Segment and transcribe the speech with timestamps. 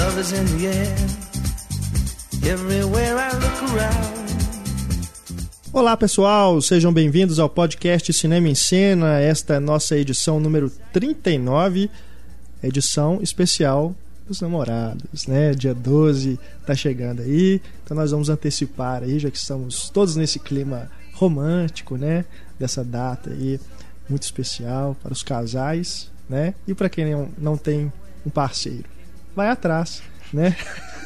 [0.00, 0.96] Love is in the air.
[2.42, 4.30] Everywhere I look around.
[5.74, 9.20] Olá pessoal, sejam bem-vindos ao podcast Cinema em Cena.
[9.20, 11.90] Esta é nossa edição número 39,
[12.62, 13.94] edição especial
[14.26, 15.52] dos namorados, né?
[15.52, 20.38] Dia 12 tá chegando aí, então nós vamos antecipar aí, já que estamos todos nesse
[20.38, 22.24] clima romântico, né?
[22.58, 23.60] Dessa data aí
[24.08, 26.54] muito especial para os casais, né?
[26.66, 27.92] E para quem não tem
[28.24, 28.88] um parceiro,
[29.34, 30.02] vai atrás,
[30.32, 30.56] né?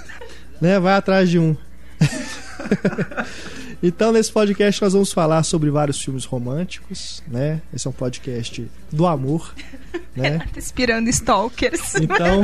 [0.61, 0.79] né?
[0.79, 1.57] Vai atrás de um.
[3.83, 7.61] então, nesse podcast, nós vamos falar sobre vários filmes românticos, né?
[7.73, 9.55] Esse é um podcast do amor,
[10.17, 10.47] né?
[10.57, 11.95] Inspirando stalkers.
[11.97, 12.43] Então,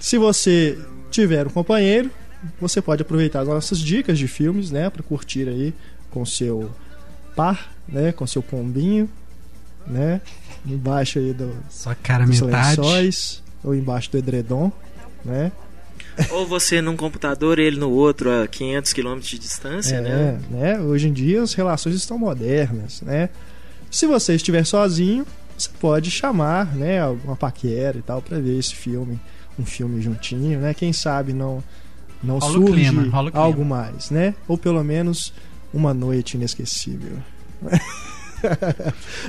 [0.00, 0.78] se você
[1.10, 2.10] tiver um companheiro,
[2.60, 4.90] você pode aproveitar as nossas dicas de filmes, né?
[4.90, 5.74] Para curtir aí
[6.10, 6.70] com seu
[7.36, 8.12] par, né?
[8.12, 9.08] Com seu pombinho,
[9.86, 10.20] né?
[10.64, 12.80] Embaixo aí do, Sua cara dos metade.
[12.80, 14.72] lençóis, ou embaixo do edredom,
[15.24, 15.52] né?
[16.30, 20.40] Ou você num computador ele no outro a 500 km de distância, é, né?
[20.50, 20.80] né?
[20.80, 23.30] Hoje em dia as relações estão modernas, né?
[23.90, 28.74] Se você estiver sozinho, você pode chamar, né, uma paquera e tal para ver esse
[28.74, 29.18] filme,
[29.58, 30.74] um filme juntinho, né?
[30.74, 31.62] Quem sabe não
[32.22, 34.34] não rola surge clima, algo mais, né?
[34.46, 35.32] Ou pelo menos
[35.72, 37.16] uma noite inesquecível.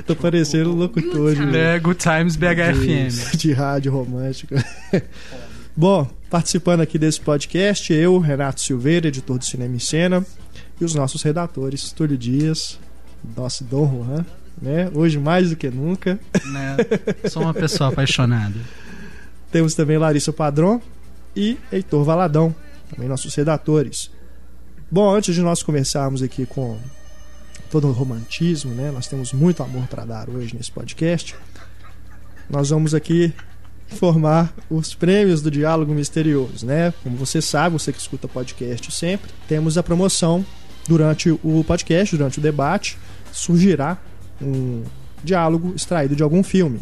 [0.06, 3.30] Tô parecendo um locutor de, é, Good Times BHFM.
[3.32, 4.54] De, de rádio romântico.
[5.76, 10.24] Bom, participando aqui desse podcast, eu, Renato Silveira, editor do Cinema e Cena,
[10.80, 12.78] e os nossos redatores, Túlio Dias,
[13.36, 14.24] nosso Dom Juan,
[14.60, 14.88] né?
[14.94, 16.18] Hoje mais do que nunca.
[16.44, 16.76] Né?
[17.28, 18.54] Sou uma pessoa apaixonada.
[19.50, 20.80] Temos também Larissa Padrão
[21.34, 22.54] e Heitor Valadão,
[22.90, 24.10] também nossos redatores.
[24.90, 26.78] Bom, antes de nós começarmos aqui com
[27.80, 28.92] todo romantismo, né?
[28.92, 31.34] Nós temos muito amor para dar hoje nesse podcast.
[32.48, 33.32] Nós vamos aqui
[33.90, 36.94] informar os prêmios do Diálogo Misterioso, né?
[37.02, 40.46] Como você sabe, você que escuta podcast sempre, temos a promoção
[40.86, 42.96] durante o podcast, durante o debate,
[43.32, 43.98] surgirá
[44.40, 44.84] um
[45.24, 46.78] diálogo extraído de algum filme.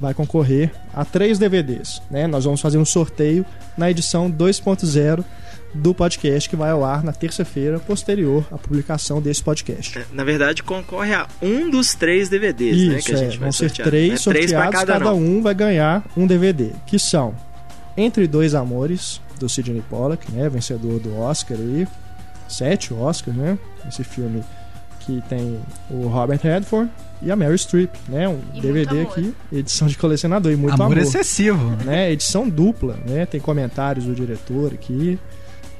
[0.00, 2.02] vai concorrer a três DVDs.
[2.10, 2.26] Né?
[2.26, 3.44] Nós vamos fazer um sorteio
[3.76, 5.24] na edição 2.0
[5.74, 9.98] do podcast que vai ao ar na terça-feira posterior à publicação desse podcast.
[9.98, 13.02] É, na verdade, concorre a um dos três DVDs, Isso, né?
[13.02, 16.04] Que a gente é, vão ser três é, sorteados, três cada, cada um vai ganhar
[16.16, 17.34] um DVD, que são
[17.96, 20.48] Entre Dois Amores, do Sidney Pollack, né?
[20.48, 21.86] Vencedor do Oscar aí.
[22.48, 23.58] Sete Oscars, né?
[23.88, 24.42] Esse filme
[25.06, 26.90] que tem o Robert Redford
[27.22, 28.28] e a Mary Streep, né?
[28.28, 30.86] Um e DVD aqui, edição de colecionador e muito amor.
[30.86, 31.76] Amor excessivo.
[31.86, 32.10] Né?
[32.10, 33.24] Edição dupla, né?
[33.24, 35.18] Tem comentários do diretor aqui,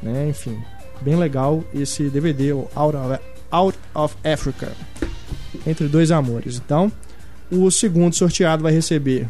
[0.01, 0.29] né?
[0.29, 0.57] Enfim,
[1.01, 3.21] bem legal esse DVD, o Out of,
[3.51, 4.73] Out of Africa,
[5.67, 6.61] Entre Dois Amores.
[6.65, 6.93] Então,
[7.51, 9.27] o segundo sorteado vai receber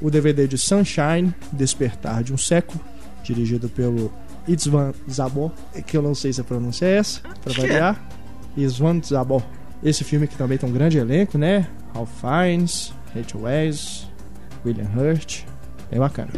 [0.00, 2.80] o DVD de Sunshine, Despertar de um Século,
[3.22, 4.12] dirigido pelo
[4.48, 5.52] Itzvan Zabor,
[5.86, 8.19] que eu não sei se a pronúncia é essa, para variar.
[8.56, 9.42] Iswan Zabor.
[9.82, 11.66] Esse filme que também tem um grande elenco, né?
[11.94, 14.08] Ralph Fiennes, Rachel Weisz,
[14.64, 15.44] William Hurt.
[15.90, 16.30] É bacana.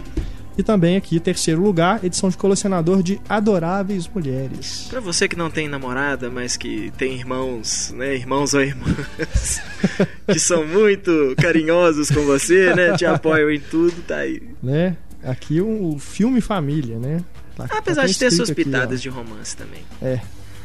[0.57, 4.87] E também aqui, terceiro lugar, edição de colecionador de Adoráveis Mulheres.
[4.91, 8.15] Para você que não tem namorada, mas que tem irmãos, né?
[8.15, 9.63] Irmãos ou irmãs
[10.31, 12.97] que são muito carinhosos com você, né?
[12.97, 14.43] Te apoiam em tudo, tá aí.
[14.63, 14.97] Né?
[15.25, 17.23] Aqui o um, filme família, né?
[17.57, 19.81] Tá, Apesar tá de ter suas pitadas aqui, de romance também.
[20.03, 20.21] É,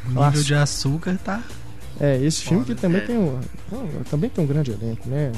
[0.07, 1.43] o nível de açúcar tá.
[1.99, 3.05] É, esse filme que também é.
[3.05, 3.39] tem um.
[4.09, 5.31] Também tem um grande elenco, né?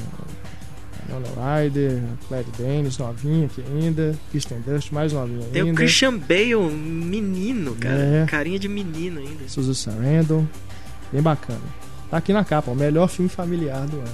[1.08, 5.52] Nona Ryder, Claire Danes, novinha aqui ainda, Kristen Dust, mais novinha ainda.
[5.52, 7.98] Tem o Christian Bale, menino, cara.
[7.98, 8.26] É.
[8.26, 9.48] Carinha de menino ainda.
[9.48, 10.46] Susan Sarandon,
[11.12, 11.60] bem bacana.
[12.10, 14.08] Tá aqui na capa, o melhor filme familiar do ano.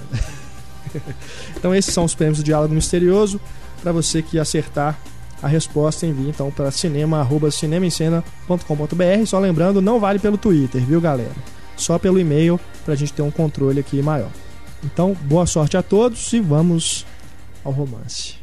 [1.55, 3.39] então esses são os prêmios do Diálogo Misterioso.
[3.81, 4.99] Para você que acertar
[5.41, 9.25] a resposta envia então para cinema@cinemaencena.com.br.
[9.25, 11.31] Só lembrando, não vale pelo Twitter, viu, galera?
[11.75, 14.29] Só pelo e-mail para a gente ter um controle aqui maior.
[14.83, 17.05] Então, boa sorte a todos e vamos
[17.63, 18.35] ao romance.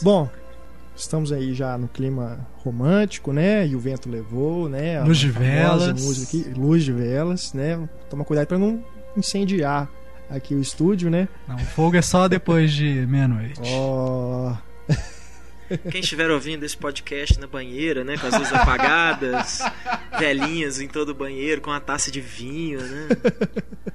[0.00, 0.30] Bom,
[0.96, 3.66] estamos aí já no clima romântico, né?
[3.66, 5.02] E o vento levou, né?
[5.02, 6.02] Luz de velas.
[6.02, 7.88] Música aqui, luz de velas, né?
[8.08, 8.82] Toma cuidado para não
[9.16, 9.88] incendiar
[10.30, 11.28] aqui o estúdio, né?
[11.46, 13.60] Não, o fogo é só depois de meia-noite.
[13.66, 14.52] Ó.
[14.52, 14.72] Oh.
[15.90, 18.16] Quem estiver ouvindo esse podcast na banheira, né?
[18.18, 19.60] Com as luzes apagadas,
[20.18, 23.08] velhinhas em todo o banheiro, com uma taça de vinho, né?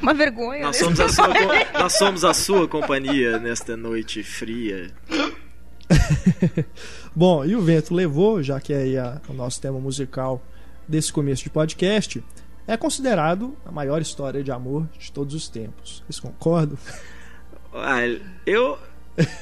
[0.00, 0.62] Uma vergonha.
[0.62, 0.84] Nós né?
[0.84, 1.28] somos, a sua,
[1.74, 4.90] nós somos a sua companhia nesta noite fria.
[7.14, 10.42] Bom, e o vento levou, já que é aí a, o nosso tema musical
[10.86, 12.22] desse começo de podcast,
[12.66, 16.02] é considerado a maior história de amor de todos os tempos.
[16.06, 16.78] Vocês concordam?
[17.72, 18.00] Ah,
[18.46, 18.78] eu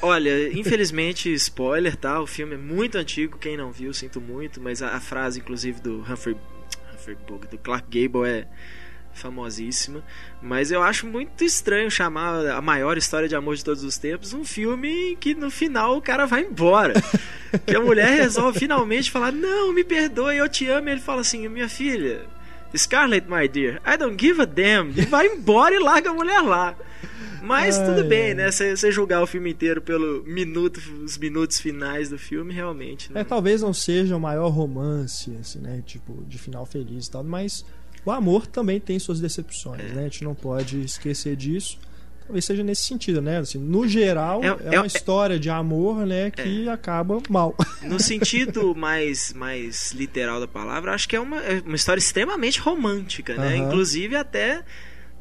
[0.00, 2.20] Olha, infelizmente, spoiler, tá?
[2.20, 5.80] O filme é muito antigo, quem não viu, sinto muito, mas a, a frase, inclusive,
[5.80, 6.36] do Humphrey,
[6.94, 8.48] Humphrey Bogart, do Clark Gable é
[9.16, 10.02] famosíssima.
[10.40, 14.32] Mas eu acho muito estranho chamar a maior história de amor de todos os tempos
[14.32, 16.94] um filme que no final o cara vai embora.
[17.66, 20.88] que a mulher resolve finalmente falar: Não, me perdoe, eu te amo.
[20.88, 22.26] E ele fala assim: Minha filha,
[22.76, 24.92] Scarlett, my dear, I don't give a damn.
[24.96, 26.76] E vai embora e larga a mulher lá.
[27.46, 28.50] Mas Ai, tudo bem, né?
[28.50, 33.12] Você julgar o filme inteiro pelo minuto, os minutos finais do filme, realmente.
[33.12, 33.20] Né?
[33.20, 35.80] É, talvez não seja o maior romance, assim, né?
[35.86, 37.64] Tipo, de final feliz e tal, mas
[38.06, 39.94] o amor também tem suas decepções, é.
[39.94, 40.00] né?
[40.02, 41.76] A gente não pode esquecer disso.
[42.24, 43.38] Talvez seja nesse sentido, né?
[43.38, 46.72] Assim, no geral, é, é, é uma história de amor, né, que é.
[46.72, 47.54] acaba mal.
[47.82, 52.58] No sentido mais, mais literal da palavra, acho que é uma, é uma história extremamente
[52.60, 53.56] romântica, né?
[53.56, 54.64] Inclusive até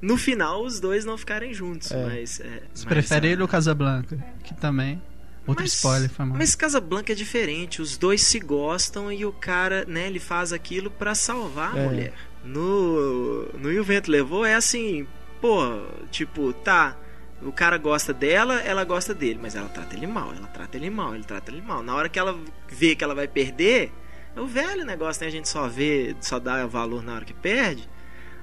[0.01, 1.91] no final os dois não ficarem juntos.
[1.91, 2.05] É.
[2.05, 2.43] Mas, é,
[2.73, 4.17] Você mas, prefere ele ou Casablanca?
[4.43, 5.01] Que também.
[5.47, 6.37] Outro mas, spoiler, foi mal.
[6.37, 7.81] Mas Casablanca é diferente.
[7.81, 11.85] Os dois se gostam e o cara, né, ele faz aquilo para salvar a é.
[11.87, 12.13] mulher.
[12.45, 15.07] No, no E o Vento Levou é assim,
[15.41, 15.81] pô,
[16.11, 16.95] tipo, tá.
[17.41, 20.89] O cara gosta dela, ela gosta dele, mas ela trata ele mal, ela trata ele
[20.89, 21.83] mal, ele trata ele mal.
[21.83, 22.39] Na hora que ela
[22.69, 23.91] vê que ela vai perder,
[24.35, 25.27] é o velho negócio, né?
[25.27, 27.89] A gente só vê, só dá valor na hora que perde.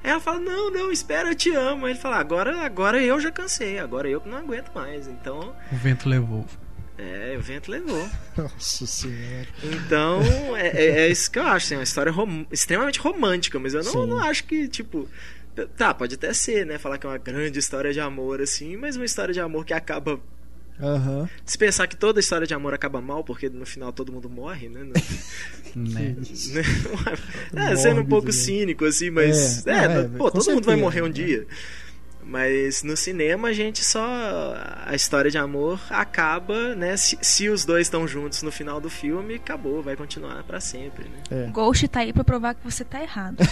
[0.02, 1.86] Aí ela fala: Não, não, espera, eu te amo.
[1.86, 5.06] Aí ele fala: Agora, agora eu já cansei, agora eu que não aguento mais.
[5.06, 5.54] Então.
[5.70, 6.46] O vento levou.
[6.98, 8.08] É, o vento levou.
[8.36, 9.48] Nossa senhora.
[9.64, 10.20] Então,
[10.56, 11.66] é, é, é, isso que eu acho.
[11.66, 15.08] Assim, é uma história rom extremamente romântica, mas eu não, não acho que, tipo.
[15.76, 16.78] Tá, pode até ser, né?
[16.78, 19.74] Falar que é uma grande história de amor, assim, mas uma história de amor que
[19.74, 20.18] acaba
[20.80, 21.28] Uhum.
[21.44, 24.68] Se pensar que toda história de amor acaba mal, porque no final todo mundo morre,
[24.68, 24.80] né?
[25.76, 26.16] né?
[27.72, 29.66] é, sendo um pouco cínico, assim, mas.
[29.66, 31.12] É, é, é pô, todo certeza, mundo vai morrer um né?
[31.12, 31.46] dia.
[32.24, 34.54] Mas no cinema a gente só.
[34.86, 36.96] A história de amor acaba, né?
[36.96, 41.04] Se, se os dois estão juntos no final do filme, acabou, vai continuar para sempre,
[41.04, 41.46] né?
[41.46, 41.50] É.
[41.50, 43.36] Ghost tá aí pra provar que você tá errado.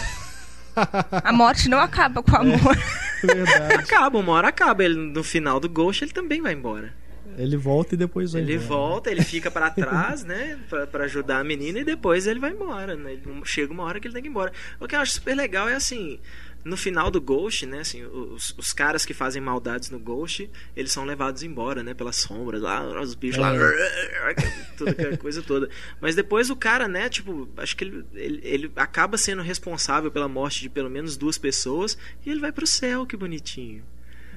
[1.23, 2.77] A morte não acaba com o amor.
[3.23, 4.83] É, acaba, uma hora acaba.
[4.83, 6.91] Ele, no final do Ghost ele também vai embora.
[7.37, 8.67] Ele volta e depois vai Ele embora.
[8.67, 10.57] volta, ele fica para trás, né?
[10.67, 13.13] Pra, pra, ajudar a menina e depois ele vai embora, né?
[13.13, 14.51] Ele, chega uma hora que ele tem que ir embora.
[14.79, 16.19] O que eu acho super legal é assim.
[16.63, 20.91] No final do Ghost, né, assim, os, os caras que fazem maldades no Ghost, eles
[20.91, 23.41] são levados embora, né, pelas sombras lá, os bichos é.
[23.41, 23.53] lá,
[24.77, 25.69] toda aquela coisa toda.
[25.99, 30.27] Mas depois o cara, né, tipo, acho que ele, ele, ele acaba sendo responsável pela
[30.27, 33.83] morte de pelo menos duas pessoas e ele vai pro céu, que bonitinho.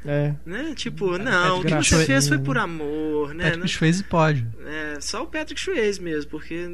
[0.05, 0.35] É.
[0.44, 0.75] Né?
[0.76, 3.50] Tipo, não, o que você fez foi por amor, né?
[3.50, 4.47] Patrick Swayze pode.
[4.66, 6.69] É, só o Patrick Swayze mesmo, porque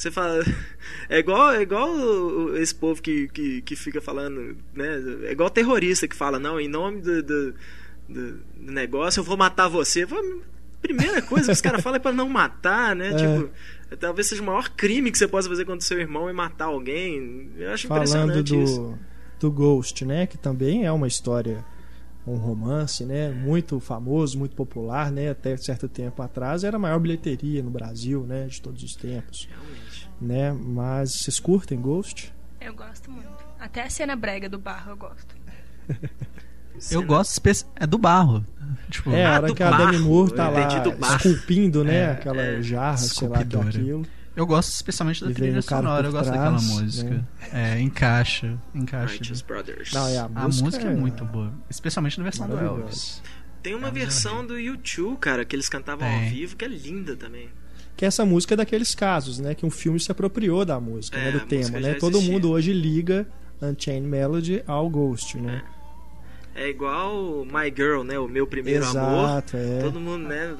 [0.00, 0.44] você fala.
[1.10, 5.02] É igual, é igual esse povo que, que, que fica falando, né?
[5.24, 7.54] É igual terrorista que fala, não, em nome do, do,
[8.08, 10.06] do negócio eu vou matar você.
[10.82, 13.08] Primeira coisa que os caras falam é pra não matar, né?
[13.08, 13.14] É.
[13.14, 13.50] Tipo,
[13.96, 17.50] talvez seja o maior crime que você possa fazer contra seu irmão é matar alguém.
[17.56, 18.98] Eu acho Falando impressionante do, isso.
[19.40, 20.26] Do Ghost, né?
[20.26, 21.64] Que também é uma história
[22.28, 26.98] um romance, né, muito famoso, muito popular, né, até certo tempo atrás era a maior
[26.98, 29.48] bilheteria no Brasil, né, de todos os tempos.
[29.50, 29.87] Realmente.
[30.20, 32.32] Né, mas vocês curtem Ghost?
[32.60, 33.28] Eu gosto muito.
[33.58, 35.36] Até a cena brega do barro eu gosto.
[36.90, 37.40] eu gosto
[37.76, 38.44] é do barro.
[38.90, 42.62] Tipo, é, a hora que a Demi Moore tá lá esculpindo, né, é, aquela é,
[42.62, 44.06] jarra, sei lá, que é aquilo.
[44.38, 47.10] Eu gosto especialmente da trilha sonora, eu gosto trás, daquela música.
[47.10, 47.24] Né?
[47.52, 49.34] É, encaixa, encaixa.
[49.44, 49.92] Brothers.
[49.92, 50.92] Não, a, a música, é...
[50.92, 50.94] é...
[50.94, 53.20] muito boa, especialmente na versão do Elvis.
[53.60, 57.16] Tem uma é versão do YouTube, cara, que eles cantavam ao vivo, que é linda
[57.16, 57.48] também.
[57.98, 61.32] Que essa música é daqueles casos, né, que um filme se apropriou da música, né,
[61.32, 61.94] do tema, né?
[61.94, 63.28] Todo mundo hoje liga
[63.60, 65.62] Unchained Melody ao Ghost, né?
[65.74, 65.78] É
[66.58, 68.18] é igual My Girl, né?
[68.18, 69.44] O meu primeiro Exato, amor.
[69.54, 69.80] É.
[69.80, 70.56] Todo mundo, né?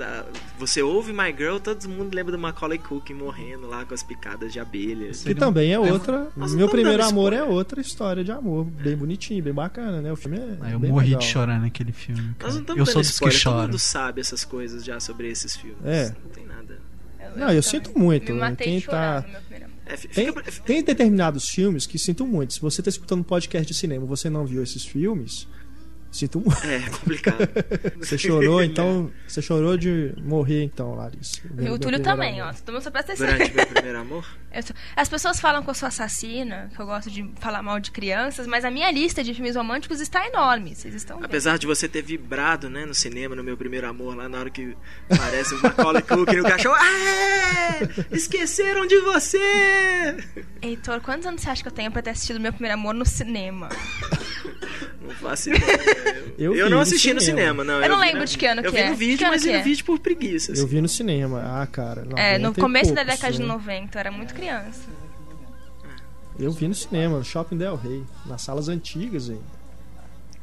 [0.58, 4.52] Você ouve My Girl, todo mundo lembra do Macaulay Culkin morrendo lá com as picadas
[4.52, 5.10] de abelha.
[5.10, 6.28] Que também é outra.
[6.36, 10.12] Nossa, meu primeiro amor é outra história de amor, bem bonitinho, bem bacana, né?
[10.12, 10.58] O filme é.
[10.60, 11.20] Ah, eu bem morri legal.
[11.20, 12.36] de chorar naquele filme.
[12.40, 13.56] Nós não estamos eu sou dos que choram.
[13.56, 15.84] Todo mundo sabe essas coisas já sobre esses filmes.
[15.84, 16.14] É.
[16.22, 16.87] Não tem nada.
[17.34, 18.32] Eu, não, eu, eu sinto muito.
[18.32, 19.24] Me matei Quem tá...
[19.86, 20.32] É, tem,
[20.66, 22.52] tem determinados filmes que sinto muito.
[22.52, 25.48] Se você está escutando um podcast de cinema e você não viu esses filmes,
[26.10, 26.66] Sinto muito.
[26.66, 27.48] É, complicado.
[28.00, 29.10] você chorou, então.
[29.26, 31.40] Você chorou de morrer, então, Larissa.
[31.58, 32.54] E o Túlio também, amor.
[32.54, 32.62] ó.
[32.64, 33.26] Todo mundo só presta atenção.
[33.26, 34.24] Durante meu primeiro amor?
[34.64, 34.74] Sou...
[34.96, 38.46] As pessoas falam que eu sou assassina, que eu gosto de falar mal de crianças,
[38.46, 40.74] mas a minha lista de filmes românticos está enorme.
[40.74, 41.60] Vocês estão Apesar vendo.
[41.60, 44.74] de você ter vibrado, né, no cinema, no meu primeiro amor, lá na hora que
[45.10, 46.76] aparece o Macaulay Culkin no cachorro.
[46.78, 47.78] Ah,
[48.10, 50.16] esqueceram de você!
[50.62, 53.04] Heitor, quantos anos você acha que eu tenho pra ter assistido meu primeiro amor no
[53.04, 53.68] cinema?
[55.08, 56.28] Não faço ideia.
[56.38, 57.74] Eu, eu não assisti no cinema, no cinema não.
[57.78, 58.70] Eu, eu não lembro de que ano que é.
[58.70, 59.62] Eu vi no vídeo, mas vi no é?
[59.62, 60.52] vídeo por preguiça.
[60.52, 60.60] Assim.
[60.60, 61.42] Eu vi no cinema.
[61.44, 62.06] Ah, cara.
[62.14, 64.82] É, no começo da década de 90, eu era muito criança.
[66.38, 69.40] Eu vi no cinema, no Shopping Del Rey, nas salas antigas aí.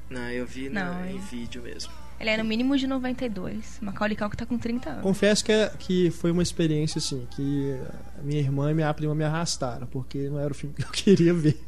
[0.10, 1.94] Não, eu vi não, em vídeo mesmo.
[2.20, 3.80] Ele é no mínimo de 92.
[3.82, 5.04] Macaulay Culkin tá com 30 anos.
[5.04, 7.76] Confesso que, é, que foi uma experiência assim, que
[8.24, 11.34] minha irmã e minha prima me arrastaram, porque não era o filme que eu queria
[11.34, 11.60] ver.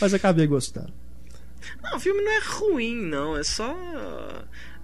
[0.00, 0.92] Mas acabei gostando.
[1.82, 3.36] Não, o filme não é ruim, não.
[3.36, 3.74] É só.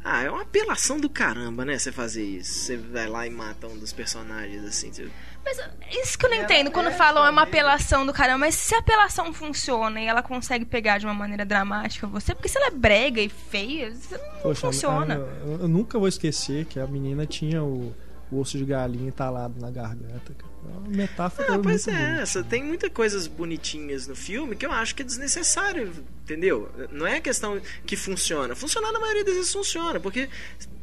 [0.05, 1.79] Ah, é uma apelação do caramba, né?
[1.79, 2.53] Você fazer isso.
[2.61, 4.91] Você vai lá e mata um dos personagens, assim.
[4.91, 5.11] Tipo...
[5.45, 6.71] Mas isso que eu não entendo.
[6.71, 10.23] Quando é, falam é uma apelação do caramba, mas se a apelação funciona e ela
[10.23, 14.41] consegue pegar de uma maneira dramática você, porque se ela é brega e feia, não
[14.43, 15.15] Poxa, funciona.
[15.15, 17.95] Eu, eu, nunca vou esquecer que a menina tinha o,
[18.31, 20.56] o osso de galinha entalado na garganta, cara.
[20.75, 21.55] É uma metáfora.
[21.55, 22.43] Ah, pois é, essa.
[22.43, 25.93] Tem muitas coisas bonitinhas no filme que eu acho que é desnecessário,
[26.23, 26.71] entendeu?
[26.91, 28.55] Não é questão que funciona.
[28.55, 30.29] Funcionar na maioria das vezes funciona, porque,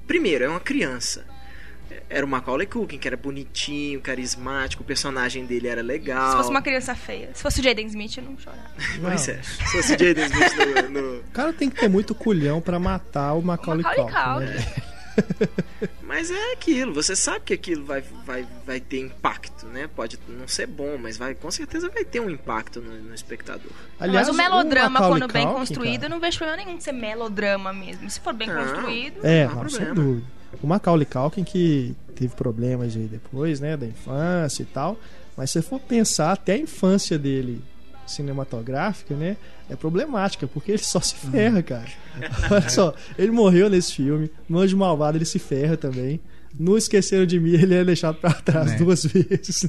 [0.07, 1.25] primeiro, é uma criança.
[2.09, 6.31] Era o Macaulay Culkin, que era bonitinho, carismático, o personagem dele era legal.
[6.31, 7.29] Se fosse uma criança feia.
[7.33, 8.63] Se fosse o Jaden Smith, eu não chorava.
[9.01, 9.41] Pois é.
[9.41, 11.17] Se fosse o Jaden Smith no, no...
[11.19, 14.45] O cara tem que ter muito culhão para matar o Macaulay, o Macaulay Culkin.
[14.45, 14.63] Né?
[14.63, 15.81] Culkin.
[15.81, 15.89] Né?
[16.13, 19.89] mas é aquilo, você sabe que aquilo vai, vai, vai ter impacto, né?
[19.95, 23.71] Pode não ser bom, mas vai com certeza vai ter um impacto no, no espectador.
[23.99, 26.05] Aliás, mas o melodrama, o quando bem construído, cara.
[26.05, 28.07] eu não vejo problema nenhum de ser melodrama mesmo.
[28.11, 30.27] Se for bem não, construído, é, não, não sem dúvida.
[30.61, 34.99] O Macaulay Culkin que teve problemas aí depois, né, da infância e tal,
[35.35, 37.59] mas se for pensar até a infância dele
[38.05, 39.37] cinematográfica, né?
[39.69, 41.63] É problemática, porque ele só se ferra, uhum.
[41.63, 41.89] cara.
[42.51, 44.29] Olha só, ele morreu nesse filme.
[44.47, 46.19] No Anjo Malvado ele se ferra também.
[46.57, 48.77] No Esqueceram de Mim, ele é deixado pra trás né?
[48.77, 49.67] duas vezes.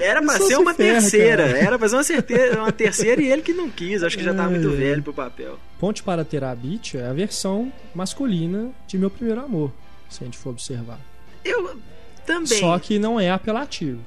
[0.00, 1.46] Era pra ser uma ferra, terceira.
[1.46, 1.58] Cara.
[1.58, 4.02] Era pra ser uma, certeza, uma terceira e ele que não quis.
[4.02, 5.56] Acho que já tá muito velho pro papel.
[5.78, 9.72] Ponte para Terabit é a versão masculina de Meu Primeiro Amor,
[10.08, 10.98] se a gente for observar.
[11.44, 11.78] Eu
[12.26, 12.58] também.
[12.58, 14.00] Só que não é apelativo.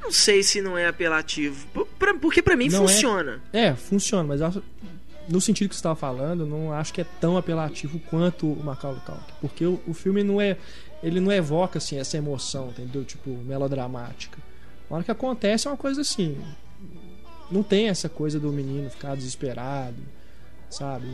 [0.00, 1.66] Não sei se não é apelativo.
[2.20, 3.40] Porque para mim não é- funciona.
[3.52, 4.40] É, é, funciona, mas
[5.28, 9.00] no sentido que você estava falando, não acho que é tão apelativo quanto o Macaulay
[9.04, 9.32] Culkin.
[9.40, 10.56] Porque o, o, filme não é.
[11.02, 13.04] Ele não evoca assim, essa emoção, entendeu?
[13.04, 14.38] Tipo, melodramática.
[14.90, 16.36] A hora que acontece é uma coisa assim.
[17.50, 19.96] Não tem essa coisa do menino ficar desesperado,
[20.68, 21.06] sabe?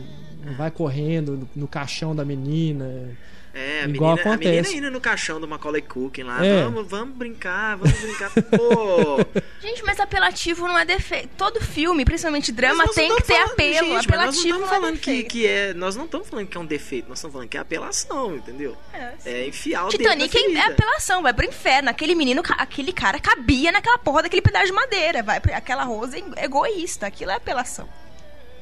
[0.57, 3.15] Vai correndo no, no caixão da menina
[3.57, 4.59] é, a Igual menina, acontece.
[4.59, 6.45] a menina indo no caixão do Macaulay Culkin lá.
[6.45, 6.63] É.
[6.63, 8.29] Vamos, vamos brincar, vamos brincar.
[8.29, 9.41] Pô.
[9.59, 11.29] Gente, mas apelativo não é defeito.
[11.35, 13.87] Todo filme, principalmente drama, tem que ter falando, apelo.
[13.87, 15.73] Gente, apelativo nós não estamos é falando é que, que é.
[15.73, 18.77] Nós não estamos falando que é um defeito, nós estamos falando que é apelação, entendeu?
[18.93, 21.89] É, é enfiar o Titanic é apelação, vai pro inferno.
[21.89, 25.23] Aquele menino, aquele cara cabia naquela porra daquele pedaço de madeira.
[25.23, 27.07] Vai, aquela rosa é egoísta.
[27.07, 27.89] Aquilo é apelação.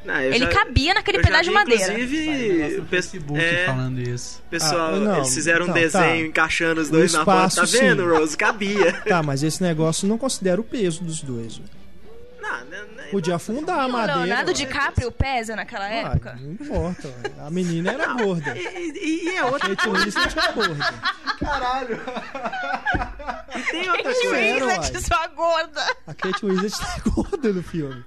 [0.06, 1.94] Não, ele já, cabia naquele pedaço de madeira.
[1.94, 4.42] Inclusive, o Facebook é, falando isso.
[4.50, 5.74] Pessoal, ah, não, eles fizeram um tá.
[5.74, 6.28] desenho tá.
[6.28, 7.56] encaixando os dois o na foto.
[7.56, 8.10] Tá vendo, sim.
[8.10, 8.38] Rose?
[8.38, 8.94] Cabia.
[9.06, 11.62] Tá, mas esse negócio não considera o peso dos dois.
[12.42, 14.20] Não, não, não, Podia afundar a madeira.
[14.20, 16.38] O Leonardo DiCaprio pesa naquela época?
[16.40, 17.14] Não importa.
[17.40, 18.56] A menina era gorda.
[18.56, 20.94] E, e, é outra a Kate Winslet era gorda.
[21.40, 22.02] Caralho.
[23.56, 24.66] E tem outra Kate coisa.
[24.66, 25.96] Winslet só gorda.
[26.08, 28.04] A Kate Winslet é gorda no filme.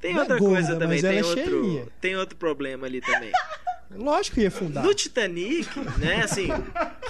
[0.00, 3.00] Tem não é outra é gorda, coisa também, tem é outro, tem outro problema ali
[3.00, 3.32] também.
[3.94, 4.82] Lógico que ia fundar.
[4.82, 6.48] No Titanic, né, assim,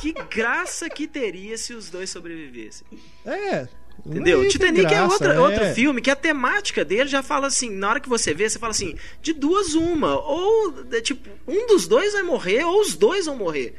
[0.01, 2.87] que graça que teria se os dois sobrevivessem.
[3.25, 3.67] É.
[4.05, 4.41] Entendeu?
[4.41, 7.71] O Titanic graça, é, outra, é outro filme que a temática dele já fala assim,
[7.71, 11.89] na hora que você vê, você fala assim, de duas uma, ou tipo, um dos
[11.89, 13.75] dois vai morrer ou os dois vão morrer.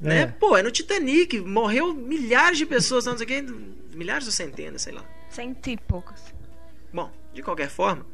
[0.00, 0.22] Né?
[0.22, 0.26] É.
[0.26, 0.34] Né?
[0.38, 3.42] Pô, é no Titanic, morreu milhares de pessoas, não sei o que,
[3.96, 5.04] milhares ou centenas, sei lá.
[5.30, 6.20] Cento e poucos.
[6.92, 8.04] Bom, de qualquer forma,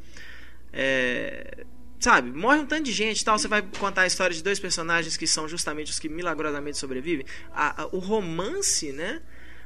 [0.81, 1.65] é,
[1.99, 3.37] sabe, morre um tanto de gente tal.
[3.37, 7.25] Você vai contar a história de dois personagens que são justamente os que milagrosamente sobrevivem.
[7.51, 9.21] A, a, o romance, né?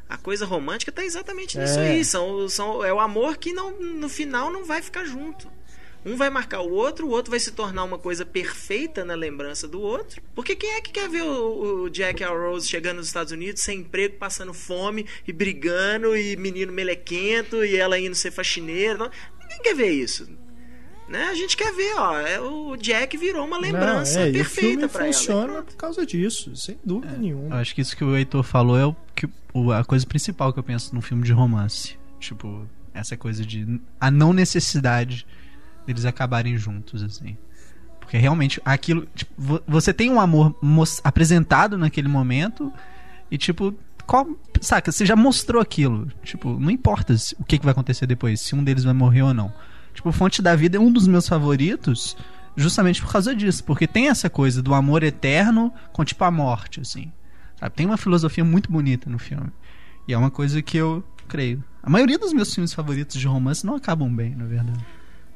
[0.10, 1.92] A coisa romântica tá exatamente nisso é.
[1.92, 2.04] aí.
[2.04, 5.52] São, são, é o amor que não, no final não vai ficar junto.
[6.06, 9.68] Um vai marcar o outro, o outro vai se tornar uma coisa perfeita na lembrança
[9.68, 10.22] do outro.
[10.36, 13.32] Porque quem é que quer ver o, o Jack e a Rose chegando nos Estados
[13.32, 18.98] Unidos sem emprego, passando fome e brigando e menino melequento e ela indo ser faxineira?
[18.98, 20.28] Não, ninguém quer ver isso.
[21.08, 21.26] Né?
[21.26, 25.04] A gente quer ver, ó, é, o Jack virou uma lembrança Não, é, perfeita para
[25.04, 25.14] ela.
[25.14, 27.56] funciona por causa disso, sem dúvida é, nenhuma.
[27.58, 29.28] Acho que isso que o Heitor falou é o que
[29.78, 31.98] a coisa principal que eu penso num filme de romance.
[32.20, 35.26] Tipo, essa coisa de a não necessidade
[35.86, 37.38] deles acabarem juntos, assim.
[38.00, 39.08] Porque realmente aquilo.
[39.14, 40.56] Tipo, você tem um amor
[41.04, 42.72] apresentado naquele momento
[43.30, 44.28] e, tipo, qual,
[44.62, 46.08] saca, você já mostrou aquilo.
[46.24, 49.34] Tipo, não importa o que, que vai acontecer depois, se um deles vai morrer ou
[49.34, 49.54] não.
[49.94, 52.18] Tipo, Fonte da Vida é um dos meus favoritos
[52.56, 53.64] justamente por causa disso.
[53.64, 57.12] Porque tem essa coisa do amor eterno com, tipo, a morte, assim.
[57.60, 57.76] Sabe?
[57.76, 59.52] Tem uma filosofia muito bonita no filme.
[60.08, 61.64] E é uma coisa que eu creio.
[61.82, 64.86] A maioria dos meus filmes favoritos de romance não acabam bem, na verdade.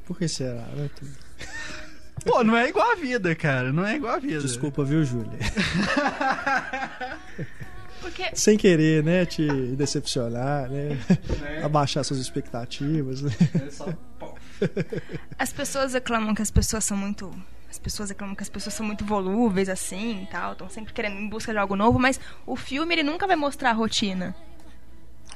[0.06, 0.64] Por que será?
[2.24, 3.72] Pô, não é igual a vida, cara.
[3.72, 4.40] Não é igual a vida.
[4.40, 5.38] Desculpa, viu, Júlia?
[8.00, 8.30] Porque...
[8.34, 9.26] Sem querer, né?
[9.26, 9.46] Te
[9.76, 10.98] decepcionar, né?
[11.44, 11.62] É.
[11.62, 13.22] Abaixar suas expectativas.
[13.22, 13.30] Né?
[13.66, 13.86] É só...
[15.38, 17.32] As pessoas reclamam que as pessoas são muito
[17.70, 21.18] as pessoas reclamam que as pessoas são muito volúveis assim e tal, estão sempre querendo
[21.18, 24.34] em busca de algo novo, mas o filme ele nunca vai mostrar a rotina.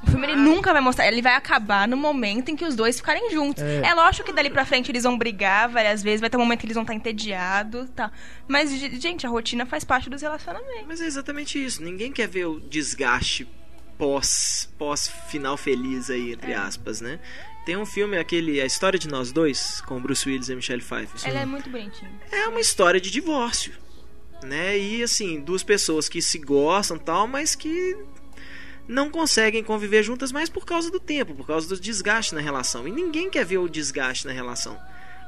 [0.03, 2.97] O filme ele nunca vai mostrar, ele vai acabar no momento em que os dois
[2.97, 3.63] ficarem juntos.
[3.63, 6.41] É, é lógico que dali pra frente eles vão brigar várias vezes, vai ter um
[6.41, 8.11] momento que eles vão estar entediados, tá.
[8.49, 10.87] Mas gente, a rotina faz parte dos relacionamentos.
[10.89, 11.83] Mas é exatamente isso.
[11.83, 13.47] Ninguém quer ver o desgaste
[13.97, 16.57] pós pós final feliz aí entre é.
[16.57, 17.21] aspas, né?
[17.65, 21.21] Tem um filme, aquele A História de Nós Dois, com Bruce Willis e Michelle Pfeiffer.
[21.25, 22.11] Ela é muito bonitinha.
[22.31, 23.73] É uma história de divórcio,
[24.43, 24.77] né?
[24.77, 27.97] E assim, duas pessoas que se gostam tal, mas que
[28.89, 32.87] não conseguem conviver juntas mais por causa do tempo, por causa do desgaste na relação.
[32.89, 34.77] E ninguém quer ver o desgaste na relação.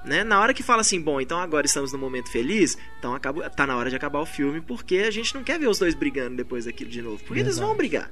[0.05, 0.25] Né?
[0.25, 3.65] Na hora que fala assim, bom, então agora estamos no momento feliz, então acaba, tá
[3.65, 6.37] na hora de acabar o filme, porque a gente não quer ver os dois brigando
[6.37, 7.19] depois daquilo de novo.
[7.19, 7.47] Porque Exato.
[7.47, 8.11] eles vão brigar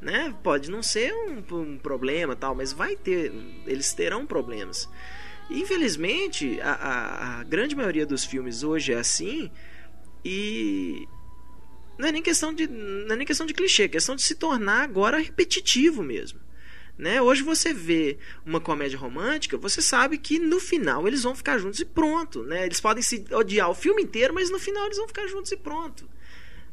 [0.00, 0.34] né?
[0.42, 3.32] Pode não ser um, um, problema tal, mas vai ter,
[3.66, 4.88] eles terão problemas.
[5.50, 9.50] infelizmente, a, a, a, grande maioria dos filmes hoje é assim
[10.24, 11.06] e
[11.98, 14.34] não é nem questão de não é nem questão de clichê, é questão de se
[14.34, 16.40] tornar agora repetitivo mesmo.
[16.96, 17.20] Né?
[17.20, 21.80] Hoje você vê uma comédia romântica, você sabe que no final eles vão ficar juntos
[21.80, 22.66] e pronto, né?
[22.66, 25.56] Eles podem se odiar o filme inteiro, mas no final eles vão ficar juntos e
[25.56, 26.06] pronto.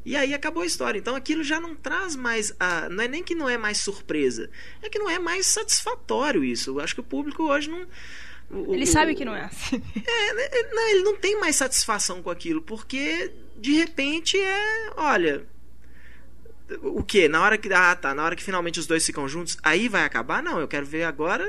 [0.04, 0.98] E aí acabou a história.
[0.98, 2.54] Então aquilo já não traz mais.
[2.58, 4.50] A, não é nem que não é mais surpresa,
[4.82, 6.70] é que não é mais satisfatório isso.
[6.70, 7.86] Eu acho que o público hoje não.
[8.50, 9.82] O, ele o, sabe que não é assim.
[9.96, 14.90] É, né, é, não, ele não tem mais satisfação com aquilo, porque de repente é.
[14.96, 15.44] Olha.
[16.82, 17.28] O que?
[17.28, 17.72] Na hora que.
[17.72, 18.14] Ah, tá.
[18.14, 20.42] Na hora que finalmente os dois ficam juntos, aí vai acabar?
[20.42, 21.44] Não, eu quero ver agora.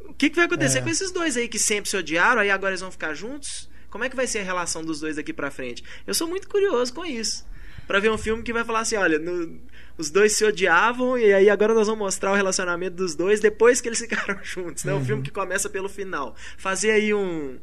[0.00, 0.82] O que, que vai acontecer é.
[0.82, 3.70] com esses dois aí que sempre se odiaram, aí agora eles vão ficar juntos?
[3.88, 5.82] Como é que vai ser a relação dos dois daqui pra frente?
[6.06, 7.44] Eu sou muito curioso com isso
[7.86, 9.60] para ver um filme que vai falar assim, olha, no,
[9.96, 13.80] os dois se odiavam e aí agora nós vamos mostrar o relacionamento dos dois depois
[13.80, 14.92] que eles ficaram juntos, né?
[14.92, 15.04] Um uhum.
[15.04, 16.34] filme que começa pelo final.
[16.56, 17.58] Fazer aí um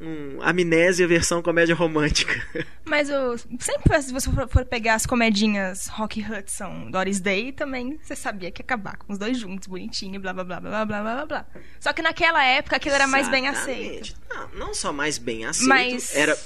[0.00, 2.34] um amnésia versão comédia romântica.
[2.84, 8.16] Mas o sempre se você for pegar as comedinhas Rock Hudson, Doris Day, também você
[8.16, 11.26] sabia que ia acabar com os dois juntos, bonitinho, blá blá blá blá blá blá
[11.26, 11.46] blá.
[11.78, 14.14] Só que naquela época aquilo era mais bem aceito.
[14.28, 16.14] Não, não só mais bem aceito, Mas...
[16.14, 16.36] era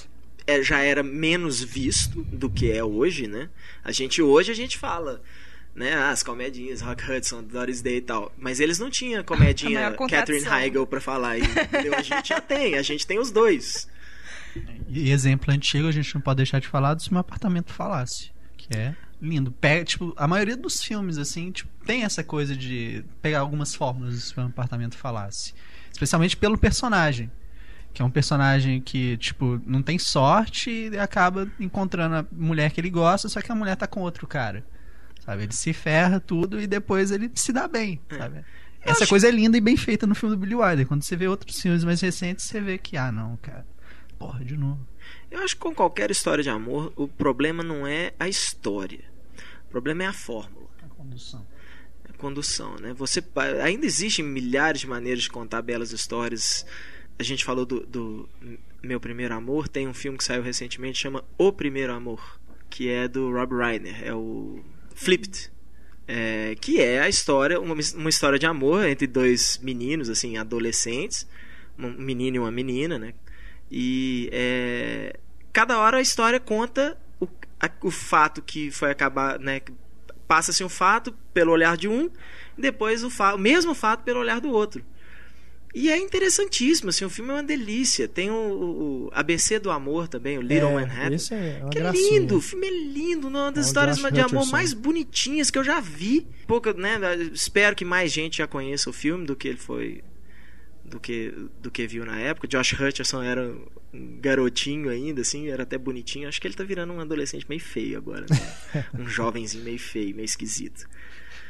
[0.48, 3.50] é, já era menos visto do que é hoje, né?
[3.84, 5.22] A gente hoje a gente fala,
[5.74, 5.92] né?
[5.92, 8.32] Ah, as comedinhas, Rock Hudson, Doris Day e tal.
[8.38, 11.38] Mas eles não tinham comedinha Catherine Heigl para falar.
[11.38, 11.94] Entendeu?
[11.94, 13.86] A gente já tem, a gente tem os dois.
[14.88, 18.30] E exemplo antigo, a gente não pode deixar de falar do Se Meu Apartamento Falasse,
[18.56, 19.52] que é lindo.
[19.52, 24.14] Pega, tipo, a maioria dos filmes, assim, tipo, tem essa coisa de pegar algumas fórmulas
[24.14, 25.52] do Se Meu Apartamento Falasse.
[25.92, 27.30] Especialmente pelo personagem
[27.92, 32.80] que é um personagem que, tipo, não tem sorte e acaba encontrando a mulher que
[32.80, 34.64] ele gosta, só que a mulher tá com outro cara.
[35.24, 35.44] Sabe?
[35.44, 38.18] Ele se ferra tudo e depois ele se dá bem, é.
[38.18, 38.44] sabe?
[38.80, 39.10] Essa acho...
[39.10, 40.86] coisa é linda e bem feita no filme do Billy Wilder.
[40.86, 43.66] Quando você vê outros filmes mais recentes, você vê que, ah, não, cara,
[44.18, 44.86] porra, de novo.
[45.30, 49.04] Eu acho que com qualquer história de amor, o problema não é a história.
[49.66, 50.68] O problema é a fórmula.
[50.82, 51.46] A condução.
[52.08, 52.94] A condução, né?
[52.94, 53.22] Você
[53.62, 56.64] ainda existem milhares de maneiras de contar belas histórias
[57.18, 58.28] a gente falou do, do,
[58.82, 63.08] Meu Primeiro Amor, tem um filme que saiu recentemente chama O Primeiro Amor, que é
[63.08, 64.62] do Rob Reiner, é o
[64.94, 65.50] Flipped.
[66.10, 71.28] É, que é a história, uma, uma história de amor entre dois meninos, assim, adolescentes,
[71.78, 73.12] um menino e uma menina, né?
[73.70, 75.18] E é,
[75.52, 77.28] cada hora a história conta o,
[77.60, 79.60] a, o fato que foi acabar, né?
[80.26, 82.08] Passa-se um fato pelo olhar de um,
[82.56, 84.82] depois o, fa o mesmo fato pelo olhar do outro.
[85.74, 88.08] E é interessantíssimo, assim, o filme é uma delícia.
[88.08, 91.14] Tem o, o ABC do Amor também, o Little É, Manhattan.
[91.14, 92.20] esse é que é gracinha.
[92.20, 95.64] lindo, o filme é lindo, uma das É histórias de amor mais bonitinhas que eu
[95.64, 96.26] já vi.
[96.46, 96.98] Pouca, né,
[97.32, 100.02] espero que mais gente já conheça o filme do que ele foi
[100.84, 102.48] do que do que viu na época.
[102.48, 103.54] Josh Hutcherson era
[103.92, 106.28] um garotinho ainda assim, era até bonitinho.
[106.28, 108.86] Acho que ele tá virando um adolescente meio feio agora, né?
[108.98, 110.88] um jovenzinho meio feio, meio esquisito.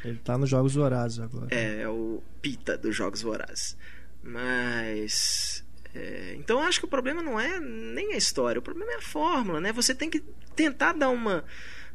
[0.03, 1.47] Ele tá nos Jogos Vorazes agora.
[1.51, 3.77] É, é o Pita dos Jogos Vorazes.
[4.23, 5.63] Mas.
[5.93, 8.95] é, então eu acho que o problema não é nem a história, o problema é
[8.95, 9.71] a fórmula, né?
[9.71, 10.23] Você tem que
[10.55, 11.43] tentar dar uma,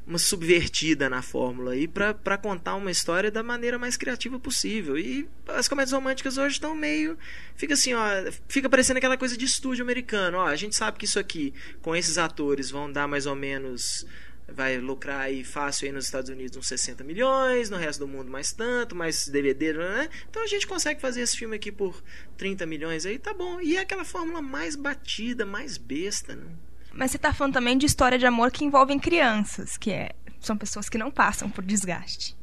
[0.07, 4.99] uma subvertida na fórmula aí pra contar uma história da maneira mais criativa possível.
[4.99, 7.19] E as comédias românticas hoje estão meio.
[7.57, 8.07] Fica assim, ó.
[8.49, 10.39] Fica parecendo aquela coisa de estúdio americano.
[10.39, 14.07] Ó, a gente sabe que isso aqui, com esses atores, vão dar mais ou menos
[14.55, 18.31] vai lucrar aí fácil aí nos Estados Unidos uns 60 milhões, no resto do mundo
[18.31, 20.09] mais tanto, mais DVD, né?
[20.31, 22.03] Então a gente consegue fazer esse filme aqui por
[22.37, 23.61] 30 milhões aí, tá bom.
[23.61, 26.47] E é aquela fórmula mais batida, mais besta, né?
[26.93, 30.57] Mas você tá falando também de história de amor que envolvem crianças, que é, são
[30.57, 32.37] pessoas que não passam por desgaste.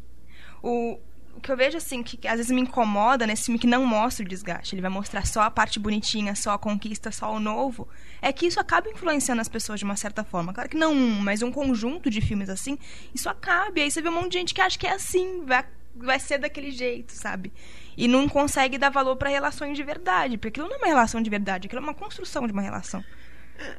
[0.61, 0.99] O,
[1.35, 4.25] o que eu vejo, assim, que às vezes me incomoda nesse filme que não mostra
[4.25, 7.87] o desgaste, ele vai mostrar só a parte bonitinha, só a conquista, só o novo,
[8.21, 10.53] é que isso acaba influenciando as pessoas de uma certa forma.
[10.53, 12.77] Claro que não um, mas um conjunto de filmes assim,
[13.13, 13.79] isso acaba.
[13.79, 15.65] E aí você vê um monte de gente que acha que é assim, vai,
[15.95, 17.51] vai ser daquele jeito, sabe?
[17.97, 21.21] E não consegue dar valor para relações de verdade, porque aquilo não é uma relação
[21.21, 23.03] de verdade, aquilo é uma construção de uma relação.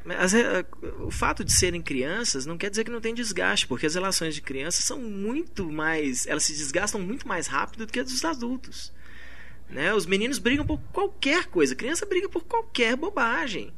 [0.06, 0.64] É,
[1.00, 4.34] o fato de serem crianças não quer dizer que não tem desgaste, porque as relações
[4.34, 6.26] de crianças são muito mais.
[6.26, 8.92] Elas se desgastam muito mais rápido do que as dos adultos.
[9.68, 9.92] Né?
[9.94, 13.72] Os meninos brigam por qualquer coisa, a criança briga por qualquer bobagem.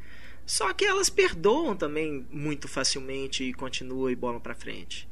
[0.44, 5.08] Só que elas perdoam também muito facilmente e continuam e bolam pra frente.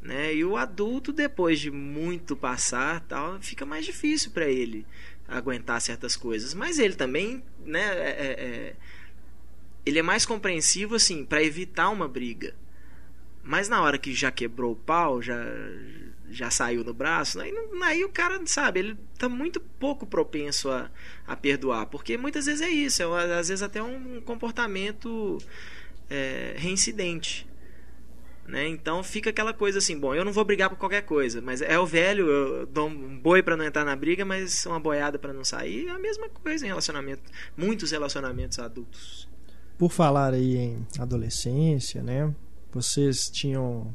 [0.00, 0.34] Né?
[0.34, 4.86] E o adulto, depois de muito passar, tal, fica mais difícil para ele
[5.26, 6.54] aguentar certas coisas.
[6.54, 7.80] Mas ele também, né?
[7.80, 8.76] é- é-
[9.86, 12.54] ele é mais compreensivo assim para evitar uma briga.
[13.42, 15.40] Mas na hora que já quebrou o pau, já
[16.28, 20.90] já saiu no braço, aí, aí o cara, sabe, ele tá muito pouco propenso a,
[21.24, 25.38] a perdoar, porque muitas vezes é isso, é, às vezes até um comportamento
[26.10, 27.46] é, reincidente.
[28.46, 28.68] Né?
[28.68, 31.78] Então fica aquela coisa assim, bom, eu não vou brigar por qualquer coisa, mas é
[31.78, 35.32] o velho, eu dou um boi para não entrar na briga, mas uma boiada para
[35.32, 37.22] não sair, é a mesma coisa em relacionamento,
[37.56, 39.28] muitos relacionamentos adultos.
[39.78, 42.34] Por falar aí em adolescência, né?
[42.72, 43.94] Vocês tinham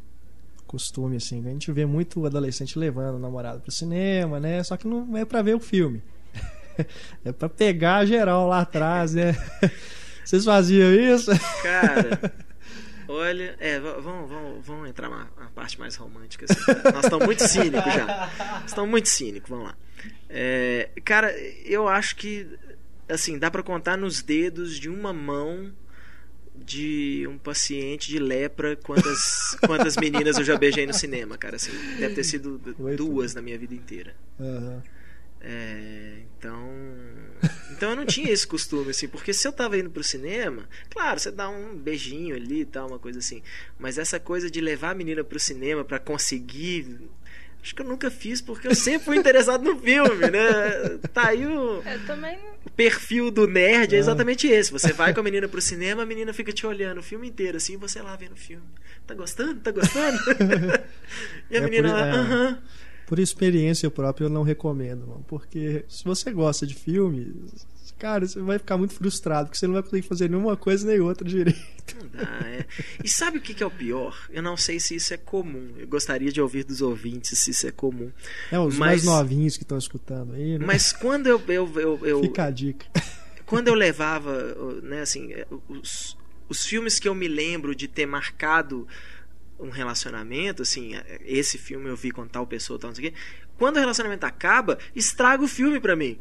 [0.72, 4.63] costume assim, a gente vê muito adolescente levando o namorado pro cinema, né?
[4.63, 6.02] Só que não é pra ver o filme.
[7.26, 9.36] é pra pegar geral lá atrás, né?
[10.24, 11.32] Vocês faziam isso?
[11.62, 12.34] Cara,
[13.06, 16.46] olha, é, vamos, vamos, vamos entrar na, parte mais romântica.
[16.50, 16.62] Assim?
[16.94, 18.63] Nós estamos muito cínicos já.
[18.65, 19.76] Estamos muito cínicos, vamos lá.
[20.30, 22.48] É, cara, eu acho que
[23.12, 25.71] assim, dá pra contar nos dedos de uma mão
[26.56, 31.56] de um paciente de lepra quantas, quantas meninas eu já beijei no cinema, cara.
[31.56, 32.58] Assim, deve ter sido
[32.95, 34.15] duas na minha vida inteira.
[34.39, 34.84] Aham.
[35.43, 36.69] É, então.
[37.71, 41.19] Então eu não tinha esse costume, assim, porque se eu tava indo pro cinema, claro,
[41.19, 43.41] você dá um beijinho ali e tal, uma coisa assim.
[43.80, 47.10] Mas essa coisa de levar a menina pro cinema pra conseguir.
[47.63, 50.97] Acho que eu nunca fiz, porque eu sempre fui interessado no filme, né?
[51.13, 54.71] Tá aí o, Eu também o perfil do nerd, é exatamente esse.
[54.71, 57.58] Você vai com a menina pro cinema, a menina fica te olhando o filme inteiro,
[57.58, 58.63] assim, e você lá vendo o filme.
[59.06, 59.60] Tá gostando?
[59.60, 60.17] Tá gostando?
[61.52, 62.12] e a É menina por- lá, é.
[62.12, 62.62] aham.
[63.06, 67.36] Por experiência própria, eu não recomendo, mano, porque se você gosta de filme,
[68.01, 70.99] cara, você vai ficar muito frustrado, porque você não vai conseguir fazer nenhuma coisa nem
[70.99, 71.59] outra direito.
[72.11, 72.65] Dá, é.
[73.03, 74.17] E sabe o que, que é o pior?
[74.31, 75.75] Eu não sei se isso é comum.
[75.77, 78.11] Eu gostaria de ouvir dos ouvintes se isso é comum.
[78.51, 80.65] É, os Mas- mais novinhos que estão escutando aí, né?
[80.65, 82.87] Mas quando eu, eu, eu, eu- Fica a dica.
[83.45, 85.29] quando eu levava, né, assim,
[85.69, 86.17] os,
[86.49, 88.87] os filmes que eu me lembro de ter marcado
[89.59, 93.17] um relacionamento, assim, esse filme eu vi com tal pessoa, tal, não sei o quê.
[93.62, 96.17] Quando o relacionamento acaba, estraga o filme pra mim.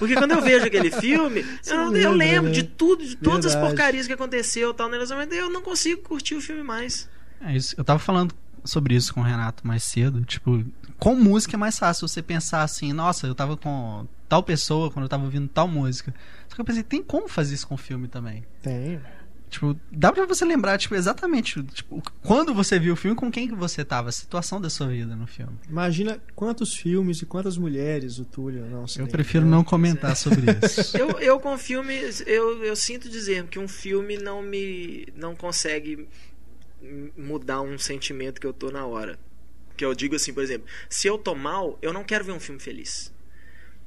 [0.00, 2.50] Porque quando eu vejo aquele filme, eu, não eu lembra, lembro né?
[2.50, 3.76] de tudo, de todas as Verdade.
[3.76, 7.08] porcarias que aconteceu tal no relacionamento, e eu não consigo curtir o filme mais.
[7.40, 7.76] É isso.
[7.78, 10.24] Eu tava falando sobre isso com o Renato mais cedo.
[10.24, 10.64] Tipo,
[10.98, 15.04] com música é mais fácil você pensar assim, nossa, eu tava com tal pessoa quando
[15.04, 16.12] eu tava ouvindo tal música.
[16.48, 18.44] Só que eu pensei, tem como fazer isso com filme também?
[18.60, 19.00] Tem.
[19.52, 23.46] Tipo, dá pra você lembrar, tipo, exatamente, tipo, quando você viu o filme, com quem
[23.46, 25.52] que você tava, a situação da sua vida no filme.
[25.68, 30.46] Imagina quantos filmes e quantas mulheres o Túlio não se Eu prefiro não comentar sobre
[30.64, 30.96] isso.
[30.96, 36.08] Eu, eu com filmes, eu, eu sinto dizer que um filme não me não consegue
[37.16, 39.18] mudar um sentimento que eu tô na hora.
[39.76, 42.40] Que eu digo assim, por exemplo, se eu tô mal, eu não quero ver um
[42.40, 43.12] filme feliz.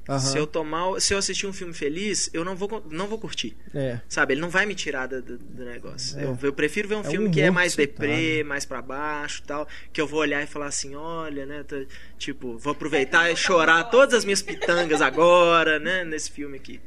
[0.08, 0.18] Aham.
[0.20, 3.56] Se eu tomar, se eu assistir um filme feliz, eu não vou, não vou curtir.
[3.74, 4.00] É.
[4.08, 6.18] Sabe, ele não vai me tirar do, do- negócio.
[6.18, 6.24] É.
[6.24, 8.64] Eu, eu prefiro ver um É filme que humor é que mais deprê, tá, mais
[8.64, 9.66] pra baixo tal.
[9.92, 11.64] Que eu vou olhar e falar assim, olha, né?
[11.64, 11.84] tá-
[12.18, 16.04] tipo, vou aproveitar e chorar todas as minhas pitangas agora, né?
[16.04, 16.80] Nesse filme aqui.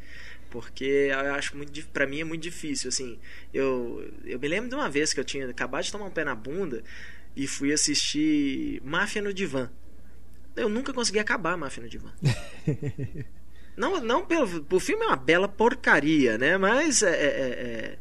[0.49, 3.19] Porque eu acho muito pra mim é muito difícil, assim.
[3.53, 6.23] Eu, eu me lembro de uma vez que eu tinha acabado de tomar um pé
[6.23, 6.83] na bunda
[7.35, 9.69] e fui assistir Máfia no Divã.
[10.55, 12.09] Eu nunca consegui acabar Máfia no Divã.
[13.77, 14.65] Não, não pelo.
[14.71, 16.57] O filme é uma bela porcaria, né?
[16.57, 17.97] Mas é, é- é-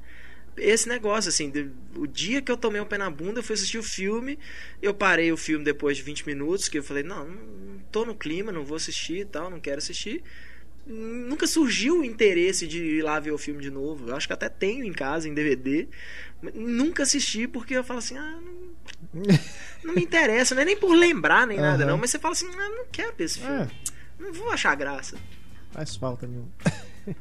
[0.72, 3.54] esse negócio, assim, de- o dia que eu tomei o pé na bunda, eu fui
[3.54, 4.40] assistir o filme,
[4.82, 8.16] eu parei o filme depois de 20 minutos, que eu falei, não, não tô no
[8.16, 10.20] clima, não vou assistir e tal, não quero assistir.
[10.84, 14.08] Nunca surgiu o interesse de ir lá ver o filme de novo.
[14.08, 15.86] Eu acho que até tenho em casa, em DVD.
[16.42, 18.38] mas Nunca assisti porque eu falo assim, ah,
[19.12, 19.22] não,
[19.84, 21.92] não me interessa, não é nem por lembrar nem nada, Aham.
[21.92, 21.98] não.
[21.98, 23.54] Mas você fala assim, ah, não quero ver esse filme.
[23.62, 23.68] É,
[24.18, 25.16] Não vou achar graça.
[25.70, 26.50] faz falta mesmo.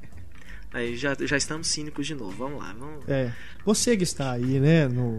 [0.74, 2.32] Aí já, já estamos cínicos de novo.
[2.38, 3.08] Vamos lá, vamos.
[3.08, 3.32] É.
[3.66, 5.18] Você que está aí, né, no,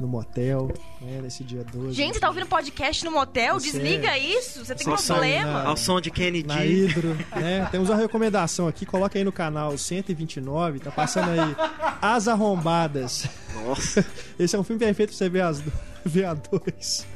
[0.00, 1.92] no motel, né, nesse dia 12.
[1.94, 3.60] Gente, você tá ouvindo podcast no motel?
[3.60, 4.64] Você- Desliga isso.
[4.64, 5.52] Você tem Só problema.
[5.52, 6.64] na- Ao som de Kenny Na.
[6.64, 7.68] Hidro, né?
[7.70, 11.56] Temos uma recomendação aqui, coloca aí no canal 129, tá passando aí
[12.00, 13.28] As Arrombadas.
[13.54, 14.04] Nossa.
[14.38, 15.62] Esse é um filme perfeito pra você ver, as,
[16.04, 17.06] ver a dois.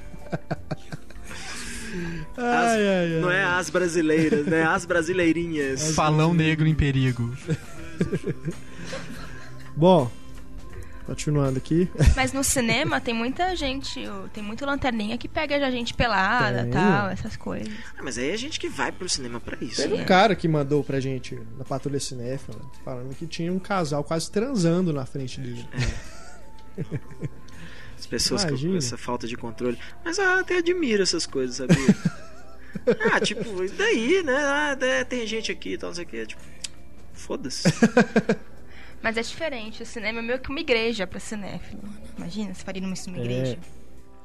[2.37, 3.20] As- Ai, ai, ai.
[3.20, 4.64] Não é as brasileiras, né?
[4.64, 5.92] As brasileirinhas.
[5.94, 7.33] Falão negro em perigo.
[9.76, 10.11] Bom,
[11.07, 11.88] continuando aqui.
[12.16, 14.00] Mas no cinema tem muita gente,
[14.33, 16.72] tem muita lanterninha que pega a gente pelada Tem.
[16.72, 17.72] tal, essas coisas.
[17.96, 19.76] Ah, mas aí é gente que vai pro cinema pra isso.
[19.83, 20.02] Teve né?
[20.02, 24.31] um cara que mandou pra gente na Patrulha Cinéfila, falando que tinha um casal quase
[24.31, 25.66] transando na frente dele.
[28.02, 28.78] As pessoas com Imagina.
[28.78, 29.78] essa falta de controle.
[30.04, 31.76] Mas eu até admiro essas coisas, sabia?
[33.12, 34.34] ah, tipo, e daí, né?
[34.34, 36.26] Ah, é, tem gente aqui e tal, não sei o que.
[36.26, 36.42] Tipo,
[37.12, 37.62] foda-se.
[39.00, 41.80] Mas é diferente, o cinema é meio que uma igreja pra cinéfilo.
[42.18, 43.56] Imagina, se faria numa numa igreja.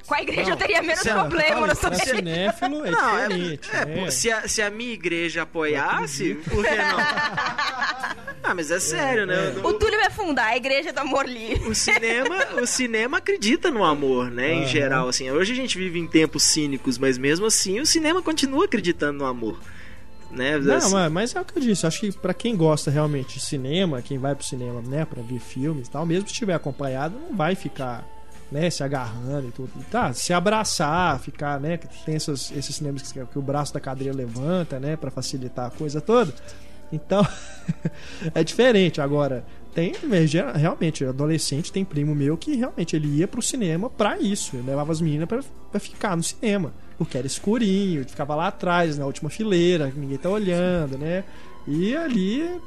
[0.06, 3.28] Com a igreja eu teria menos se- problema, não sou Pra cinéfilo é Não, é,
[3.28, 3.70] diferente.
[3.72, 4.04] é, né?
[4.04, 6.98] pô, se, a, se a minha igreja apoiasse, por que não?
[8.42, 9.54] ah, mas é sério, né?
[9.62, 11.68] O Túlio vai fundar a igreja do amor livre.
[11.68, 14.54] o cinema, o cinema acredita no amor, né?
[14.54, 14.66] Em Aham.
[14.68, 15.30] geral, assim.
[15.30, 19.26] Hoje a gente vive em tempos cínicos, mas mesmo assim o cinema continua acreditando no
[19.26, 19.58] amor,
[20.30, 20.56] né?
[20.58, 21.86] Não, Assim, mas, mas é o que eu disse.
[21.86, 25.38] Acho que pra quem gosta realmente de cinema, quem vai pro cinema, né, pra ver
[25.38, 28.06] filmes e tal, mesmo se estiver acompanhado, não vai ficar,
[28.50, 29.70] né, se agarrando e tudo.
[29.90, 34.14] Tá, se abraçar, ficar, né, tem essas, esses cinemas que, que o braço da cadeira
[34.16, 36.32] levanta, né, pra facilitar a coisa toda.
[36.92, 37.26] Então,
[38.34, 39.00] é diferente.
[39.00, 39.92] Agora, tem
[40.26, 44.56] gera- realmente, adolescente, tem primo meu que realmente ele ia pro cinema pra isso.
[44.56, 46.72] Ele levava as meninas pra, pra ficar no cinema.
[46.96, 51.22] Porque era escurinho, ficava lá atrás, na última fileira, ninguém tá olhando, né?
[51.66, 52.58] E ali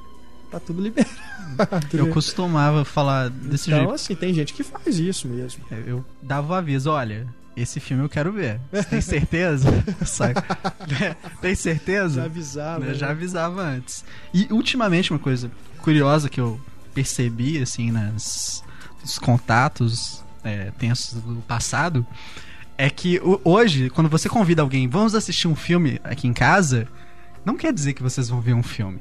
[0.52, 1.12] tá tudo liberado.
[1.94, 2.12] Eu né?
[2.12, 3.94] costumava falar desse Então, jeito.
[3.94, 5.64] assim, tem gente que faz isso mesmo.
[5.86, 8.60] Eu dava o aviso, olha, esse filme eu quero ver.
[8.72, 9.68] Você tem certeza?
[10.06, 10.44] Saca?
[11.42, 12.22] tem certeza?
[12.22, 12.86] Já avisava.
[12.86, 12.94] Eu né?
[12.94, 14.06] já avisava antes.
[14.34, 16.60] E ultimamente uma coisa curiosa que eu
[16.94, 18.64] percebi assim nas
[19.02, 22.06] nos contatos é, tensos do passado
[22.78, 26.88] é que hoje quando você convida alguém, vamos assistir um filme aqui em casa,
[27.44, 29.00] não quer dizer que vocês vão ver um filme.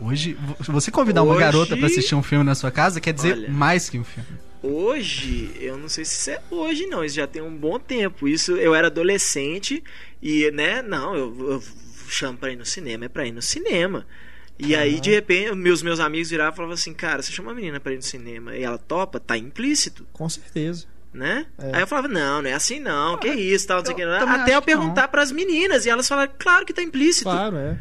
[0.00, 3.12] Hoje, se você convidar uma Hoje- garota pra assistir um filme na sua casa, quer
[3.12, 3.50] dizer Olha.
[3.50, 4.28] mais que um filme.
[4.62, 7.04] Hoje, eu não sei se isso é hoje, não.
[7.04, 8.26] Isso já tem um bom tempo.
[8.28, 9.82] Isso eu era adolescente
[10.22, 11.62] e, né, não, eu, eu
[12.08, 14.06] chamo pra ir no cinema, é pra ir no cinema.
[14.58, 17.54] E aí, de repente, meus, meus amigos viravam e falavam assim, cara, você chama uma
[17.54, 20.86] menina pra ir no cinema e ela topa, tá implícito, Com certeza.
[21.12, 21.46] né?
[21.58, 21.76] É.
[21.76, 24.02] Aí eu falava, não, não é assim não, que isso, tal, não sei o que.
[24.02, 27.24] Até eu perguntar pras meninas e elas falaram, claro que tá implícito.
[27.24, 27.76] Claro, é.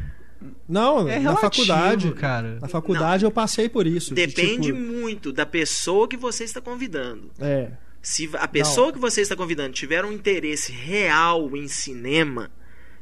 [0.68, 2.12] Não, É na relativo, faculdade.
[2.14, 2.58] cara.
[2.62, 4.14] Na faculdade eu passei por isso.
[4.14, 7.32] de, Depende tipo, muito da pessoa que você está convidando.
[7.40, 7.72] É.
[8.02, 8.94] Se a pessoa Não.
[8.94, 12.52] que você está convidando tiver um interesse real em cinema,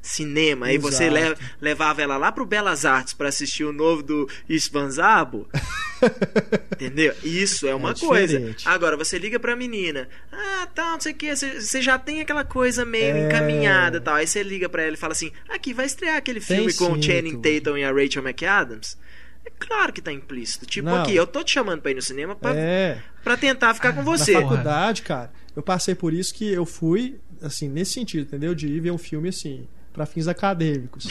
[0.05, 1.41] cinema, aí você Exato.
[1.41, 5.47] le- levava ela lá pro Belas Artes para assistir o novo do Ispanzabo,
[6.73, 7.13] entendeu?
[7.23, 8.55] Isso é uma É coisa.
[8.65, 12.43] Agora você liga pra menina, ah, tal, não sei o que, você já tem aquela
[12.43, 13.27] coisa meio É.
[13.27, 14.15] encaminhada, tal.
[14.15, 16.91] Aí você liga pra ela e fala assim: "Aqui vai estrear aquele Tem filme com
[16.91, 17.41] o Channing.
[17.41, 18.97] Tatum e a Rachel McAdams".
[19.45, 20.65] É claro que tá implícito.
[20.65, 21.01] Tipo Não.
[21.01, 22.97] aqui, eu tô te chamando pra ir no cinema pra, É.
[23.23, 24.33] pra tentar ficar com você.
[24.33, 28.55] Na faculdade, cara, eu passei por isso que eu fui, assim, nesse sentido, entendeu?
[28.55, 31.07] De ir ver um filme assim, pra fins acadêmicos.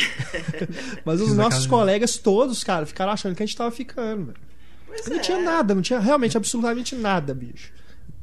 [1.05, 4.53] Mas os Fins nossos colegas todos, cara, ficaram achando que a gente tava ficando, velho.
[5.09, 5.21] Não é.
[5.21, 7.73] tinha nada, não tinha realmente absolutamente nada, bicho.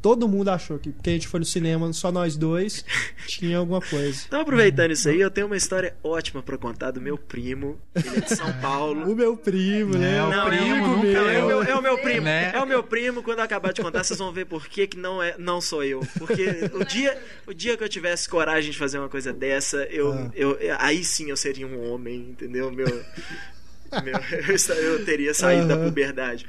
[0.01, 2.85] Todo mundo achou que porque a gente foi no cinema, só nós dois,
[3.27, 4.23] tinha alguma coisa.
[4.27, 7.79] Então, aproveitando isso aí, eu tenho uma história ótima pra contar do meu primo.
[7.95, 9.09] Ele é de São Paulo.
[9.11, 10.17] O meu primo, né?
[10.17, 11.29] É, o Não, primo, amigo nunca meu.
[11.29, 12.21] É o meu, é o meu primo.
[12.25, 12.51] Né?
[12.53, 13.21] É o meu primo.
[13.23, 15.83] Quando eu acabar de contar, vocês vão ver por que, que não, é, não sou
[15.83, 16.01] eu.
[16.17, 20.11] Porque o dia, o dia que eu tivesse coragem de fazer uma coisa dessa, eu,
[20.13, 20.31] Ah.
[20.35, 22.71] eu, aí sim eu seria um homem, entendeu?
[22.71, 24.13] Meu, meu,
[24.47, 25.85] eu, esta- eu teria saído da Aham.
[25.85, 26.45] puberdade.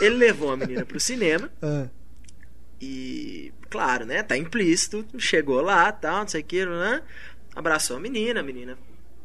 [0.00, 1.86] Ele levou a menina pro cinema Ah,
[2.80, 4.22] e, claro, né?
[4.22, 5.04] Tá implícito.
[5.18, 7.02] Chegou lá, tal, não sei o que, né?
[7.54, 8.78] Abraçou a menina, a menina,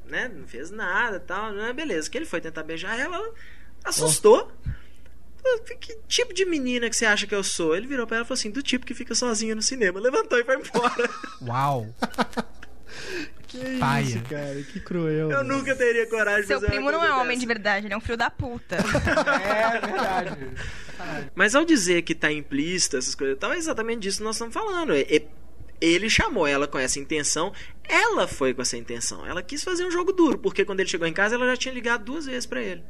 [0.05, 0.29] né?
[0.33, 1.71] Não fez nada, tal, né?
[1.73, 2.09] Beleza.
[2.09, 3.33] Que ele foi tentar beijar ela, ela
[3.83, 4.51] assustou.
[5.79, 7.75] Que tipo de menina que você acha que eu sou?
[7.75, 9.99] Ele virou pra ela e falou assim: do tipo que fica sozinha no cinema.
[9.99, 11.09] Levantou e foi embora.
[11.47, 11.87] Uau.
[13.47, 14.03] que Paia.
[14.03, 15.29] isso, cara, que cruel.
[15.29, 15.57] Eu mano.
[15.57, 17.39] nunca teria coragem de Seu fazer uma primo não é homem dessa.
[17.41, 18.77] de verdade, ele é um filho da puta.
[19.45, 20.37] É verdade.
[21.35, 24.35] Mas ao dizer que tá implícito, essas coisas e tal, é exatamente disso que nós
[24.35, 24.93] estamos falando.
[24.93, 25.27] É- é-
[25.81, 27.51] ele chamou ela com essa intenção,
[27.83, 29.25] ela foi com essa intenção.
[29.25, 31.73] Ela quis fazer um jogo duro, porque quando ele chegou em casa, ela já tinha
[31.73, 32.83] ligado duas vezes pra ele.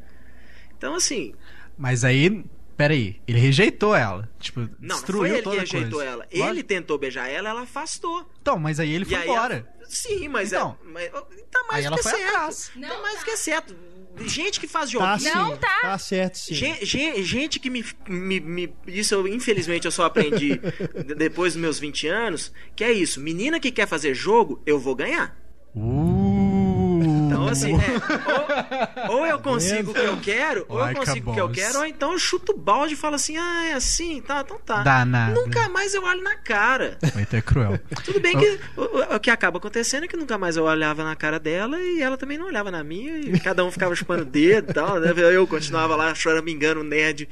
[0.77, 1.33] Então, assim,
[1.77, 2.45] Mas aí,
[2.77, 4.29] peraí, ele rejeitou ela.
[4.39, 6.05] Tipo, não, não destruiu foi ele que toda rejeitou coisa.
[6.11, 6.27] ela.
[6.31, 6.49] Lógico.
[6.49, 8.29] Ele tentou beijar ela, ela afastou.
[8.41, 9.55] Então, mas aí ele E foi aí embora.
[9.55, 10.77] ela- Sim, mas Então.
[10.83, 10.87] é.
[10.89, 11.11] Mas,
[11.51, 12.27] tá mais Aí do que foi certo.
[12.29, 12.71] atrás.
[12.81, 13.75] tá mais do que certo.
[14.25, 15.19] Gente que faz Tá joguinho.
[15.19, 15.79] sim, Não, tá.
[15.81, 16.53] Tá certo, sim.
[16.55, 20.59] Gen- gen- Gente que me, me, me- Isso eu, infelizmente, eu só aprendi
[21.05, 22.51] de- depois dos meus 20 anos.
[22.75, 23.19] Que é isso.
[23.19, 25.37] Menina que quer fazer jogo, eu vou ganhar.
[25.75, 26.24] Uh.
[27.51, 31.05] Então, assim, é, ou, ou eu consigo o que eu quero, ou eu Like a
[31.05, 33.65] consigo o que eu quero, ou então eu chuto o balde e falo assim: ah,
[33.65, 34.81] é assim, tá, então tá.
[34.83, 35.33] Danado.
[35.35, 36.97] Nunca mais eu olho na cara.
[37.13, 37.79] Muito é cruel.
[38.03, 41.15] Tudo bem que o, o- que acaba acontecendo é que nunca mais eu olhava na
[41.15, 44.25] cara dela e ela também não olhava na minha, e cada um ficava chupando o
[44.25, 44.99] dedo e tal.
[44.99, 45.13] Né?
[45.33, 47.27] Eu continuava lá choramingando, nerd,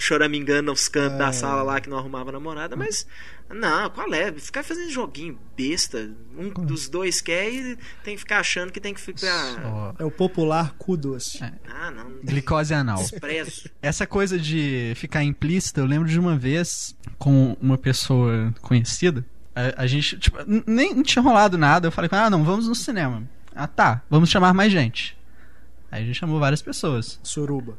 [0.00, 1.32] choramingando nos cantos da É.
[1.32, 3.06] sala lá que não arrumava namorada, mas.
[3.52, 4.32] Não, qual é?
[4.32, 6.10] Ficar fazendo joguinho besta.
[6.38, 9.60] Um dos dois quer e tem que ficar achando que tem que ficar.
[9.64, 11.42] Ó, É o popular cu doce.
[11.42, 11.52] É.
[11.68, 12.10] Ah, não.
[12.22, 12.98] glicose anal.
[12.98, 13.68] Desprezo.
[13.82, 19.24] Essa coisa de ficar implícita, eu lembro de uma vez com uma pessoa conhecida.
[19.54, 21.88] A, a gente, tipo, nem tinha rolado nada.
[21.88, 23.28] Eu falei com ela, ah, não, vamos no cinema.
[23.54, 25.18] Ah, tá, vamos chamar mais gente.
[25.90, 27.18] Aí a gente chamou várias pessoas.
[27.22, 27.76] Suruba.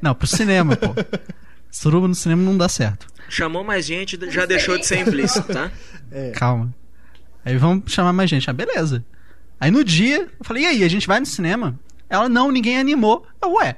[0.00, 0.88] Não, pro cinema, pô.
[1.74, 3.08] Suruba no cinema não dá certo.
[3.28, 5.72] Chamou mais gente, já deixou de ser implícito, tá?
[6.12, 6.30] É.
[6.30, 6.72] Calma.
[7.44, 8.48] Aí vamos chamar mais gente.
[8.48, 9.04] Ah, beleza.
[9.58, 11.76] Aí no dia, eu falei, e aí, a gente vai no cinema?
[12.08, 13.26] Ela, não, ninguém animou.
[13.42, 13.76] Eu, ué,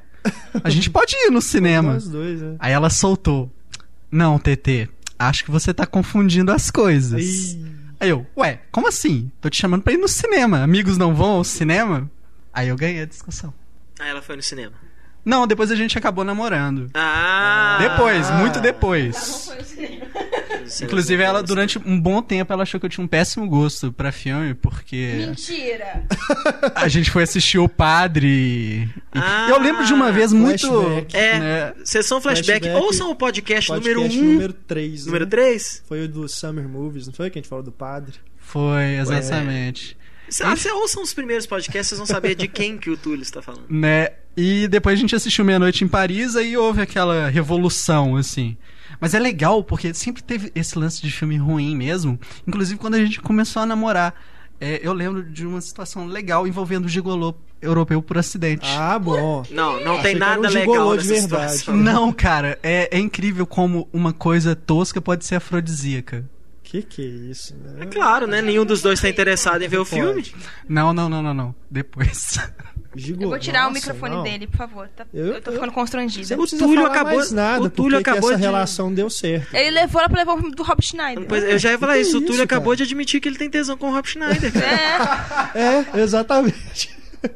[0.62, 1.94] a gente pode ir no cinema.
[1.94, 2.56] Nós dois, né?
[2.58, 3.50] Aí ela soltou.
[4.10, 7.56] Não, TT, acho que você tá confundindo as coisas.
[7.98, 9.32] Aí eu, ué, como assim?
[9.40, 10.62] Tô te chamando pra ir no cinema.
[10.62, 12.10] Amigos não vão ao cinema?
[12.52, 13.54] Aí eu ganhei a discussão.
[13.98, 14.74] Aí ela foi no cinema.
[15.26, 16.88] Não, depois a gente acabou namorando.
[16.94, 17.78] Ah!
[17.80, 19.50] Depois, muito depois.
[20.82, 24.10] Inclusive, ela, durante um bom tempo, ela achou que eu tinha um péssimo gosto pra
[24.12, 26.04] filme, porque Mentira!
[26.76, 28.28] a gente foi assistir o Padre.
[28.28, 30.66] e- Ah, eu lembro de uma vez muito.
[30.68, 31.16] flashback.
[31.16, 32.60] É, né, sessão flashback.
[32.60, 32.84] Flashback.
[32.86, 34.02] Ouçam o podcast, número 1.
[34.04, 35.06] podcast Um, número 3.
[35.06, 35.82] número 3.
[35.88, 38.14] Foi o do Summer Movies, não foi que a gente falou do padre?
[38.38, 39.96] Foi, exatamente.
[40.00, 43.40] Ah, você ouçam os primeiros podcasts, vocês vão saber de quem que o Túlio está
[43.40, 43.66] falando.
[43.68, 44.10] Né?
[44.36, 48.56] E depois a gente assistiu Meia-Noite em Paris, aí houve aquela revolução, assim.
[49.00, 52.18] Mas é legal, porque sempre teve esse lance de filme ruim mesmo.
[52.46, 54.14] Inclusive quando a gente começou a namorar.
[54.58, 58.66] É, eu lembro de uma situação legal envolvendo o gigolô europeu por acidente.
[58.66, 59.42] Ah, bom.
[59.50, 61.58] Não, não Achei tem nada um legal de verdade.
[61.58, 61.76] situação.
[61.76, 66.24] Não, cara, é, é incrível como uma coisa tosca pode ser afrodisíaca.
[66.68, 67.54] Que que é isso?
[67.54, 67.84] né?
[67.84, 68.42] É claro, né?
[68.42, 70.24] Nenhum dos dois está interessado em ver o filme.
[70.68, 71.54] Não, não, não, não, não.
[71.70, 72.38] Depois.
[72.98, 73.26] Gigolô.
[73.26, 74.22] Eu vou tirar o Nossa, microfone não.
[74.24, 74.88] dele, por favor.
[74.88, 76.34] Tá- Eu- eu, tô ficando constrangida.
[76.34, 79.54] Não O Túlio acabou- mais nada, o Túlio que acabou essa de- relação deu certo.
[79.54, 81.24] Ele levou ela pra levar o do Rob Schneider.
[81.28, 82.16] Pois eu já ia falar Que isso.
[82.16, 84.50] O isso, Túlio acabou de admitir que ele tem tesão com o Rob Schneider.
[85.54, 85.60] É,
[85.98, 86.90] É, exatamente.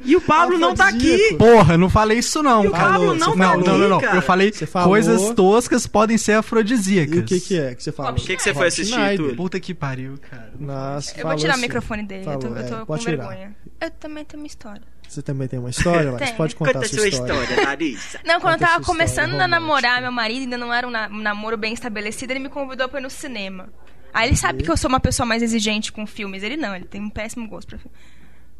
[0.05, 1.35] E o Pablo não tá aqui.
[1.39, 2.93] Porra, eu não falei isso não, E o cara.
[2.93, 4.01] Pablo não não, tá não, não, não.
[4.01, 4.17] cara.
[4.17, 4.53] Eu falei
[4.85, 7.17] coisas toscas podem ser afrodisíacas.
[7.17, 8.13] E o que que é que você falou?
[8.13, 9.17] O O que, que você foi assistir.
[9.17, 9.37] Túlio?
[9.37, 10.53] Puta que pariu, cara.
[10.59, 11.61] Nossa, eu vou tirar assim.
[11.61, 12.25] o microfone dele.
[12.27, 13.57] eu tô, eu tô é, com vergonha.
[13.81, 14.83] Eu também tenho uma história.
[15.09, 16.31] Você também tem uma história, Laís?
[16.33, 17.33] Pode contar Conta a sua sua história.
[17.43, 18.21] história, Larissa.
[18.25, 19.49] Não, quando eu Conta tava essa história começando a romântica.
[19.49, 22.89] namorar meu marido, ainda não era um, na- um namoro bem estabelecido, ele me convidou
[22.89, 23.69] pra ir no cinema.
[24.15, 26.45] Aí ele sabe que eu sou uma pessoa mais exigente com filmes.
[26.45, 27.93] Ele não, ele tem um péssimo gosto pra filme.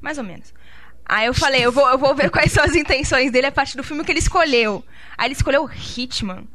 [0.01, 0.53] Mais ou menos.
[1.11, 3.77] Aí eu falei, eu vou, eu vou ver quais são as intenções dele a partir
[3.77, 4.85] do filme que ele escolheu.
[5.19, 6.47] Aí ele escolheu Hitman.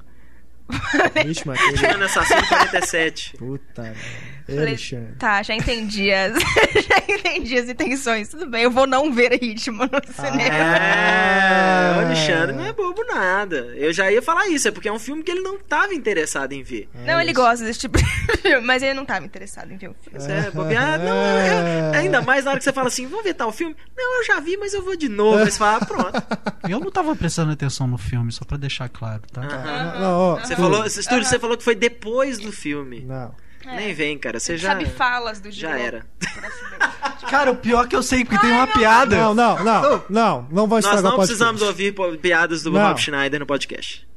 [1.46, 2.04] Mas aquele...
[2.06, 3.36] Assassino 47.
[3.38, 4.00] Puta merda.
[4.48, 4.78] É, Falei.
[5.18, 6.34] Tá, já entendi as.
[6.88, 8.30] já entendi as intenções.
[8.30, 10.44] Tudo bem, eu vou não ver ritmo no cinema.
[10.44, 11.96] É, Ah.
[11.98, 13.56] o Alexandre não é bobo nada.
[13.76, 16.54] Eu já ia falar isso, é porque é um filme que ele não tava interessado
[16.54, 16.88] em ver.
[17.06, 18.04] Não, ele gosta desse tipo de
[18.42, 20.20] filme, mas ele não tava interessado em ver o filme.
[20.20, 21.00] Isso é bobear.
[21.00, 23.76] Não, eu- eu- ainda mais na hora que você fala assim, vamos ver tal filme.
[23.98, 25.40] Não, eu já vi, mas eu vou de novo.
[25.40, 26.24] Aí você fala, ah, pronto.
[26.70, 29.42] Eu não tava prestando atenção no filme, só pra deixar claro, tá?
[29.42, 33.02] Não, não, ó, Você falou, Estúdio, você falou que foi depois do filme.
[33.02, 33.32] Não.
[33.66, 34.40] Nem vem, cara.
[34.40, 34.70] Você já.
[34.70, 36.06] sabe falas do Já era.
[37.30, 39.16] Cara, o pior é que eu sei que tem uma piada.
[39.18, 41.28] Não, não, não, não, não vai Nós estragar não o podcast.
[41.28, 42.88] precisamos ouvir piadas do Não.
[42.88, 44.08] Rob Schneider no podcast.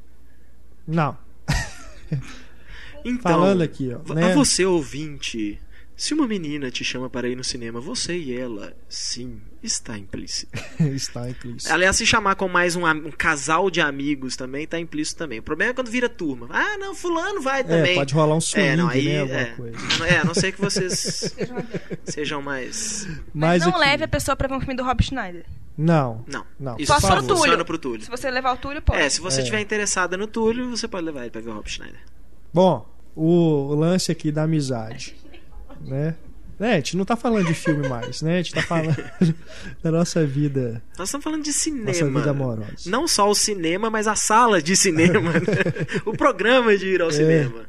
[0.87, 1.17] Não.
[3.03, 4.33] Então, Falando aqui, ó, a né?
[4.33, 5.59] você ouvinte,
[5.95, 10.51] se uma menina te chama para ir no cinema, você e ela, sim, está implícito.
[10.79, 11.73] Está implícito.
[11.73, 15.39] Aliás, se chamar com mais um, um casal de amigos também, tá implícito também.
[15.39, 16.47] O problema é quando vira turma.
[16.49, 17.91] Ah, não, fulano vai também.
[17.91, 19.19] É, pode rolar um swing, É, não, aí, né?
[19.21, 19.45] Alguma é.
[19.45, 19.77] coisa.
[20.07, 21.35] É, a não ser que vocês
[22.05, 23.05] sejam mais...
[23.33, 25.45] Mas, Mas não aqui- leve a pessoa pra ver um filme do Rob Schneider.
[25.77, 26.23] Não.
[26.27, 26.75] Não, Não.
[26.77, 27.65] isso Só for o funciona Túlio.
[27.65, 28.01] pro Túlio.
[28.03, 28.99] Se você levar o Túlio, pode.
[29.01, 29.43] É, se você É.
[29.43, 31.99] estiver interessada no Túlio, você pode levar ele pra ver o Rob Schneider.
[32.53, 32.85] Bom,
[33.15, 35.15] o lance aqui da amizade,
[35.81, 36.15] né?
[36.59, 38.33] É, a gente não tá falando de filme mais, né?
[38.39, 38.95] A gente tá falando
[39.81, 42.19] da nossa vida, Nós estamos falando de nossa cinema.
[42.19, 42.73] vida amorosa.
[42.87, 45.31] Não só o cinema, mas a sala de cinema.
[45.33, 45.39] né?
[46.05, 46.89] o programa de É.
[46.95, 47.65] ir ao cinema.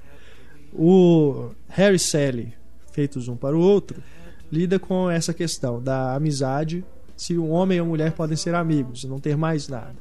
[0.73, 2.53] O Harry Sally,
[2.93, 4.03] feitos um para o outro,
[4.51, 6.85] lida com essa questão da amizade,
[7.17, 9.95] se um homem e uma mulher podem ser amigos e não ter mais nada,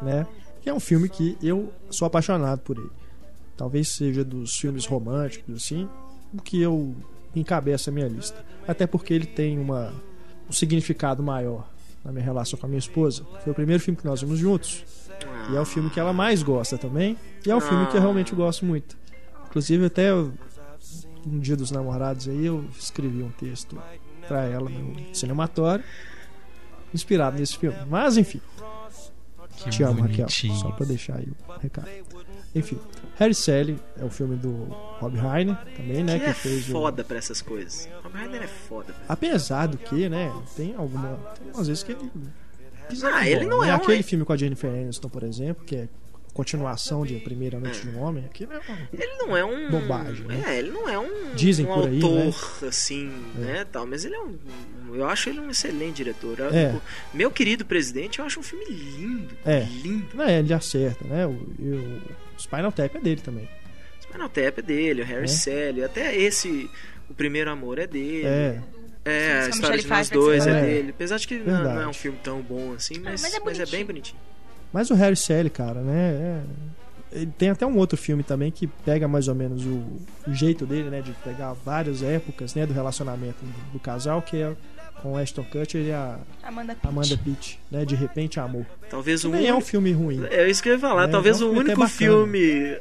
[0.00, 0.26] né?
[0.62, 2.90] Que é um filme que eu sou apaixonado por ele.
[3.56, 5.88] Talvez seja dos filmes românticos assim,
[6.32, 6.94] o que eu
[7.34, 8.44] encabeça a minha lista.
[8.66, 9.92] Até porque ele tem uma
[10.48, 11.68] um significado maior
[12.04, 13.24] na minha relação com a minha esposa.
[13.44, 14.84] Foi o primeiro filme que nós vimos juntos.
[15.50, 17.16] E é o filme que ela mais gosta também.
[17.46, 18.96] E é um filme que eu realmente gosto muito.
[19.48, 23.80] Inclusive, até um dia dos namorados aí, eu escrevi um texto
[24.26, 25.84] pra ela no cinematório,
[26.94, 27.76] inspirado nesse filme.
[27.88, 28.40] Mas, enfim,
[29.56, 30.28] Que te amo, Raquel.
[30.28, 31.88] Só pra deixar aí o recado.
[32.54, 32.78] Enfim,
[33.16, 34.50] Harry Sally é o filme do
[34.98, 36.18] Rob Reiner também, né?
[36.18, 36.72] que Que, é fez o...
[36.72, 37.88] foda pra essas coisas.
[38.02, 38.94] Rob Reiner é foda.
[39.08, 40.32] Apesar do que, né?
[40.56, 41.16] Tem alguma.
[41.38, 42.10] Tem umas vezes que ele.
[43.04, 43.68] Ah, ele bola, não né?
[43.68, 45.88] é um- Aquele filme com a Jennifer Aniston, por exemplo, que é
[46.34, 47.90] continuação de Primeira Noite É.
[47.90, 48.76] de um Homem, aquilo é um.
[48.92, 49.70] Ele não é um.
[49.70, 50.42] Bobagem, né?
[50.48, 53.64] É, ele não é um, Dizem um por aí, autor, assim, né?
[53.70, 54.36] Tal, mas ele é um.
[54.92, 56.40] Eu acho ele um excelente diretor.
[56.40, 56.80] Eu- É.
[57.14, 59.36] Meu querido presidente, eu acho um filme lindo.
[59.44, 59.60] É.
[59.60, 60.20] Lindo.
[60.20, 61.24] É, ele acerta, né?
[61.28, 62.02] O, e o
[62.40, 63.48] Spinal Tap é dele também.
[64.00, 65.26] Spinal Tap é dele, o Harry É.
[65.28, 66.70] Sally, até esse.
[67.08, 68.26] O primeiro amor é dele.
[68.26, 68.60] É.
[69.04, 70.90] É, a história de Michelle nós dois é você dele.
[70.90, 73.58] Apesar de que não, não é um filme tão bom assim, mas, mas é mas
[73.58, 73.86] é bem bonitinho.
[73.86, 74.20] bonitinho.
[74.72, 76.42] Mas o Harry Sally, cara, né?
[77.12, 79.82] é- Ele tem até um outro filme também que pega mais ou menos o,
[80.28, 81.00] o jeito dele, né?
[81.00, 84.54] De pegar várias épocas né, do relacionamento do, do casal, que é
[85.02, 86.86] com Ashton Kutcher e a Amanda Pitt.
[86.88, 87.84] Amanda Pitt, né?
[87.84, 88.66] De Repente Amor.
[88.90, 89.70] Talvez o Também é um único.
[89.70, 90.26] filme ruim.
[90.30, 91.04] É isso que eu ia falar.
[91.04, 92.76] É, Talvez é um o único filme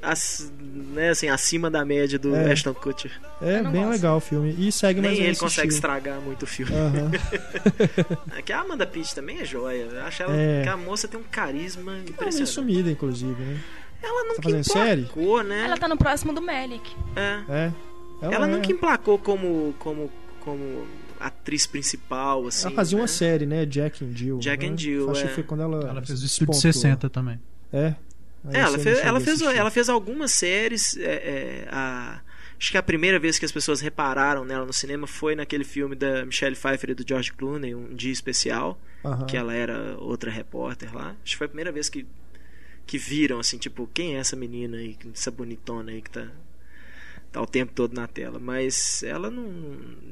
[0.94, 2.52] né, assim, acima da média do É.
[2.52, 3.12] Ashton Kutcher.
[3.42, 3.90] É bem gosto.
[3.92, 4.56] legal o filme.
[4.58, 5.76] E segue mais Nem ou ele consegue estilo.
[5.76, 6.74] estragar muito o filme.
[6.74, 7.12] Aham.
[8.38, 9.84] É que a Amanda Pitt também é joia.
[9.92, 10.64] Eu acho ela, É.
[10.64, 12.50] que a moça tem um carisma Tá meio impressionante.
[12.52, 13.60] sumida, inclusive, né?
[14.02, 15.02] Ela nunca série?
[15.02, 15.66] emplacou, né?
[15.66, 16.90] Ela tá no próximo do Melick.
[17.16, 17.40] É.
[17.50, 17.72] É.
[18.22, 20.10] Ela, é- nunca emplacou como, como,
[20.42, 20.86] como
[21.20, 22.68] atriz principal, assim.
[22.68, 23.02] Ela fazia né?
[23.02, 23.66] uma série, né?
[23.66, 24.40] Jack and Jill.
[24.40, 24.74] Jack né?
[24.74, 25.28] and Jill, Acho é.
[25.28, 25.90] que foi quando ela.
[25.90, 26.26] Ela fez o.
[26.26, 27.40] Estúdio 60 também.
[27.72, 27.96] É.
[28.46, 29.58] Aí É, ela fez, ela, fez, assistir.
[29.58, 30.96] ela fez algumas séries.
[30.98, 32.22] é, é, a,
[32.58, 35.96] acho que a primeira vez que as pessoas repararam nela no cinema foi naquele filme
[35.96, 38.80] da Michelle Pfeiffer e do George Clooney, Um Dia Especial,
[39.28, 41.16] que ela era outra repórter lá.
[41.24, 42.06] Acho que foi a primeira vez que,
[42.86, 46.28] que viram, assim, tipo, quem é essa menina aí, essa bonitona aí que tá,
[47.32, 48.40] tá o tempo todo na tela.
[48.40, 49.46] Mas ela não.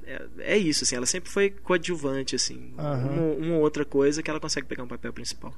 [0.06, 2.72] É, é isso, assim, ela sempre foi coadjuvante, assim.
[2.78, 3.36] Aham.
[3.38, 5.54] Uma, ou outra coisa que ela consegue pegar um papel principal.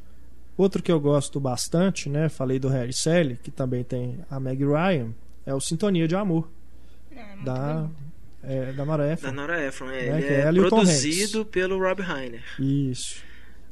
[0.58, 2.28] Outro que eu gosto bastante, né?
[2.28, 5.14] Falei do Harry Sally, que também tem a Meg Ryan,
[5.46, 6.50] é o Sintonia de Amor,
[7.12, 7.88] É, da,
[8.44, 9.32] é, da Nora Da Ephron.
[9.32, 12.44] Nora Ephron, é, Né, ele é é produzido pelo Rob Reiner.
[12.60, 13.24] Isso.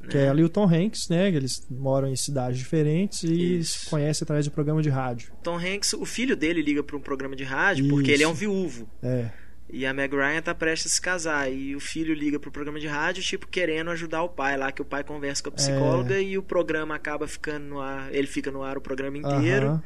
[0.10, 1.28] Que é ela e o Tom Hanks, né?
[1.30, 3.80] Eles moram em cidades diferentes e Isso.
[3.80, 5.32] se conhecem através de programa de rádio.
[5.44, 7.94] Tom Hanks, o filho dele liga para um programa de rádio Isso.
[7.94, 8.90] porque ele é um viúvo.
[9.04, 9.30] É.
[9.70, 11.52] E a Meg Ryan tá prestes a se casar.
[11.52, 14.82] E o filho liga pro programa de rádio, tipo, querendo ajudar o pai lá, que
[14.82, 16.22] o pai conversa com a psicóloga É.
[16.24, 18.08] e o programa acaba ficando no ar.
[18.14, 19.68] Ele fica no ar o programa inteiro.
[19.68, 19.84] Aham.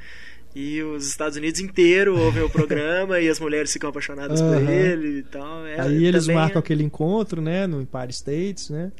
[0.54, 4.70] E os Estados Unidos inteiro ouvem o programa e as mulheres ficam apaixonadas por Aham.
[4.70, 5.66] ele e tal.
[5.66, 7.66] É, Aí eles também marcam é- aquele encontro, né?
[7.66, 8.92] No Empire States, né?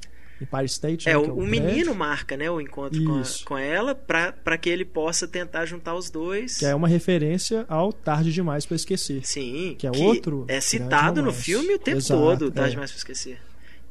[0.44, 1.08] Empire State.
[1.10, 1.50] É, né, o, que o prédio.
[1.52, 5.96] menino marca, né, o encontro com, a- com ela pra que ele possa tentar juntar
[5.96, 6.58] os dois.
[6.58, 9.22] Que é uma referência ao Tarde Demais pra Esquecer.
[9.26, 12.72] Sim, que é outro É citado no filme o tempo Exato, todo, o Tarde é.
[12.74, 13.40] Demais pra Esquecer.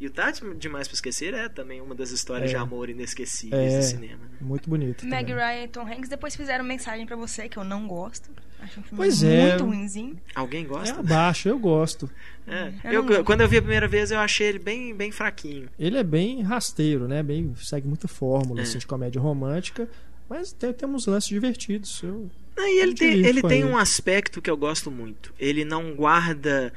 [0.01, 2.55] E o Tarde Demais pra Esquecer é também uma das histórias É.
[2.55, 3.79] de amor inesquecíveis É.
[3.79, 4.25] do cinema.
[4.25, 4.31] né?
[4.41, 5.05] Muito bonito.
[5.07, 5.31] Meg.
[5.31, 8.31] Ryan e Tom Hanks depois fizeram mensagem pra você, que eu não gosto.
[8.61, 9.49] Acho um filme Pois é.
[9.51, 10.19] muito ruimzinho.
[10.35, 11.01] Alguém É gosta?
[11.01, 12.11] abaixo, eu gosto.
[12.47, 12.73] É.
[12.85, 15.69] Eu Eu- quando eu vi a primeira vez, eu achei ele bem, bem fraquinho.
[15.79, 17.23] Ele é bem rasteiro, né?
[17.23, 18.63] Bem, segue muita fórmula É.
[18.63, 19.87] assim, de comédia romântica.
[20.29, 22.03] Mas tem, tem uns lances divertidos.
[22.03, 23.65] Eu, Não, e ele tem, ele tem ele.
[23.71, 25.35] um aspecto que eu gosto muito.
[25.39, 26.73] Ele não guarda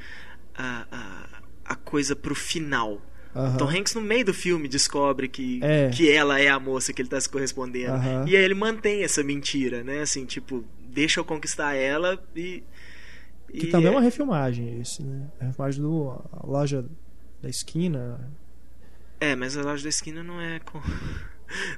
[0.54, 3.00] a, a, a coisa pro final.
[3.34, 3.56] Aham.
[3.56, 5.90] Tom Hanks, no meio do filme, descobre que, É.
[5.90, 7.94] que ela é a moça que ele tá se correspondendo.
[7.94, 8.24] Aham.
[8.28, 10.00] E aí ele mantém essa mentira, né?
[10.02, 12.62] Assim, tipo, deixa eu conquistar ela e.
[13.50, 15.28] Que e também é uma refilmagem, esse, né?
[15.40, 16.84] É a refilmagem do a loja
[17.42, 18.20] da esquina.
[19.20, 20.80] É, mas a loja da esquina não é com.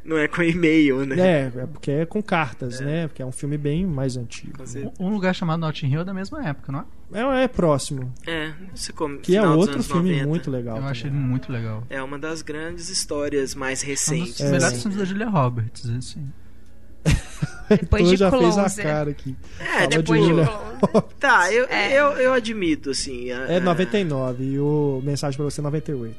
[0.04, 1.16] Não é com e-mail, né?
[1.18, 3.06] É, é porque é com cartas, né?
[3.08, 4.62] Porque é um filme bem mais antigo.
[4.74, 4.90] Né?
[4.98, 6.80] Um lugar chamado Notting Hill é da mesma época, não
[7.12, 7.40] é?
[7.40, 8.12] É, é próximo.
[8.26, 10.26] É, você come, Que é dos outro filme 90.
[10.28, 10.76] muito legal.
[10.78, 11.84] Eu achei ele muito legal.
[11.90, 14.32] É uma das grandes histórias mais Um recentes.
[14.32, 14.50] dos É.
[14.50, 16.28] melhores filmes da Julia Roberts, assim.
[17.68, 18.84] Depois Então de já fez a Closer.
[18.84, 19.36] cara aqui.
[19.60, 21.12] É, Fala Depois de de.
[21.18, 21.92] Tá, eu, É.
[22.00, 23.30] eu, eu admito, assim.
[23.30, 26.16] a- É a- 99 e o Mensagem pra Você é 98.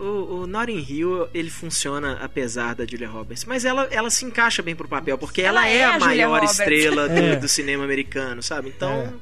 [0.00, 3.44] O, o Notting Hill, ele funciona apesar da Julia Roberts.
[3.44, 5.98] Mas ela, ela se encaixa bem pro papel, porque ela, Ela é, é a a
[6.00, 7.36] maior estrela do, É.
[7.36, 8.70] do cinema americano, sabe?
[8.74, 9.12] Então, É.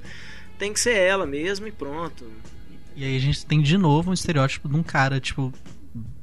[0.58, 2.24] tem que ser ela mesmo e pronto.
[2.94, 5.52] E aí a gente tem de novo um estereótipo de um cara, tipo,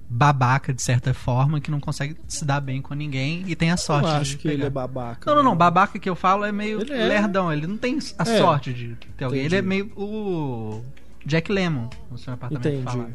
[0.10, 3.74] babaca de certa forma, que não consegue se dar bem com ninguém e tem a
[3.74, 5.30] Eu sorte acho de que ele é babaca.
[5.30, 5.52] Não, não, não.
[5.52, 5.58] né?
[5.58, 7.08] Babaca que eu falo é meio Ele é.
[7.08, 7.52] lerdão.
[7.52, 8.38] Ele não tem a É.
[8.38, 9.42] sorte de ter alguém.
[9.46, 9.68] Ele é Entendi.
[9.68, 10.84] meio o
[11.26, 12.84] Jack Lemmon no seu apartamento Entendi.
[12.84, 13.10] fala.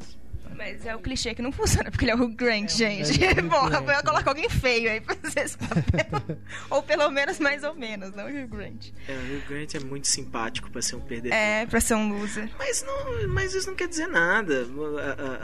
[0.60, 3.24] Mas é o clichê que não funciona, porque ele é o Hugh Grant, gente.
[3.24, 6.36] é o Hugh Porra, Grant, eu coloco alguém feio aí pra fazer esse papel.
[6.68, 8.88] ou pelo menos mais ou menos, não o Hugh Grant.
[9.08, 11.34] É, o Hugh Grant é muito simpático pra ser um perdedor.
[11.34, 12.50] É, pra ser um loser.
[12.58, 14.66] Mas, não, mas isso não quer dizer nada.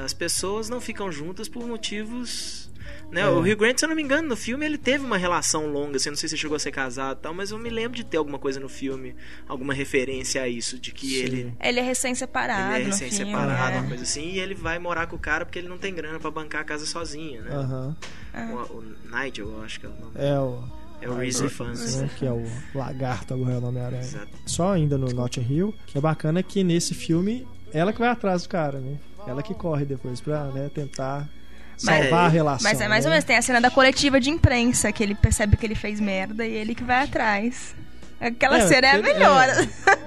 [0.05, 2.71] As pessoas não ficam juntas por motivos.
[3.11, 3.21] Né?
[3.23, 3.29] É.
[3.29, 5.97] O Hugh Grant, se eu não me engano, no filme ele teve uma relação longa.
[5.97, 7.71] Assim, eu não sei se ele chegou a ser casado e tal, mas eu me
[7.71, 9.15] lembro de ter alguma coisa no filme,
[9.49, 11.15] alguma referência a isso, de que Sim.
[11.17, 11.55] ele.
[11.61, 13.79] Ele é recém-separado Ele é recém-separado, filme.
[13.81, 16.19] uma coisa assim, e ele vai morar com o cara porque ele não tem grana
[16.19, 17.51] pra bancar a casa sozinho, né?
[17.55, 17.97] Aham.
[18.35, 20.13] O, o Nigel, eu acho que é o nome.
[20.17, 20.63] É o.
[21.01, 21.97] É o Reese Fans.
[21.97, 22.43] né, Que é o
[22.75, 24.01] lagarto agora é o Homem-Aranha.
[24.03, 24.29] Exato.
[24.47, 28.45] Só ainda no Notting Hill, que é bacana que nesse filme ela que vai atrás
[28.45, 28.99] do cara, né?
[29.27, 31.29] Ela que corre depois pra né, tentar
[31.77, 32.71] salvar a relação.
[32.71, 33.17] Mas é mais ou né?
[33.17, 36.47] menos, tem a cena da coletiva de imprensa, que ele percebe que ele fez merda
[36.47, 37.75] e ele que vai atrás.
[38.21, 39.47] Aquela É, cena é a melhor.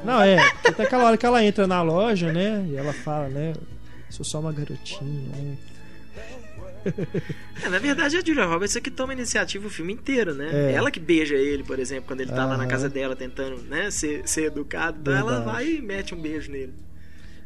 [0.03, 0.37] Não, é.
[0.65, 2.65] Até aquela hora que ela entra na loja, né?
[2.69, 3.53] E ela fala, né?
[4.09, 5.57] Sou só uma garotinha, né?
[7.63, 10.49] É, na verdade, a Julia Roberts é que toma iniciativa o filme inteiro, né?
[10.51, 10.73] É.
[10.73, 13.91] Ela que beija ele, por exemplo, quando ele tá lá na casa dela tentando né,
[13.91, 14.97] ser, ser educado.
[15.01, 16.73] Então ela vai e mete um beijo nele.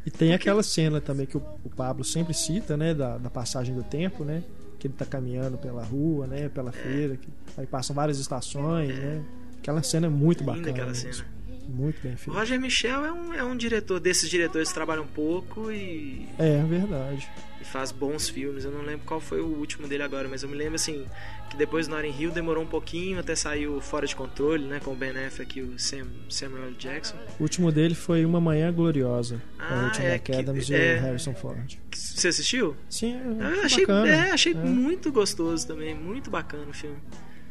[0.06, 2.92] E tem aquela cena também que o, o Pablo sempre cita, né?
[2.94, 4.42] Da, da passagem do tempo, né?
[4.78, 6.48] Que ele tá caminhando pela rua, né?
[6.48, 7.16] Pela feira.
[7.16, 9.22] Que, aí passam várias estações, né?
[9.58, 10.70] Aquela cena é muito Linda bacana.
[10.70, 11.12] aquela mesmo.
[11.14, 11.34] cena.
[11.66, 12.38] Muito bem O feita.
[12.38, 17.26] Roger Michel é um, é um diretor desses diretores que trabalham pouco e, É, verdade.
[17.58, 18.64] e faz bons filmes.
[18.66, 21.06] Eu não lembro qual foi o último dele agora, mas eu me lembro assim
[21.54, 24.80] que depois do Notting Hill demorou um pouquinho até sair o Fora de Controle, né?
[24.84, 26.72] Com o Ben Affleck e o Sam, Samuel.
[26.78, 27.16] Jackson.
[27.38, 30.74] O último dele foi Uma Manhã Gloriosa, com Ah, o Rachel é que- McAdams e
[30.74, 30.96] é.
[30.98, 31.78] o Harrison Ford.
[31.92, 32.76] Você assistiu?
[32.90, 34.08] Sim, é, Eu foi achei, bacana.
[34.08, 34.56] é, achei É.
[34.56, 36.96] muito gostoso também, muito bacana o filme.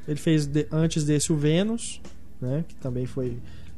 [0.07, 2.01] Ele fez de- antes desse o Vênus,
[2.41, 2.65] né?
[2.67, 3.37] Que também foi,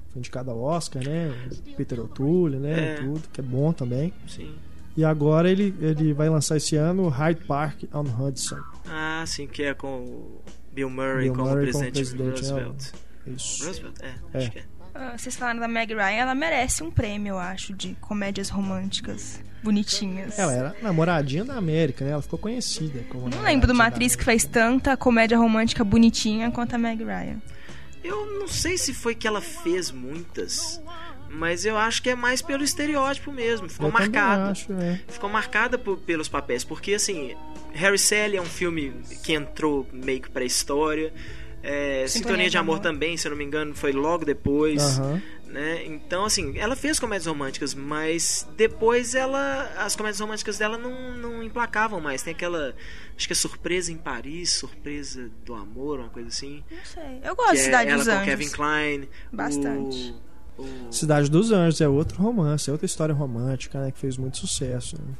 [0.09, 1.32] foi indicado ao Oscar, né?
[1.78, 2.93] Peter O'Toole, né?
[2.93, 2.95] É.
[2.95, 4.11] Tudo, que é bom também.
[4.28, 4.55] Sim.
[4.98, 8.58] E agora ele, ele vai lançar esse ano Hyde Park on Hudson.
[8.88, 10.41] Ah, sim, que é com o
[10.72, 12.91] Bill Murray Bill como Murray como presidente, presidente, Roosevelt.
[13.28, 13.66] Isso.
[13.66, 13.96] Roosevelt?
[14.02, 14.38] É, É.
[14.38, 14.64] acho que é.
[14.93, 19.41] Ah, Vocês falaram da Meg Ryan, ela merece um prêmio, eu acho, de comédias românticas
[19.62, 20.39] bonitinhas.
[20.39, 22.12] Ela era namoradinha da América, né?
[22.12, 26.50] Ela ficou conhecida como Não lembro de uma atriz que fez tanta comédia romântica bonitinha
[26.52, 27.41] quanto a Meg Ryan.
[28.02, 30.80] Eu não sei se foi que ela fez muitas,
[31.36, 33.69] mas eu acho que é mais pelo estereótipo mesmo.
[33.69, 34.51] Ficou Eu marcada.
[34.51, 34.99] acho, é.
[35.07, 37.36] Ficou marcada por- pelos papéis, porque assim,
[37.73, 41.13] Harry Sally é um filme que entrou meio que pra história.
[41.67, 44.99] É, Sintonia, de Amor, também, se eu não me engano, foi logo depois.
[44.99, 45.19] Aham.
[45.47, 45.83] né?
[45.86, 49.63] Então, assim, ela fez comédias românticas, mas depois ela.
[49.77, 52.21] As comédias românticas dela não, não emplacavam mais.
[52.21, 52.75] Tem aquela.
[53.17, 56.63] Acho que é Surpresa em Paris, Surpresa do Amor, uma coisa assim.
[56.69, 57.19] Não sei.
[57.23, 58.25] Eu gosto de é Cidade ela dos com Anjos.
[58.25, 59.09] Kevin Klein.
[59.33, 60.11] Bastante.
[60.11, 63.91] O, o- Cidade dos Anjos é outro romance, é outra história romântica, né?
[63.91, 64.95] Que fez muito sucesso.
[64.97, 65.14] né?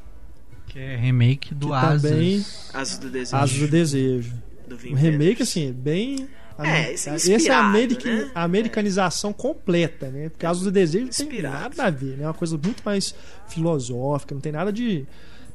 [0.68, 2.02] Que é remake do Que Asas.
[2.12, 3.36] também- Asas do Desejo.
[3.38, 4.34] Asas do Desejo.
[4.68, 6.28] do Um remake, assim, bem.
[6.58, 8.32] É, esse é esse é a, america- né?
[8.34, 10.30] americanização completa, né?
[10.30, 12.24] Porque Asas do Desejo não tem nada a ver, né?
[12.24, 13.14] É uma coisa muito mais
[13.48, 15.06] filosófica, não tem nada de.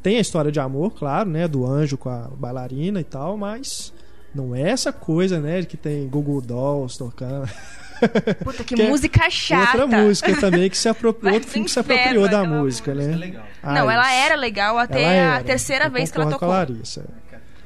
[0.02, 1.46] Tem a história de amor, claro, né?
[1.48, 3.92] Do anjo com a bailarina e tal, mas
[4.34, 5.62] não é essa coisa, né?
[5.64, 7.48] Que tem Google Dolls tocando.
[8.44, 9.82] Puta, que, Que é música chata.
[9.82, 13.16] Outra música também que se apropriou, outro filme que se apropriou da aquela música, né?
[13.16, 13.44] legal.
[13.62, 14.24] Não, Ah, ela isso.
[14.26, 15.44] era legal até Ela a era.
[15.44, 16.48] terceira Eu vez que ela tocou.
[16.48, 17.04] Com a Larissa.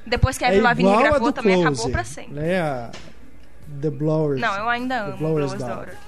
[0.07, 2.35] Depois que a É Avril Lavigne igual a gravou, também acabou pra sempre.
[2.35, 2.61] Né?
[2.61, 2.91] A
[3.81, 4.41] The Blowers.
[4.41, 5.77] Não, eu ainda The amo Blower's Blowers Daughter.
[5.77, 5.99] Daughter.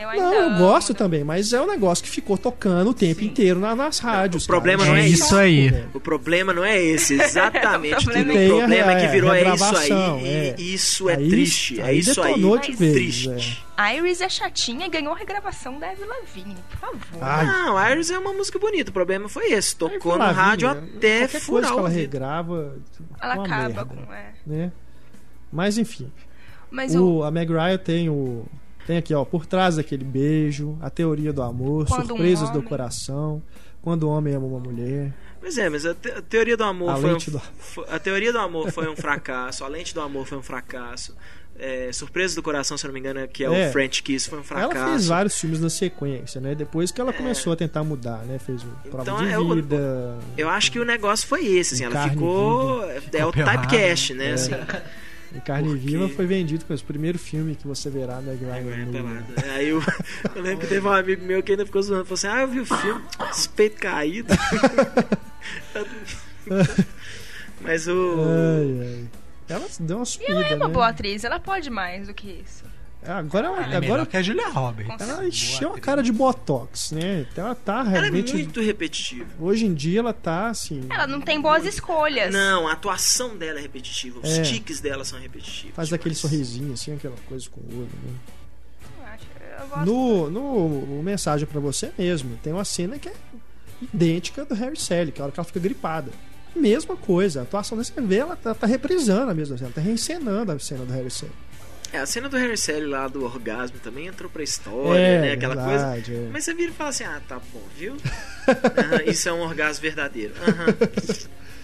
[0.00, 3.60] Eu Não, eu gosto também, mas é um negócio que ficou tocando o tempo inteiro
[3.60, 4.44] na- nas rádios.
[4.44, 4.94] O problema cara.
[4.94, 5.68] não é chato, isso aí.
[5.70, 5.88] velho.
[5.94, 7.96] O problema não é esse, exatamente.
[8.08, 9.90] O problema o é- problema é que virou é isso aí.
[10.26, 10.54] é.
[10.58, 11.80] E isso é Aí- triste.
[11.80, 12.34] É aí isso aí.
[12.34, 13.64] de vez, triste.
[13.96, 17.18] Iris é chatinha e ganhou a regravação da Avril Lavigne, por favor.
[17.22, 18.90] Ai, Não, Iris é uma música bonita.
[18.90, 19.74] O problema foi esse.
[19.74, 20.82] Tocou no rádio né?
[20.96, 22.76] até Qualquer coisa furar que ela regrava.
[23.22, 24.12] Ela acaba merda, com.
[24.12, 24.32] É.
[24.46, 24.72] né?
[25.52, 26.10] Mas enfim,
[26.70, 27.18] Mas o.
[27.18, 28.44] o, a Meg Ryan tem o
[28.90, 32.56] tem aqui ó, por trás daquele beijo, a teoria do amor, Quando um surpresas do
[32.58, 33.40] homem- coração,
[33.80, 36.90] quando o homem ama uma mulher, Pois é, mas a, te- a teoria do amor
[36.90, 37.42] A foi um, do-
[37.88, 41.14] a teoria do amor foi um fracasso, a lente do amor foi um fracasso.
[41.58, 43.68] É, Surpresa do Coração, se eu não me engano, que é, É.
[43.68, 44.76] o French Kiss, foi um fracasso.
[44.76, 46.54] ela fez vários filmes na sequência, né?
[46.54, 48.38] Depois que ela começou a tentar mudar, né?
[48.38, 50.18] Fez o Prova Então, de é o- Vida.
[50.38, 52.82] Eu acho que o negócio foi esse, assim, ela ficou.
[53.12, 53.58] É o pelada.
[53.62, 54.30] typecast, né?
[54.30, 54.32] É.
[54.32, 54.50] Assim,
[55.34, 58.44] E Carne Porque- Viva foi vendido com esse primeiro filme que você verá na Meg
[58.44, 59.22] Ryan.
[59.46, 59.50] é.
[59.52, 59.80] Aí eu,
[60.34, 62.04] eu lembro que teve um amigo meu que ainda ficou zoando.
[62.04, 64.34] Falou assim: Ah, eu vi o filme, esse peito caído.
[67.60, 68.16] Mas o.
[68.18, 69.08] Ai, ai.
[69.48, 70.74] Ela deu uma E subida, ela é uma né?
[70.74, 72.64] boa atriz, ela pode mais do que isso.
[73.02, 74.94] Agora, Ela é agora melhor que a Julia Roberts.
[75.00, 77.26] Ela Boa encheu a cara de botox, né?
[77.32, 78.34] Então ela tá Ela é realmente.
[78.34, 79.26] muito repetitiva.
[79.40, 80.84] Hoje em dia ela tá assim.
[80.90, 82.30] Ela não tem boas escolhas.
[82.32, 84.20] Não, a atuação dela é repetitiva.
[84.22, 84.42] Os É.
[84.42, 85.74] tiques dela são repetitivos.
[85.74, 87.88] Faz aquele sorrisinho, assim, aquela coisa com o olho.
[88.04, 88.12] Né?
[88.98, 89.26] Eu acho-
[89.62, 89.86] eu gosto.
[89.86, 93.12] No, no o mensagem pra você mesmo, tem uma cena que é
[93.80, 96.10] idêntica do Harry Sally, que é a hora que ela fica gripada.
[96.54, 100.52] Mesma coisa, a atuação dessa vê, ela tá, tá reprisando a mesma cena, tá reencenando
[100.52, 101.32] a cena do Harry Sally.
[101.92, 105.32] É, a cena do Harry Sally lá do orgasmo também entrou pra história, É, né?
[105.32, 105.70] Aquela coisa.
[105.70, 106.28] verdade, é.
[106.32, 107.96] Mas você vira e fala assim: ah, tá bom, viu?
[109.06, 110.32] Isso é um orgasmo verdadeiro.
[110.40, 110.66] Aham.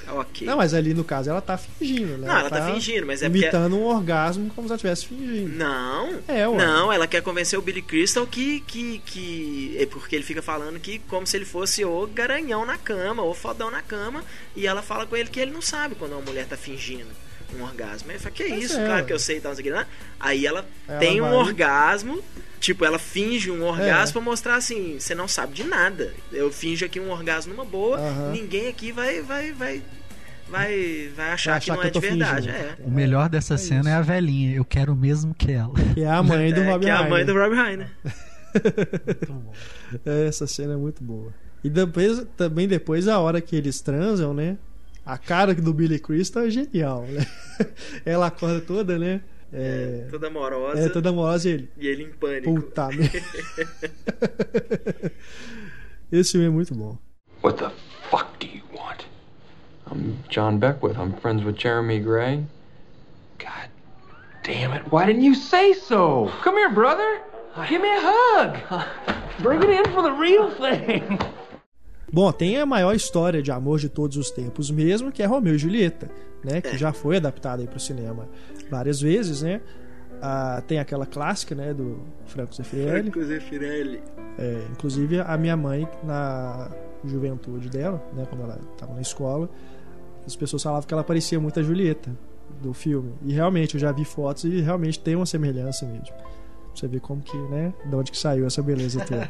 [0.09, 0.47] Ah, ok.
[0.47, 2.27] Não, mas ali no caso ela tá fingindo, né?
[2.29, 3.43] Não, ela tá fingindo, mas é porque.
[3.45, 5.57] imitando um orgasmo como se ela estivesse fingindo.
[5.57, 6.57] Não, É, ué.
[6.57, 9.77] não, ela quer convencer o Billy Crystal que, que, que.
[9.79, 13.33] É porque ele fica falando que como se ele fosse o garanhão na cama, ou
[13.35, 14.25] fodão na cama,
[14.57, 17.11] e ela fala com ele que ele não sabe quando uma mulher tá fingindo
[17.59, 18.11] um orgasmo.
[18.11, 19.73] Ele fala, que Pois isso, é, claro que eu sei tal, não sei o que
[19.73, 19.87] lá.
[20.19, 22.23] Aí ela, Ela tem um vai- orgasmo,
[22.61, 24.13] tipo, ela finge um orgasmo É.
[24.13, 26.13] pra mostrar assim, você não sabe de nada.
[26.33, 28.33] Eu finjo aqui um orgasmo numa boa, Aham.
[28.33, 29.83] ninguém aqui vai, vai, vai,
[30.49, 32.49] vai, vai achar, Vai que achar não que é de verdade.
[32.51, 32.77] É.
[32.85, 33.89] O melhor dessa É cena isso.
[33.89, 34.55] é a velhinha.
[34.57, 35.73] Eu quero o mesmo que ela.
[35.95, 37.91] Que é a mãe do É, Robin que é a mãe do Rob Reiner.
[40.05, 41.33] É, Essa cena é muito boa.
[41.63, 44.57] E depois, também depois, a hora que eles transam, né?
[45.07, 47.25] A cara do Billy Crystal é genial, né?
[48.05, 49.21] Ela acorda toda, né?
[49.53, 50.81] É, É, toda amorosa.
[50.81, 51.71] é toda amorosa e ele.
[51.79, 52.53] E ele em pânico.
[52.55, 53.21] Puta merda.
[56.11, 56.99] Esse filme é muito bom.
[57.43, 57.71] What the
[58.11, 59.05] fuck do you want?
[59.91, 60.97] I'm John Beckwith.
[60.99, 62.45] I'm friends with Jeremy Gray.
[63.39, 63.71] God
[64.43, 64.83] damn it.
[64.91, 66.31] Why didn't you say so?
[66.43, 67.21] Come here, brother.
[67.69, 68.85] Give me a hug.
[69.41, 71.19] Bring it in for the real thing.
[72.17, 75.55] Bom, tem a maior história de amor de todos os tempos mesmo, que é Romeu
[75.55, 76.11] e Julieta,
[76.43, 76.63] né?
[76.63, 78.27] Que já foi adaptada aí pro cinema
[78.71, 79.61] várias vezes, né?
[80.23, 81.75] Ah, tem aquela clássica, né?
[81.75, 83.11] Do Franco Zeffirelli.
[83.11, 84.03] Franco Zeffirelli.
[84.39, 86.71] É, inclusive a minha mãe na
[87.05, 89.51] juventude dela, né, quando ela estava na escola,
[90.27, 92.11] as pessoas falavam que ela parecia muito a Julieta
[92.63, 93.13] do filme.
[93.27, 96.07] E realmente eu já vi fotos e realmente tem uma semelhança mesmo.
[96.07, 96.25] Pra
[96.75, 99.29] Você vê como que, né, de onde que saiu essa beleza toda.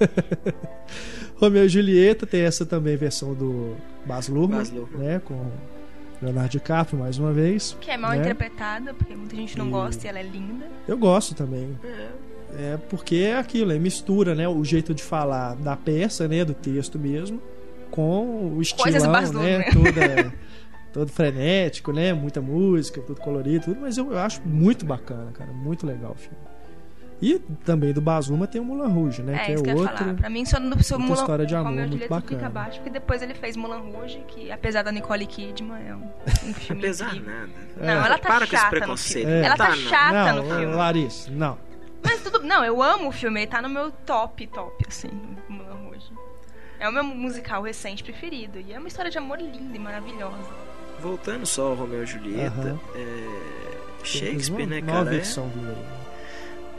[1.36, 4.98] Romeu e Julieta tem essa também versão do Baz Luhrmann, Baz Luhrmann.
[5.06, 5.50] né, com
[6.22, 7.76] Leonardo DiCaprio mais uma vez.
[7.80, 8.18] Que é mal né?
[8.18, 10.66] interpretada, porque muita gente não E- gosta e ela é linda.
[10.88, 11.78] Eu gosto também.
[11.84, 12.08] É.
[12.58, 14.48] É porque é aquilo, é mistura, né?
[14.48, 16.44] O jeito de falar da peça, né?
[16.44, 17.42] Do texto mesmo,
[17.90, 19.64] com o Coisas estilão, Baz né?
[19.74, 19.92] Luhrmann.
[19.92, 20.32] Toda,
[20.92, 22.14] todo frenético, né?
[22.14, 23.80] Muita música, tudo colorido, tudo.
[23.80, 25.52] Mas eu, eu acho muito bacana, cara.
[25.52, 26.38] Muito legal o filme.
[27.22, 29.36] E também do Baz Luhrmann tem o Moulin Rouge, né?
[29.36, 29.96] É, que é isso que eu ia outro...
[29.96, 30.14] falar.
[30.14, 32.46] Pra mim, só no seu Mulan história de amor Romeo e muito Julieta fica bacana.
[32.46, 36.02] abaixo, porque depois ele fez Mulan Rouge, que apesar da Nicole Kidman, é um,
[36.50, 37.32] um filme Apesar incrível.
[37.34, 37.52] nada.
[37.80, 38.06] Não, É.
[38.06, 39.26] ela tá Para com esse chata no preconceito.
[39.26, 39.40] filme.
[39.42, 39.44] É.
[39.46, 39.76] Ela tá Tá, não.
[39.76, 40.74] chata não, no filme.
[40.74, 41.58] Larissa, não.
[42.04, 42.42] Mas tudo.
[42.42, 45.08] Não, eu amo o filme, ele tá no meu top, top, assim,
[45.48, 46.10] Mulan Rouge.
[46.78, 48.60] É o meu musical recente preferido.
[48.60, 50.36] E é uma história de amor linda e maravilhosa.
[51.00, 52.80] Voltando só ao Romeu e Julieta, Aham.
[52.94, 52.98] é,
[54.02, 55.08] Tem Shakespeare, uma né, cara?
[55.08, 56.05] É- versão do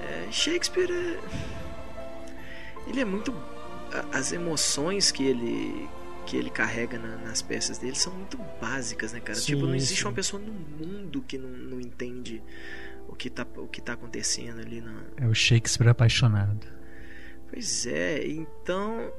[0.08, 1.20] É, Shakespeare é...
[2.90, 3.34] ele é muito
[4.12, 5.90] as emoções que ele
[6.26, 9.40] que ele carrega na- nas peças dele são muito básicas, né, cara?
[9.40, 10.06] Sim, tipo, não existe sim.
[10.08, 12.44] uma pessoa no mundo que não, não entende
[13.08, 16.68] o que tá o que tá acontecendo ali na É o Shakespeare apaixonado.
[17.50, 19.10] Pois é, então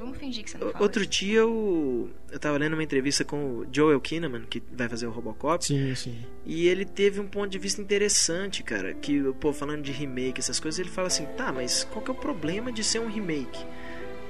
[0.00, 0.82] Vamos fingir que você não fala.
[0.82, 5.06] outro dia eu eu tava lendo uma entrevista com o Joel Kinnaman, que vai fazer
[5.06, 6.16] o Robocop, Sim, sim.
[6.46, 8.94] E ele teve um ponto de vista interessante, cara.
[8.94, 12.14] Que, pô, falando de remake, essas coisas, ele fala assim: tá, mas qual que é
[12.14, 13.62] o problema de ser um remake?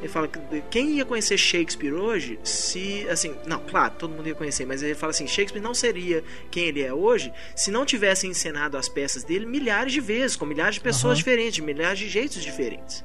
[0.00, 0.40] Ele fala que
[0.70, 3.06] quem ia conhecer Shakespeare hoje, se.
[3.08, 6.64] Assim, não, claro, todo mundo ia conhecer, mas ele fala assim: Shakespeare não seria quem
[6.64, 10.74] ele é hoje se não tivessem encenado as peças dele milhares de vezes, com milhares
[10.76, 11.18] de pessoas Aham.
[11.18, 13.04] diferentes, milhares de jeitos diferentes.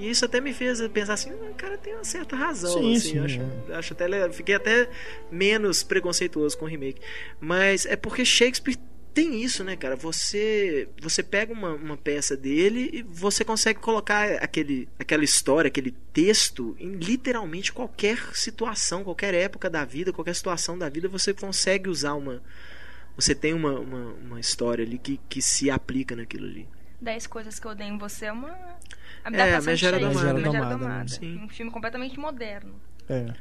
[0.00, 2.72] E isso até me fez pensar assim: "Ah, o cara tem uma certa razão.
[2.72, 3.74] Sim, assim, sim, eu acho, é.
[3.74, 4.88] acho até fiquei até
[5.30, 7.02] menos preconceituoso com o remake.
[7.38, 8.78] Mas é porque Shakespeare
[9.12, 9.96] tem isso, né, cara?
[9.96, 15.90] Você você pega uma, uma peça dele e você consegue colocar aquele, aquela história, aquele
[16.14, 21.90] texto em literalmente qualquer situação, qualquer época da vida, qualquer situação da vida, você consegue
[21.90, 22.42] usar uma.
[23.16, 26.66] Você tem uma, uma, uma história ali que, que se aplica naquilo ali.
[27.00, 28.56] 10 coisas que eu odeio em você é uma.
[29.24, 30.34] É, adaptação a Megera de Domada.
[30.34, 31.08] Megera Domada.
[31.08, 31.40] Sim.
[31.44, 32.74] Um filme completamente moderno.
[33.08, 33.32] É.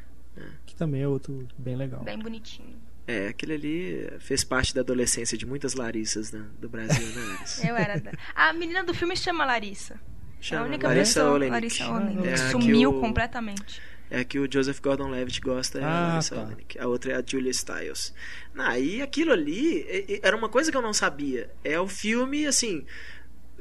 [0.65, 2.01] Que também é outro bem legal.
[2.03, 2.77] Bem bonitinho.
[3.07, 7.65] É, aquele ali fez parte da adolescência de muitas Larissas né, do Brasil, né, Larissa?
[7.67, 7.99] Eu era.
[7.99, 8.11] Da...
[8.35, 9.99] A menina do filme se chama Larissa.
[10.39, 11.33] Chama a única Larissa pessoa.
[11.33, 11.51] Olenek.
[11.51, 12.27] Larissa Olenek.
[12.27, 13.81] É a que Sumiu o- completamente.
[14.11, 16.41] É a que o Joseph Gordon-Levitt gosta, é a Ah, Larissa tá.
[16.43, 16.79] Olenek.
[16.79, 18.13] A outra é a Julia Stiles.
[18.53, 19.85] Não, e aquilo ali
[20.23, 21.49] era uma coisa que eu não sabia.
[21.63, 22.85] É o filme, assim,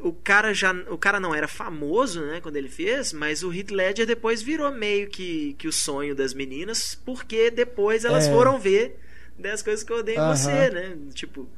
[0.03, 3.71] o cara já, o cara não era famoso, né, quando ele fez, mas o Heath
[3.71, 8.31] Ledger depois virou meio que, que o sonho das meninas, porque depois elas É.
[8.33, 8.99] foram ver
[9.39, 10.97] 10 coisas que eu odeio em você, né?
[11.15, 11.49] Tipo,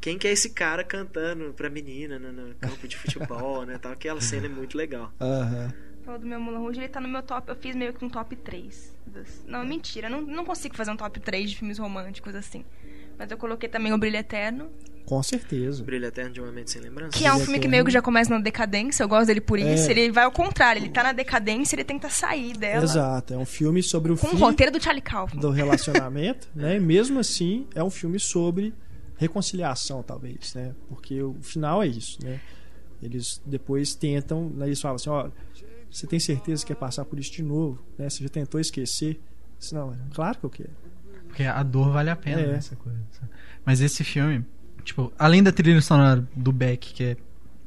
[0.00, 3.78] quem que é esse cara cantando pra menina no, no campo de futebol, né?
[3.78, 5.12] Tal, aquela cena é muito legal.
[5.20, 5.72] Aham.
[6.04, 7.48] Falou do meu Mulan Rouge, ele tá no meu top.
[7.48, 8.92] Eu fiz meio que um top 3.
[9.06, 12.64] das- Não, mentira, não, não consigo fazer um top 3 de filmes românticos assim.
[13.18, 14.70] Mas eu coloquei também O Brilho Eterno,
[15.04, 15.82] Com certeza.
[15.84, 17.10] Brilho Eterno de uma Mente Sem Lembrança.
[17.18, 19.02] que é um filme que meio que já começa na decadência.
[19.02, 19.88] Eu gosto dele por isso.
[19.88, 19.90] É.
[19.90, 22.84] Ele vai ao contrário, ele tá na decadência ele tenta sair dela.
[22.84, 23.34] Exato.
[23.34, 25.40] É um filme sobre o Com o fim roteiro do Charlie Kaufman.
[25.40, 26.76] do relacionamento, né?
[26.76, 28.72] E mesmo assim, é um filme sobre
[29.16, 30.74] reconciliação, talvez, né?
[30.88, 32.40] Porque o final é isso, né?
[33.02, 34.66] Eles depois tentam, né?
[34.66, 35.28] eles falam assim, ó,
[35.90, 38.08] você tem certeza que quer passar por isso de novo, né?
[38.08, 39.20] Você já tentou esquecer?
[39.58, 40.70] Disse, Não, claro que eu quero.
[41.26, 42.46] Porque a dor vale a pena É.
[42.46, 42.98] nessa coisa.
[43.64, 44.44] Mas esse filme,
[44.84, 47.16] tipo, além da trilha sonora do Beck, que é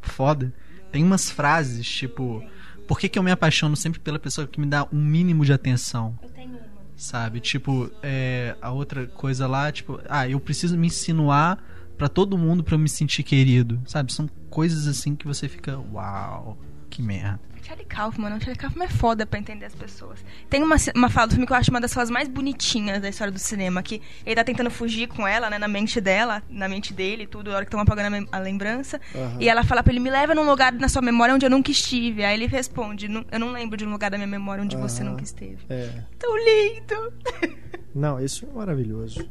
[0.02, 0.54] foda,
[0.92, 2.44] tem umas frases, tipo,
[2.88, 5.52] por que, que eu me apaixono sempre pela pessoa que me dá um mínimo de
[5.52, 6.18] atenção?
[6.22, 6.76] Eu tenho uma.
[6.96, 7.42] Sabe?
[7.42, 11.62] Tipo, é, a outra coisa lá, tipo, ah, eu preciso me insinuar
[11.98, 13.82] pra todo mundo pra eu me sentir querido.
[13.86, 14.14] Sabe?
[14.14, 16.58] São coisas assim que você fica, uau,
[16.90, 17.42] que merda.
[17.66, 18.40] Charlie Kaufman, não.
[18.40, 20.24] Charlie Kaufman é foda pra entender as pessoas.
[20.50, 23.10] Tem uma, uma fala do filme que eu acho uma das falas mais bonitinhas da
[23.10, 26.70] história do cinema, que ele tá tentando fugir com ela, né, na mente dela, na
[26.70, 29.02] mente dele e tudo, na hora que estão apagando a, a lembrança.
[29.16, 29.38] Aham.
[29.40, 31.72] E ela fala pra ele, me leva num lugar na sua memória onde eu nunca
[31.72, 32.24] estive.
[32.24, 35.02] Aí ele responde, "Nu- eu não lembro de um lugar da minha memória onde você
[35.02, 35.12] Aham.
[35.12, 35.58] nunca esteve.
[35.70, 35.90] É.
[36.20, 37.14] Tão lindo!
[37.96, 39.26] Não, isso é maravilhoso.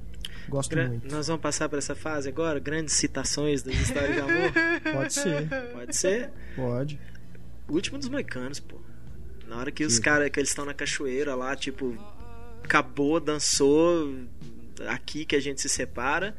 [0.49, 1.15] Gosto Gra- muito.
[1.15, 2.59] Nós vamos passar por essa fase agora?
[2.59, 4.53] Grandes citações das histórias de amor?
[4.93, 6.31] Pode ser, Pode ser?
[6.57, 6.99] pode.
[7.69, 8.81] O último dos moicanos, pô.
[9.47, 11.97] Na hora que os caras, que eles estão na cachoeira lá, tipo,
[12.63, 14.15] acabou, dançou,
[14.89, 16.35] aqui que a gente se separa.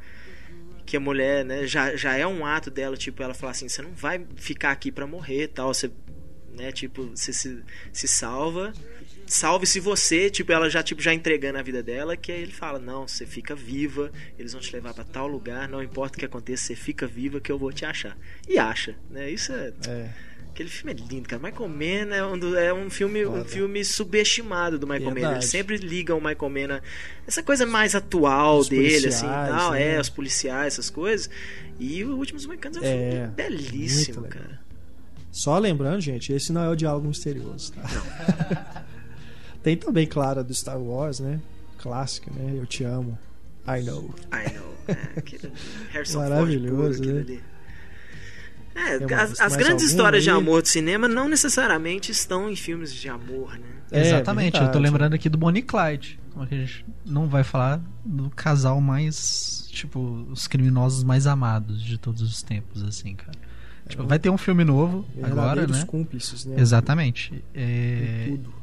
[0.85, 3.81] Que a mulher, né, já, já é um ato dela, tipo, ela falar assim, você
[3.81, 5.73] não vai ficar aqui pra morrer tal.
[5.73, 5.91] Você,
[6.53, 8.73] né, tipo, você se, se salva.
[9.25, 12.77] Salve-se você, tipo, ela já, tipo, já entregando a vida dela, que aí ele fala,
[12.77, 16.25] não, você fica viva, eles vão te levar pra tal lugar, não importa o que
[16.25, 18.15] aconteça, você fica viva que eu vou te achar.
[18.47, 19.31] E acha, né?
[19.31, 20.13] Isso é É.
[20.55, 21.41] Aquele filme é lindo, cara.
[21.43, 25.31] Michael Mann é um, do- é um filme, um filme subestimado do Michael Mann.
[25.33, 26.81] Eles sempre ligam o Michael Mann a
[27.27, 29.95] essa coisa mais atual Os dele, assim, tal, né?
[29.95, 31.29] é, os policiais, essas coisas.
[31.77, 34.61] E o Últimos Moicanos é um É, filme belíssimo, cara.
[35.29, 37.81] Só lembrando, gente, esse não é o diálogo misterioso, tá?
[39.61, 41.41] Tem também, claro, a do Star Wars, né?
[41.79, 42.53] Clássica, né?
[42.57, 43.19] Eu te amo.
[43.67, 44.15] I know.
[44.31, 44.73] I know.
[44.87, 45.51] É, aquele
[45.91, 47.19] Harrison Maravilhoso, Ford puro, né?
[47.21, 47.43] ali.
[48.75, 50.35] É, mais- as, as grandes histórias de aí?
[50.35, 53.67] amor do cinema não necessariamente estão em filmes de amor, né?
[53.91, 56.19] É, Exatamente, eu tô lembrando aqui do Bonnie e Clyde.
[56.31, 59.99] Como é que a gente não vai falar do casal mais, tipo,
[60.29, 63.37] os criminosos mais amados de todos os tempos, assim, cara.
[63.87, 65.85] Tipo, vai ter um filme novo agora, Verdadeiros né?
[65.85, 66.55] cúmplices, né?
[66.59, 67.43] Exatamente.
[67.53, 68.53] É, tudo.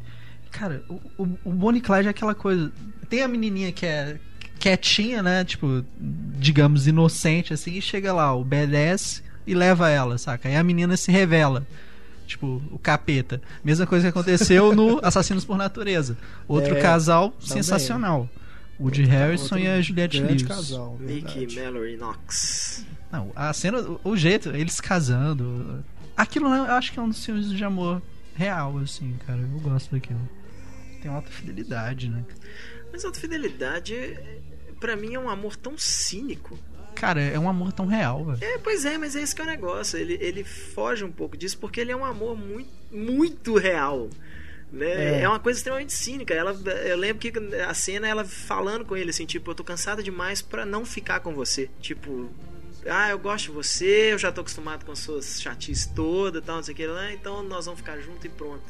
[0.51, 2.71] Cara, o, o, o Bonnie e Clyde é aquela coisa.
[3.09, 4.19] Tem a menininha que é
[4.59, 5.45] quietinha, né?
[5.45, 10.49] Tipo, digamos, inocente, assim, e chega lá, o BDS e leva ela, saca?
[10.49, 11.67] Aí a menina se revela.
[12.27, 13.43] Tipo, o capeta.
[13.63, 16.17] Mesma coisa que aconteceu no Assassinos por Natureza.
[16.49, 17.47] Outro É, casal também.
[17.49, 18.29] sensacional.
[18.81, 20.43] Woody Harrison Outro e a Juliette Lewis.
[20.45, 21.61] casal, Mickey verdade.
[21.61, 22.87] Mallory Knox.
[23.13, 25.85] Não, a cena, o, o jeito, eles casando.
[26.17, 28.01] Aquilo né, eu acho que é um dos filmes de amor
[28.35, 29.39] real, assim, cara.
[29.41, 30.21] Eu gosto daquilo.
[31.03, 32.25] Tem alta fidelidade, né?
[32.91, 33.95] Mas a fidelidade,
[34.81, 36.59] pra mim, é um amor tão cínico.
[37.03, 38.39] Cara, é um amor tão real, velho.
[38.41, 39.99] É, pois é, mas é esse que é o negócio.
[39.99, 44.09] Ele, ele foge um pouco disso porque ele é um amor muito, muito real.
[44.73, 45.19] Né?
[45.19, 45.23] É.
[45.23, 45.29] É.
[45.29, 46.33] uma coisa extremamente cínica.
[46.33, 46.53] Ela,
[46.87, 47.33] eu lembro que
[47.69, 51.19] a cena ela falando com ele assim, tipo, eu tô cansada demais pra não ficar
[51.19, 51.69] com você.
[51.81, 52.31] Tipo,
[52.87, 56.63] ah, eu gosto de você, eu já tô acostumado com suas chatices todas, tal, não
[56.63, 58.63] sei o que lá, então nós vamos ficar junto e pronto.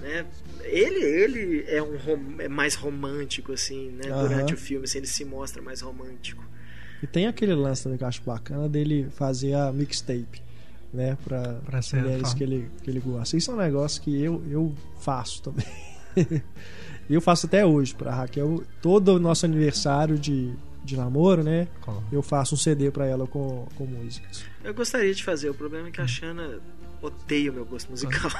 [0.00, 0.26] Né?
[0.64, 4.10] Ele, ele é um rom- é mais romântico assim, né?
[4.10, 4.26] Aham.
[4.28, 6.44] Durante o filme, assim, ele se mostra mais romântico.
[7.06, 10.42] E tem aquele lance também que eu acho bacana dele fazer a mixtape,
[10.92, 11.16] né?
[11.22, 13.36] Pra, Pra ser mulheres que ele, que ele gosta.
[13.36, 15.64] Isso é um negócio que eu, eu faço também.
[17.08, 18.64] E eu faço até hoje pra Raquel.
[18.82, 20.52] Todo o nosso aniversário de,
[20.84, 21.68] de namoro, né?
[22.10, 24.44] Eu faço um CD pra ela com, com músicas.
[24.64, 26.58] Eu gostaria de fazer, o problema é que a Shana
[27.00, 28.30] odeia o meu gosto musical.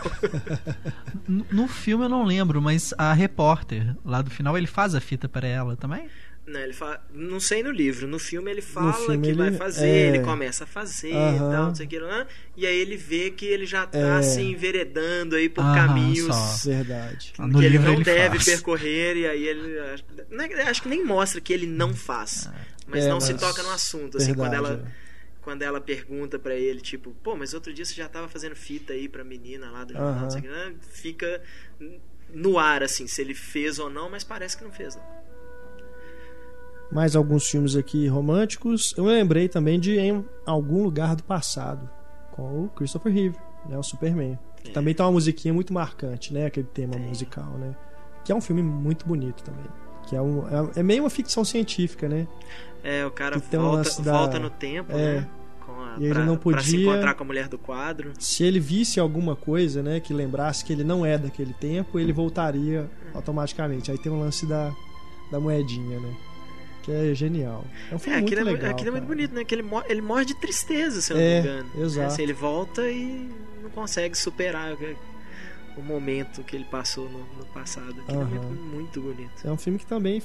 [1.28, 5.00] No, no filme eu não lembro, mas a repórter lá do final, ele faz a
[5.00, 6.08] fita pra ela também?
[6.46, 9.52] Não, ele fala, não sei no livro, no filme ele fala filme que ele- vai
[9.52, 10.08] fazer, é.
[10.08, 12.26] ele começa a fazer e tal, não sei o que lá,
[12.56, 14.12] e aí ele vê que ele já tá É.
[14.18, 16.70] assim, enveredando aí por caminhos só.
[16.70, 17.32] Verdade.
[17.34, 18.44] que No ele livro não ele deve faz.
[18.44, 19.78] percorrer, e aí ele.
[19.80, 22.48] acho- não é- Acho que nem mostra que ele não faz,
[22.86, 24.88] mas É, não se mas- toca no assunto, assim, quando Verdade, ela.
[25.02, 25.06] é.
[25.42, 28.92] Quando ela pergunta pra ele, tipo, pô, mas outro dia você já tava fazendo fita
[28.92, 30.22] aí pra menina lá do jornal, Aham.
[30.22, 30.74] não sei o que, né?
[30.90, 31.40] fica
[32.34, 35.25] no ar, assim, se ele fez ou não, mas parece que não fez, não.
[36.90, 38.94] Mais alguns filmes aqui românticos.
[38.96, 41.88] Eu lembrei também de Em Algum Lugar do Passado,
[42.32, 43.36] com o Christopher Reeve,
[43.68, 43.76] né?
[43.76, 44.38] O Superman.
[44.62, 44.72] Que É.
[44.72, 46.46] também tem uma musiquinha muito marcante, né?
[46.46, 47.74] Aquele tema musical, né?
[48.24, 49.64] Que é um filme muito bonito também.
[50.08, 52.26] Que é, um, é, é meio uma ficção científica, né?
[52.84, 55.20] É, o cara um volta, da- volta no tempo, É.
[55.20, 55.28] né?
[55.66, 58.12] Com a, E ele pra, não pra se podia- encontrar com a mulher do quadro.
[58.18, 59.98] Se ele visse alguma coisa, né?
[59.98, 63.90] Que lembrasse que ele não é daquele tempo, ele voltaria automaticamente.
[63.90, 64.72] Aí tem o lance da,
[65.32, 66.14] da moedinha, né?
[66.86, 67.64] Que é genial.
[67.90, 68.70] É um É, filme muito aquilo, é, legal.
[68.70, 69.44] aquilo é muito bonito, né?
[69.44, 71.70] Que ele, ele morre de tristeza, se eu não É, me engano.
[71.84, 72.06] exato.
[72.06, 73.28] Assim, ele volta e
[73.60, 74.72] não consegue superar
[75.76, 78.00] o, momento que ele passou no, no passado.
[78.02, 78.28] Aquilo é Aham.
[78.28, 79.32] muito, muito bonito.
[79.44, 80.22] É um filme que também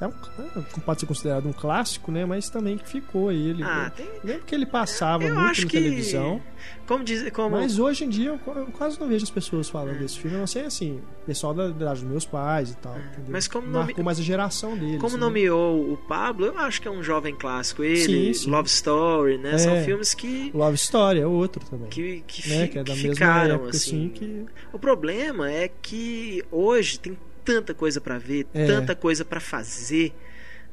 [0.00, 0.10] é um,
[0.56, 2.24] é, pode ser considerado um clássico, né?
[2.24, 3.30] Mas também que ficou.
[3.30, 4.08] Ele, Ah, eu tem.
[4.24, 5.66] lembro que ele passava Eu muito na que.
[5.66, 6.40] televisão,
[6.86, 7.30] Como diz.
[7.30, 10.36] Como, mas hoje em dia eu, eu quase não vejo as pessoas falando desse filme.
[10.36, 12.92] Eu não sei assim, pessoal da idade dos meus pais e tal.
[12.98, 13.24] entendeu?
[13.28, 15.00] É, Mas como marcou nome- mais a geração deles.
[15.00, 15.20] como né?
[15.20, 17.82] nomeou o Pablo, eu acho que é um jovem clássico.
[17.84, 18.50] Ele, Sim, sim.
[18.50, 19.54] Love Story, né?
[19.54, 19.58] É.
[19.58, 20.50] São filmes que.
[20.54, 21.88] Love Story é outro também.
[21.88, 22.62] Que, que, né?
[22.66, 24.06] fi- Que é da que mesma ficaram época, assim.
[24.06, 28.66] assim, que O problema é que hoje tem tanta coisa pra ver, É.
[28.66, 30.14] tanta coisa pra fazer,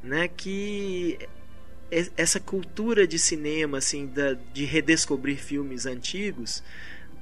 [0.04, 0.28] né?
[0.28, 1.18] Que
[2.18, 6.62] essa cultura de cinema, assim, da, de redescobrir filmes antigos,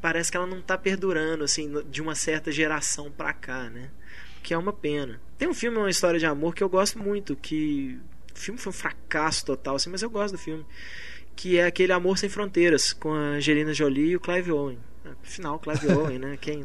[0.02, 3.90] parece que ela não tá perdurando, assim, de uma certa geração pra cá, né?
[4.42, 5.22] Que é uma pena.
[5.38, 8.00] Tem um filme, uma história de amor que eu gosto muito, que
[8.36, 10.66] o filme foi um fracasso total, assim, mas eu gosto do filme.
[11.36, 14.80] Que é aquele Amor Sem Fronteiras, com a Angelina Jolie e o Clive Owen.
[15.24, 16.38] Afinal, Clive Owen, né?
[16.40, 16.64] Quem,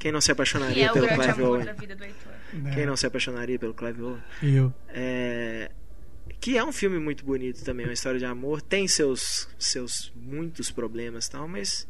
[0.00, 1.64] quem não se apaixonaria é pelo Clive Owen?
[1.64, 2.32] da vida do Heitor.
[2.74, 4.22] Quem não se apaixonaria pelo Clive Owen?
[4.42, 4.74] Eu.
[4.88, 5.70] É,
[6.40, 8.62] que é um filme muito bonito também, uma história de amor.
[8.62, 11.86] Tem seus, seus muitos problemas e tal, mas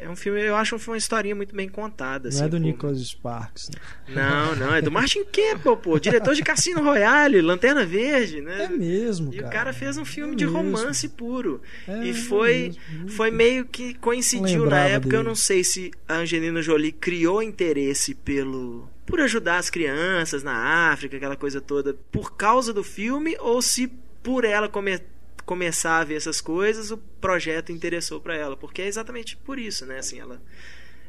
[0.00, 2.28] é um filme, eu acho um filme, uma historinha muito bem contada.
[2.28, 2.62] não assim, é do pô.
[2.62, 3.70] Nicholas Sparks.
[4.08, 4.14] Né?
[4.14, 8.64] Não, não, é do Martin Campbell, pô, diretor de Cassino Royale, Lanterna Verde, né?
[8.64, 9.48] É mesmo, E cara.
[9.48, 10.58] o cara fez um filme É de mesmo.
[10.58, 11.60] romance puro.
[11.88, 13.08] É e foi, mesmo.
[13.10, 15.14] foi meio que coincidiu na época.
[15.16, 15.28] Eu dele.
[15.28, 21.16] não sei se a Angelina Jolie criou interesse pelo por ajudar as crianças na África,
[21.16, 23.86] aquela coisa toda, por causa do filme, ou se
[24.20, 24.98] por ela come-
[25.46, 28.56] começar a ver essas coisas, o projeto interessou pra ela.
[28.56, 29.98] Porque é exatamente por isso, né?
[30.00, 30.42] Assim, ela,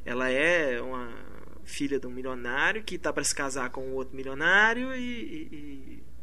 [0.06, 1.10] ela é uma
[1.66, 5.50] filha de um milionário que tá para se casar com um outro milionário e, e-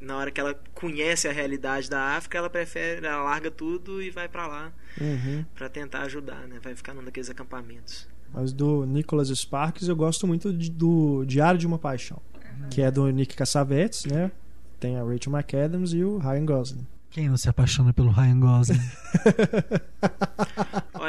[0.00, 4.00] e na hora que ela conhece a realidade da África, ela prefere, ela larga tudo
[4.02, 5.44] e vai pra lá Uhum.
[5.56, 6.58] Pra tentar ajudar, né?
[6.62, 8.06] Vai ficar num daqueles acampamentos.
[8.32, 12.20] Mas do Nicholas Sparks eu gosto muito de- do Diário de uma Paixão,
[12.70, 14.30] que é do Nick Cassavetes, né?
[14.78, 16.86] Tem a Rachel McAdams e o Ryan Gosling.
[17.14, 18.80] Quem não se apaixona pelo Ryan Gosling?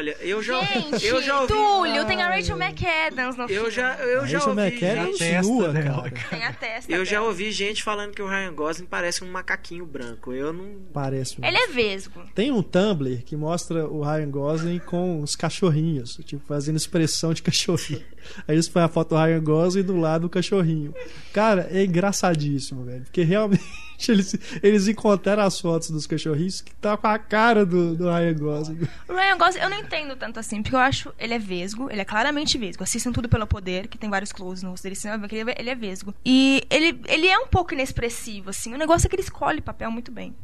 [0.05, 1.53] Olha, eu já, Gente, eu já ouvi.
[1.53, 3.71] Túlio, tem a Rachel McAdams no Eu filme.
[3.71, 4.61] já, eu A já Rachel ouvi.
[4.75, 6.29] McAdams Já testa nua, dela, cara.
[6.29, 7.25] Tem a testa Eu já dela.
[7.27, 10.31] ouvi gente falando que o Ryan Gosling parece um macaquinho branco.
[10.31, 10.75] Eu não.
[10.93, 11.37] Parece.
[11.41, 12.21] Ele é vesgo.
[12.35, 17.41] Tem um Tumblr que mostra o Ryan Gosling com os cachorrinhos, tipo, fazendo expressão de
[17.41, 18.03] cachorrinho.
[18.47, 20.93] Aí eles põem a foto do Ryan Gosling e do lado o cachorrinho.
[21.33, 23.03] Cara, é engraçadíssimo, velho.
[23.03, 23.63] Porque realmente
[24.09, 28.33] eles, eles encontraram as fotos dos cachorrinhos que tá com a cara do, do Ryan
[28.33, 28.87] Gosling.
[29.07, 32.01] O Ryan Gosling, eu não entendo tanto assim, porque eu acho ele é vesgo, ele
[32.01, 32.83] é claramente vesgo.
[32.83, 35.35] Assistam tudo pelo poder, que tem vários closes no rosto dele, você vai ver que
[35.35, 36.13] ele é- é vesgo.
[36.25, 38.73] E ele, ele é um pouco inexpressivo, assim.
[38.73, 40.35] O negócio é que ele escolhe papel muito bem.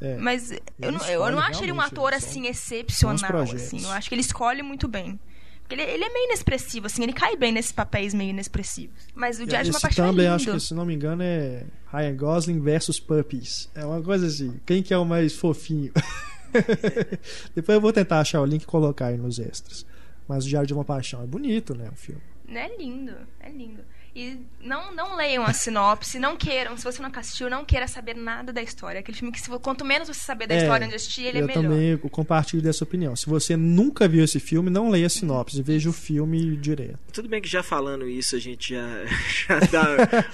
[0.00, 0.16] É.
[0.16, 3.82] Mas eu não, eu não acho ele um ator assim excepcional, assim.
[3.82, 5.18] Eu acho que ele escolhe muito bem.
[5.62, 8.96] Porque ele, ele é meio inexpressivo, assim, ele cai bem nesses papéis meio inexpressivos.
[9.14, 10.34] Mas o Diário de uma Paixão é Tumblr, lindo.
[10.34, 13.70] acho que se não me engano, é Ryan Gosling versus Puppies.
[13.74, 14.58] É uma coisa assim.
[14.66, 15.92] Quem que é o mais fofinho?
[17.54, 19.86] Depois eu vou tentar achar o link e colocar aí nos extras.
[20.28, 21.88] Mas o Diário de uma Paixão é bonito, né?
[21.90, 22.22] O filme.
[22.48, 23.82] É lindo, é lindo.
[24.14, 28.14] E não, não leiam a sinopse, não queiram, se você nunca assistiu, não queira saber
[28.16, 28.98] nada da história.
[29.00, 31.42] Aquele filme que se, quanto menos você saber da É, história onde assistir, ele é
[31.42, 31.62] eu melhor.
[31.62, 33.14] também compartilho dessa opinião.
[33.14, 36.98] Se você nunca viu esse filme, não leia a sinopse, veja o filme direto.
[37.12, 39.04] Tudo bem que já falando isso, a gente já,
[39.46, 39.86] já dá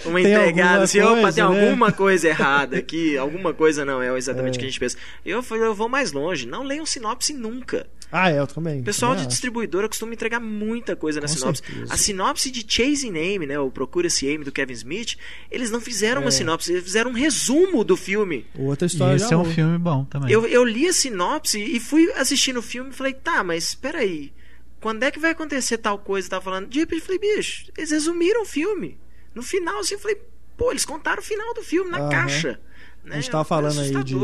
[0.07, 0.85] uma entregada.
[0.85, 1.65] Assim, opa, coisa, tem né?
[1.67, 3.19] alguma coisa errada aqui.
[3.19, 4.59] Alguma coisa não é exatamente o É.
[4.61, 4.97] que a gente pensa.
[5.25, 6.47] Eu, eu vou mais longe.
[6.47, 7.87] Não leiam sinopse nunca.
[8.11, 8.81] Ah, é, eu também.
[8.81, 9.31] O pessoal também de acho.
[9.31, 11.63] distribuidora costuma entregar muita coisa na Com sinopse.
[11.67, 11.93] certeza.
[11.93, 13.59] A sinopse de Chasing Amy, né?
[13.59, 15.17] O Procura-se Amy do Kevin Smith,
[15.51, 16.31] eles não fizeram uma É.
[16.31, 18.47] sinopse, eles fizeram um resumo do filme.
[18.57, 19.53] Outra E história esse de é um amor.
[19.53, 20.31] filme bom também.
[20.31, 24.33] Eu, eu li a sinopse e fui assistindo o filme e falei, tá, mas peraí,
[24.81, 26.29] quando é que vai acontecer tal coisa?
[26.31, 28.99] Tava falando, de repente eu falei, bicho, eles resumiram o filme.
[29.35, 30.17] No final, assim, eu falei,
[30.57, 32.09] pô, eles contaram o final do filme na Aham.
[32.11, 32.61] caixa.
[33.05, 33.17] A Né?
[33.17, 34.15] gente tava falando aí de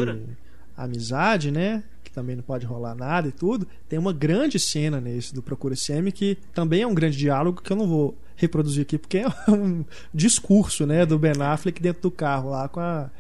[0.76, 1.83] amizade, né?
[2.12, 3.66] Que também não pode rolar nada e tudo.
[3.88, 7.72] Tem uma grande cena nesse do Procura CM que também é um grande diálogo que
[7.72, 9.82] eu não vou reproduzir aqui porque é um
[10.12, 13.10] discurso, né, do Ben Affleck dentro do carro lá com a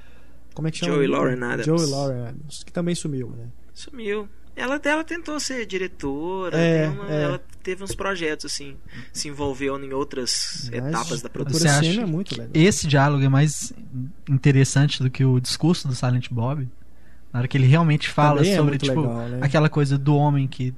[0.54, 0.92] como é que chama?
[0.92, 1.64] Joey Lauren Adams.
[1.64, 3.46] Joey Lauren Adams, que também sumiu, né?
[3.72, 4.28] Sumiu.
[4.54, 7.22] Ela, ela tentou ser diretora, É, uma- é.
[7.22, 8.76] ela teve uns projetos, assim,
[9.10, 11.72] se envolveu em outras Mas etapas da Procura produção.
[11.78, 12.50] Você CM acha é muito legal.
[12.52, 13.72] Esse diálogo é mais
[14.28, 16.68] interessante do que o discurso do Silent Bob.
[17.32, 19.38] Na hora que ele realmente fala Também é sobre, muito tipo, legal, né?
[19.40, 20.74] aquela coisa do homem que,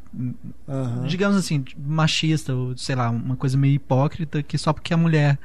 [0.68, 1.06] Aham.
[1.06, 5.38] digamos assim, machista, ou sei lá, uma coisa meio hipócrita, que só porque a mulher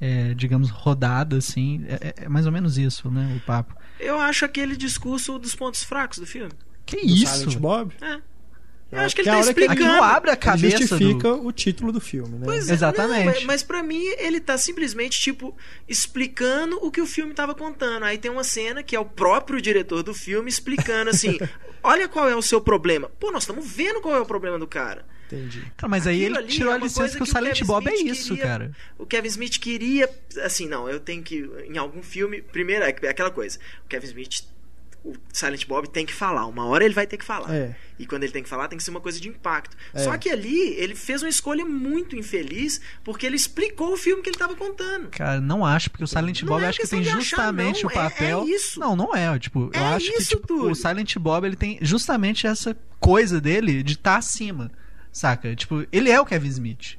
[0.00, 3.76] é, digamos, rodada, assim, é, é mais ou menos isso, né, o papo.
[3.98, 6.52] Eu acho aquele discurso dos pontos fracos do filme.
[6.86, 7.26] Que Do isso?
[7.40, 7.92] Silent Bob?
[8.00, 8.20] É.
[8.90, 9.90] Eu É, acho que ele que a tá hora que- explicando.
[9.90, 11.46] Aquilo abre a Que cabeça justifica do...
[11.46, 12.44] o título do filme, né?
[12.46, 13.24] Pois é, Exatamente.
[13.26, 15.54] não, mas, mas pra mim, ele tá simplesmente, tipo,
[15.86, 18.04] explicando o que o filme tava contando.
[18.04, 21.38] Aí tem uma cena que é o próprio diretor do filme explicando assim:
[21.82, 23.10] olha qual é o seu problema.
[23.20, 25.04] Pô, nós estamos vendo qual é o problema do cara.
[25.26, 25.60] Entendi.
[25.76, 27.86] Cara, mas aí Aquilo ele tirou é a licença que o que o Silent Bob
[27.86, 28.72] é Smith isso, queria- cara.
[28.96, 30.08] O Kevin Smith queria,
[30.42, 34.44] assim, não, eu tenho que, em algum filme, primeiro, é aquela coisa, o Kevin Smith,
[35.10, 37.54] o Silent Bob tem que falar, uma hora ele vai ter que falar.
[37.54, 37.76] É.
[37.98, 39.76] E quando ele tem que falar, tem que ser uma coisa de impacto.
[39.92, 39.98] É.
[40.04, 44.28] Só que ali, ele fez uma escolha muito infeliz, porque ele explicou o filme que
[44.30, 45.08] ele tava contando.
[45.08, 47.90] Cara, não acho, porque o Silent Não Bob é acho que tem achar, justamente não.
[47.90, 48.44] o É- é papel.
[48.48, 48.78] isso.
[48.78, 49.36] Não, não é.
[49.38, 53.82] Tipo, eu É acho que tipo, o Silent Bob ele tem justamente essa coisa dele
[53.82, 54.70] de estar acima.
[55.12, 55.56] Saca?
[55.56, 56.96] Tipo, ele é o Kevin Smith.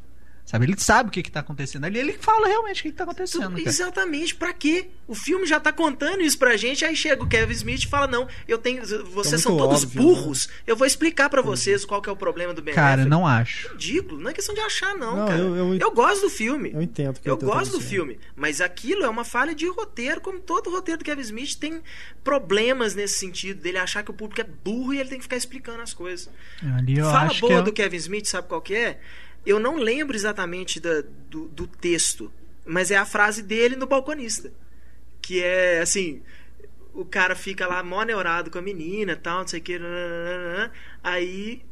[0.50, 0.66] Sabe?
[0.66, 2.00] Ele sabe o que, que tá acontecendo ali.
[2.00, 3.52] Ele fala realmente o que, que tá acontecendo.
[3.56, 3.70] cara.
[3.70, 4.90] Exatamente, pra quê?
[5.08, 8.08] O filme já tá contando isso pra gente, aí chega o Kevin Smith e fala:
[8.08, 8.82] Não, eu tenho.
[9.14, 10.50] Vocês são muito todos óbvio, burros.
[10.66, 13.28] Eu vou explicar pra vocês qual que é o problema do Ben Cara, Affleck." não
[13.28, 13.70] acho.
[13.74, 15.40] ridículo, não é questão de achar, não, Não, cara.
[15.40, 16.72] eu- eu- gosto do filme.
[16.74, 19.54] Eu entendo o que Eu ele tá gosto do filme, mas aquilo é uma falha
[19.54, 21.80] de roteiro, como todo roteiro do Kevin Smith tem
[22.24, 25.38] problemas nesse sentido, dele achar que o público é burro e ele tem que ficar
[25.38, 26.28] explicando as coisas.
[26.76, 27.62] Ali eu Fala acho boa que é...
[27.62, 29.00] do Kevin Smith, sabe qual que é?
[29.50, 32.32] Eu não lembro exatamente da- do, do texto,
[32.66, 34.54] mas é a frase dele no balconista.
[35.22, 36.22] Que é assim:
[36.94, 39.80] o cara fica lá mó neurado com a menina tal, não sei o que.
[41.04, 41.64] Aí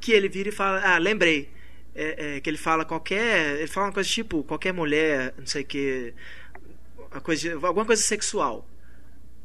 [0.00, 1.48] que ele vira e fala: Ah, lembrei.
[1.94, 3.56] É, é, que ele fala qualquer.
[3.58, 6.12] Ele fala uma coisa tipo: qualquer mulher, não sei o que.
[7.22, 8.68] Coisa, alguma coisa sexual.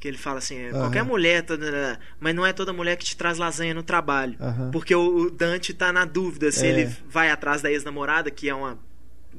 [0.02, 0.80] Que ele fala assim: Aham.
[0.80, 4.36] qualquer mulher, tanana, mas não é toda mulher que te traz lasanha no trabalho.
[4.42, 4.72] Aham.
[4.72, 6.70] Porque o o Dante tá na dúvida se É.
[6.70, 8.80] ele vai atrás da ex-namorada, que é uma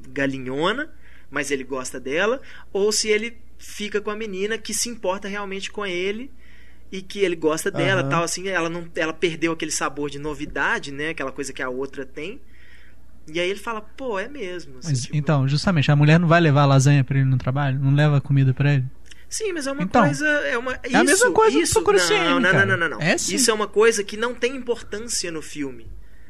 [0.09, 0.89] galinhona,
[1.29, 2.41] mas ele gosta dela,
[2.71, 6.31] ou se ele fica com a menina que se importa realmente com ele
[6.91, 8.09] e que ele gosta dela, Aham.
[8.09, 11.67] tal assim, ela não ela perdeu aquele sabor de novidade, né, aquela coisa que a
[11.69, 12.39] outra tem.
[13.27, 14.79] E aí ele fala, pô, é mesmo.
[14.79, 17.79] assim, Mas, tipo, Então, justamente, a mulher não vai levar lasanha pra ele no trabalho?
[17.79, 18.85] Não leva comida pra ele?
[19.33, 20.27] Sim, mas é uma Então, coisa.
[20.27, 23.01] É, uma, é a mesma coisa do isso, Procura não, não, não, não, não, não.
[23.01, 23.33] É sim.
[23.35, 25.87] Isso é uma coisa que não tem importância no filme.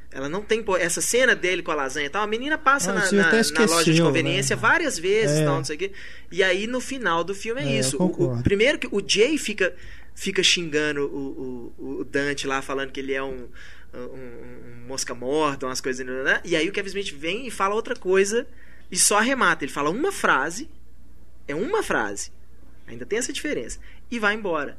[0.10, 2.22] Ela não tem essa cena dele com a lasanha e tal.
[2.24, 4.62] A menina passa Ah, na, na- até na loja de esqueceu, conveniência né?
[4.62, 5.44] várias vezes, É.
[5.46, 5.92] tal, não sei o quê.
[6.32, 7.98] E aí no final do filme é, É, isso.
[8.02, 9.74] O- O, primeiro que o Jay fica
[10.16, 13.50] fica xingando o, o, o Dante lá, falando que ele é um,
[13.94, 16.40] um, um mosca morta, umas coisas, né?
[16.46, 18.48] E aí o Kevin Smith vem e fala outra coisa
[18.92, 19.66] e só arremata.
[19.66, 20.70] Ele fala uma frase,
[21.48, 22.32] é uma frase.
[22.88, 23.80] Ainda tem essa diferença.
[24.10, 24.78] E vai embora.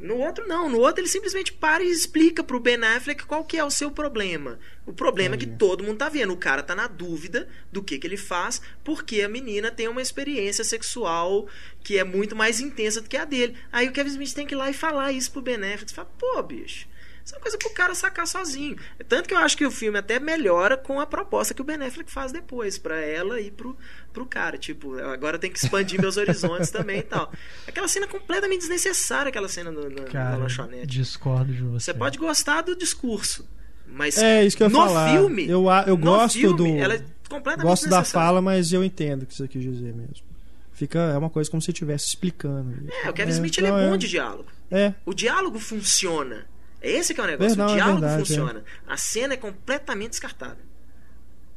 [0.00, 0.68] No outro, não.
[0.68, 3.90] No outro, ele simplesmente para e explica pro Ben Affleck qual que é o seu
[3.90, 4.58] problema.
[4.86, 6.32] O problema é que todo mundo tá vendo.
[6.32, 10.02] O cara tá na dúvida do que, que ele faz, porque a menina tem uma
[10.02, 11.48] experiência sexual
[11.82, 13.56] que é muito mais intensa do que a dele.
[13.72, 15.90] Aí o Kevin Smith tem que ir lá e falar isso pro Ben Affleck.
[15.90, 16.86] Você fala, pô, bicho.
[17.28, 18.74] Isso é uma coisa pro cara sacar sozinho.
[19.06, 21.76] Tanto que eu acho que o filme até melhora com a proposta que o Ben
[21.76, 23.76] Affleck faz depois, pra ela e pro,
[24.14, 24.56] pro cara.
[24.56, 27.30] Tipo, agora eu tenho que expandir meus horizontes também e tal.
[27.66, 30.86] Aquela cena completamente desnecessária, aquela cena no, no, na Cara, lanchonete.
[30.86, 31.84] discordo de você.
[31.84, 33.46] Você pode gostar do discurso,
[33.86, 35.10] mas É, isso que eu no falar.
[35.12, 39.24] filme, Eu eu gosto filme, do- ela é completamente Gosto da fala, mas eu entendo
[39.24, 40.26] o que você quis dizer mesmo.
[40.72, 42.74] Fica, é uma coisa como se estivesse explicando.
[43.04, 44.48] É, o Kevin É, Smith é então bom é- de diálogo.
[44.70, 46.46] É, O diálogo funciona.
[46.80, 47.56] É esse que é o negócio.
[47.56, 48.64] Verdade, o diálogo verdade, funciona.
[48.86, 50.64] A cena é completamente descartável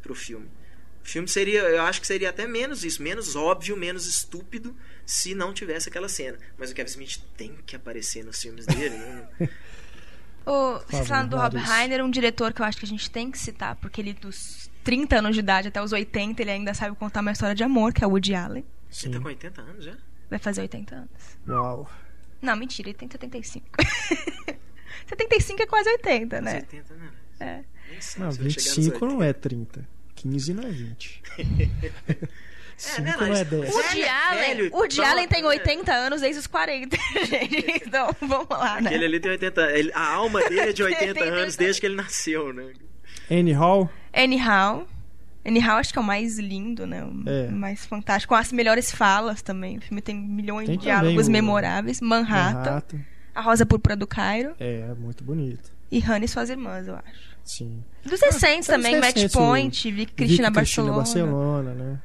[0.01, 0.49] pro filme.
[1.03, 5.33] O filme seria, eu acho que seria até menos isso, menos óbvio, menos estúpido se
[5.33, 6.37] não tivesse aquela cena.
[6.57, 9.27] Mas o Kevin Smith tem que aparecer nos filmes dele, né?
[10.43, 11.55] O, favor, você falando do Rob.
[11.55, 14.71] Reiner, um diretor que eu acho que a gente tem que citar, porque ele dos
[14.83, 17.93] 30 anos de idade até os 80, ele ainda sabe contar uma história de amor,
[17.93, 18.65] que é o Woody Allen.
[19.03, 19.95] Ele tá com 80 anos já?
[20.31, 21.09] Vai fazer 80 anos.
[21.47, 21.89] uau.
[22.41, 23.67] Não, mentira, ele tem 75.
[25.07, 26.55] 75 é quase 80, Uns né?
[26.55, 27.09] 80, né?
[27.39, 27.59] É.
[27.93, 29.25] Não, se vai chegar nos 25 não 80.
[29.25, 29.87] é 30.
[30.15, 31.21] 15 não é 20.
[32.77, 33.69] 5 né, não, é 10.
[33.73, 35.47] O Woody Ele é Allen, velho, o Woody então, Allen tem né?
[35.49, 37.83] 80 anos desde os 40, gente.
[37.87, 38.89] Então, vamos lá, né?
[38.89, 41.57] Aquele ali tem 80 ele- A alma dele é de 80 Tem anos 80.
[41.63, 42.71] desde que ele nasceu, né?
[43.29, 44.87] Annie Hall, Anyhow.
[45.45, 47.03] Anyhow acho que é o mais lindo, né?
[47.03, 47.47] O É.
[47.49, 48.33] mais fantástico.
[48.33, 49.77] Com as melhores falas também.
[49.77, 51.99] O filme tem milhões Tem de diálogos o- memoráveis.
[52.01, 52.99] Manhattan, Manhattan.
[53.33, 55.71] A Rosa Púrpura do Cairo É, muito bonito.
[55.91, 57.31] e Hannah e suas irmãs, eu acho.
[57.43, 57.83] Sim.
[58.05, 60.95] Dos recentes Ah, também, Match Point, Vicky Cristina Barcelona.
[60.97, 61.99] Barcelona, né?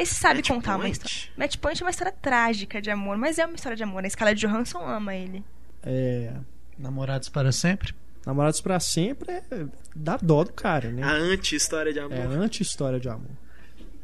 [0.00, 0.96] Esse sabe Match contar uma Point?
[0.96, 1.32] história.
[1.36, 4.04] Match Point é uma história trágica de amor, mas é uma história de amor.
[4.04, 5.44] A Scarlett Johansson ama ele.
[5.82, 6.32] É,
[6.78, 7.92] Namorados para sempre?
[8.24, 9.42] Namorados pra sempre é
[9.94, 11.02] dá dó do cara, A né?
[11.04, 12.12] anti-história de amor.
[12.16, 13.30] É anti-história de amor.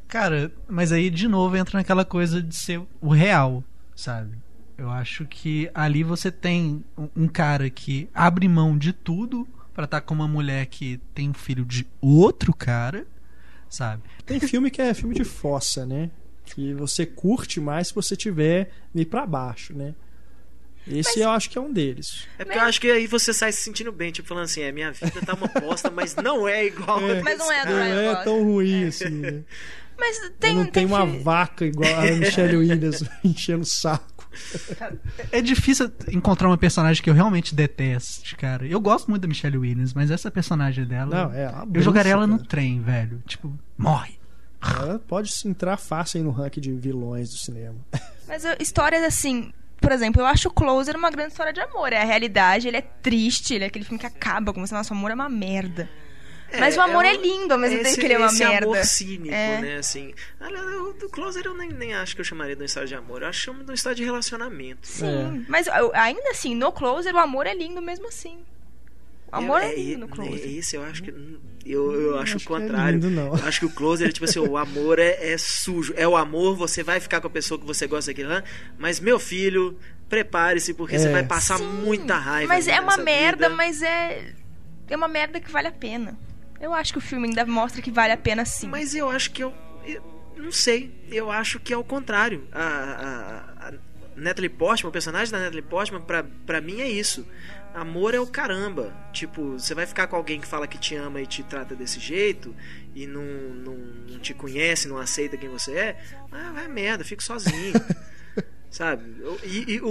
[0.08, 3.62] Cara, mas aí de novo entra naquela coisa de ser o real,
[3.94, 4.36] sabe?
[4.78, 6.84] Eu acho que ali você tem
[7.16, 11.34] um- cara que abre mão de tudo pra estar com uma mulher que tem um
[11.34, 13.06] filho de outro cara,
[13.68, 14.02] sabe?
[14.26, 16.10] Tem filme que é filme de fossa, né?
[16.44, 19.94] Que você curte mais se você tiver meio pra baixo, né?
[20.86, 22.26] Esse eu acho que é um deles.
[22.38, 24.72] É porque eu acho que aí você sai se sentindo bem, tipo, falando assim, é,
[24.72, 28.04] minha vida tá uma bosta, mas não é igual a Mas não é Não é
[28.08, 28.24] Gosling.
[28.24, 29.08] tão ruim assim.
[29.10, 29.44] né?
[29.96, 34.11] Mas Eu tem, não tem tem uma vaca igual a Michelle Williams enchendo o saco.
[35.30, 38.66] É difícil encontrar uma personagem que eu realmente deteste, cara.
[38.66, 41.24] Eu gosto muito da Michelle Williams, mas essa personagem dela.
[41.28, 42.48] Não, é eu jogaria ela no cara.
[42.48, 43.22] trem, velho.
[43.26, 44.18] Tipo, morre.
[44.60, 47.76] Ela pode se entrar fácil aí no ranking de vilões do cinema.
[48.28, 49.52] Mas eu- histórias assim.
[49.80, 51.92] Por exemplo, eu acho o Closer uma grande história de amor.
[51.92, 54.72] É a realidade, ele é triste, ele é aquele filme que acaba com você.
[54.72, 55.90] Nosso amor é uma merda.
[56.60, 58.66] Mas o amor é lindo ao mesmo tempo esse, que ele é uma esse merda.
[58.66, 59.60] amor cínico, É.
[59.60, 60.14] né, assim.
[61.00, 63.22] Do Closer eu nem, nem acho que eu chamaria de uma história de amor.
[63.22, 64.86] Eu acho que chamo de uma história de relacionamento.
[64.86, 68.38] Sim, mas eu- ainda assim, no Closer o amor é lindo mesmo assim.
[69.32, 70.44] O amor Eu- é, lindo no é, Closer.
[70.44, 71.10] é esse eu acho que.
[71.64, 72.94] Eu, eu acho, acho o que é contrário.
[72.94, 73.28] lindo, não.
[73.36, 75.94] Eu acho que o Closer é tipo assim: o amor é, é sujo.
[75.96, 78.42] É o amor, você vai ficar com a pessoa que você gosta daquilo lá.
[78.78, 79.78] Mas, meu filho,
[80.08, 81.12] prepare-se, porque você É.
[81.12, 82.48] vai passar Sim, muita raiva.
[82.52, 83.56] Mas é uma merda, vida.
[83.56, 84.32] mas é.
[84.88, 86.18] É uma merda que vale a pena.
[86.62, 88.68] Eu acho que o filme ainda mostra que vale a pena sim.
[88.68, 89.52] Mas eu acho que eu,
[89.84, 90.00] eu
[90.36, 90.94] não sei.
[91.10, 92.46] Eu acho que é o contrário.
[92.52, 93.72] A, a, a
[94.14, 97.26] Natalie Portman, o personagem da Natalie Portman, pra, pra mim é isso.
[97.74, 98.94] Amor é o caramba.
[99.12, 101.98] Tipo, você vai ficar com alguém que fala que te ama e te trata desse
[101.98, 102.54] jeito
[102.94, 105.96] e não, não, não te conhece, não aceita quem você é.
[106.30, 107.72] Ah, vai merda, fico sozinho.
[108.72, 109.04] Sabe?
[109.44, 109.86] E, e o,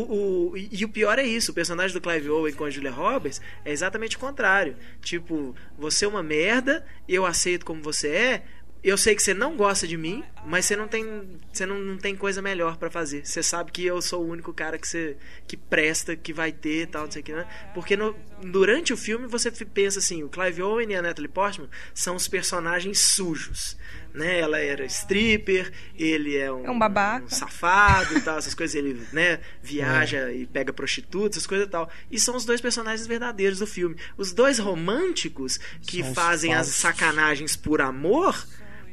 [0.52, 3.40] o- e- o pior é isso: o personagem do Clive Owen com a Julia Roberts
[3.64, 4.76] é exatamente o contrário.
[5.02, 8.44] Tipo, você é uma merda, eu aceito como você é,
[8.84, 11.98] eu sei que você não gosta de mim, mas você não tem você não, não
[11.98, 13.26] tem coisa melhor pra fazer.
[13.26, 16.88] Você sabe que eu sou o único cara que você que presta, que vai ter,
[16.88, 17.46] tal, não sei o que, né?
[17.74, 21.70] Porque no, durante o filme você pensa assim, o Clive Owen e a Natalie Portman
[21.94, 23.78] são os personagens sujos,
[24.14, 24.40] né?
[24.40, 27.26] Ela era stripper, ele é um, É um babaca.
[27.26, 31.70] um safado e tal, essas coisas, ele, né, viaja e pega prostitutas, essas coisas e
[31.70, 31.90] tal.
[32.10, 33.96] E são os dois personagens verdadeiros do filme.
[34.18, 38.46] Os dois românticos que São fazem as sacanagens por amor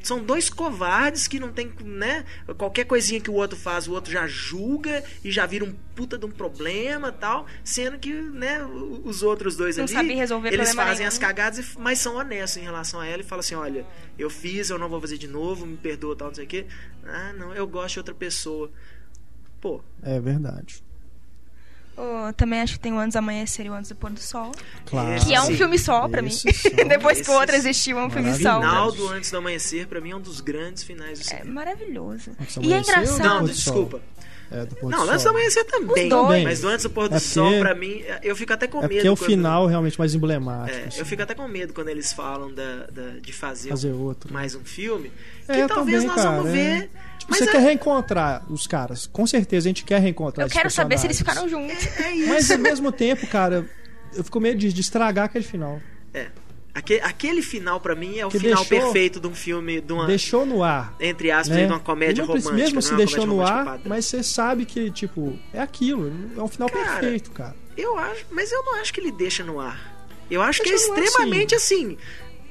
[0.03, 2.25] são dois covardes que não tem, né?
[2.57, 6.16] Qualquer coisinha que o outro faz, o outro já julga e já vira um puta
[6.16, 7.47] de um problema tal.
[7.65, 8.65] Sendo que, né,
[9.05, 9.93] os outros dois Não ali.
[9.93, 11.09] sabe resolver eles fazem nenhum.
[11.09, 13.87] as cagadas, mas são honestos em relação a ela e falam assim: olha,
[14.19, 16.66] eu fiz, eu não vou fazer de novo, me perdoa tal, não sei o quê.
[17.05, 18.70] Ah, não, eu gosto de outra pessoa.
[19.61, 20.83] Pô, É verdade.
[22.01, 24.20] Oh, também acho que tem o Antes do Amanhecer e o Antes do Pôr do
[24.20, 24.53] Sol.
[24.87, 25.20] Claro.
[25.20, 25.57] Que é um Sim.
[25.57, 26.31] filme só pra mim.
[26.31, 26.53] São-
[26.89, 28.55] Depois que o outro existiu, é um filme o Maravilhoso.
[28.55, 28.61] só.
[28.70, 31.51] final do Antes do Amanhecer, pra mim, é um dos grandes finais do É cinema.
[31.53, 32.31] maravilhoso.
[32.41, 33.19] Antes do E é engraçado.
[33.25, 34.01] não, do desculpa.
[34.51, 35.11] É, do pôr do Não, sol.
[35.11, 36.09] Antes do Amanhecer também.
[36.09, 36.45] dois.
[36.45, 38.79] Mas do Antes do Pôr do É Sol, porque- pra mim, eu fico até com
[38.79, 38.93] É medo.
[38.95, 40.79] porque é o quando- final realmente mais emblemático.
[40.79, 41.01] É, assim.
[41.01, 44.33] eu fico até com medo quando eles falam da, da- de fazer, Fazer outro.
[44.33, 45.11] mais um filme.
[45.45, 46.53] Que É, talvez também, nós cara, vamos é.
[46.53, 46.91] ver.
[47.29, 49.07] Mas você é, quer reencontrar os caras.
[49.07, 51.87] Com certeza a gente quer reencontrar Eu quero saber se eles ficaram juntos.
[51.99, 52.29] é isso.
[52.29, 53.69] Mas ao mesmo tempo, cara,
[54.15, 55.81] eu fico medo de, de estragar aquele final.
[56.15, 56.29] É.
[56.75, 59.93] Aquele, aquele final, pra mim, é o Que final deixou- perfeito de um filme, de
[59.93, 60.95] uma, Deixou no ar.
[61.01, 61.67] entre aspas, Né?
[61.67, 62.55] de uma comédia não romântica.
[62.55, 63.83] Mesmo não se é uma deixou no ar, padrão.
[63.87, 66.13] mas você sabe que, tipo, é aquilo.
[66.37, 67.57] É um final Cara, perfeito, cara.
[67.77, 69.97] Eu acho, mas eu não acho que ele deixa no ar.
[70.31, 71.99] Eu acho que é Deixa no ar, extremamente assim,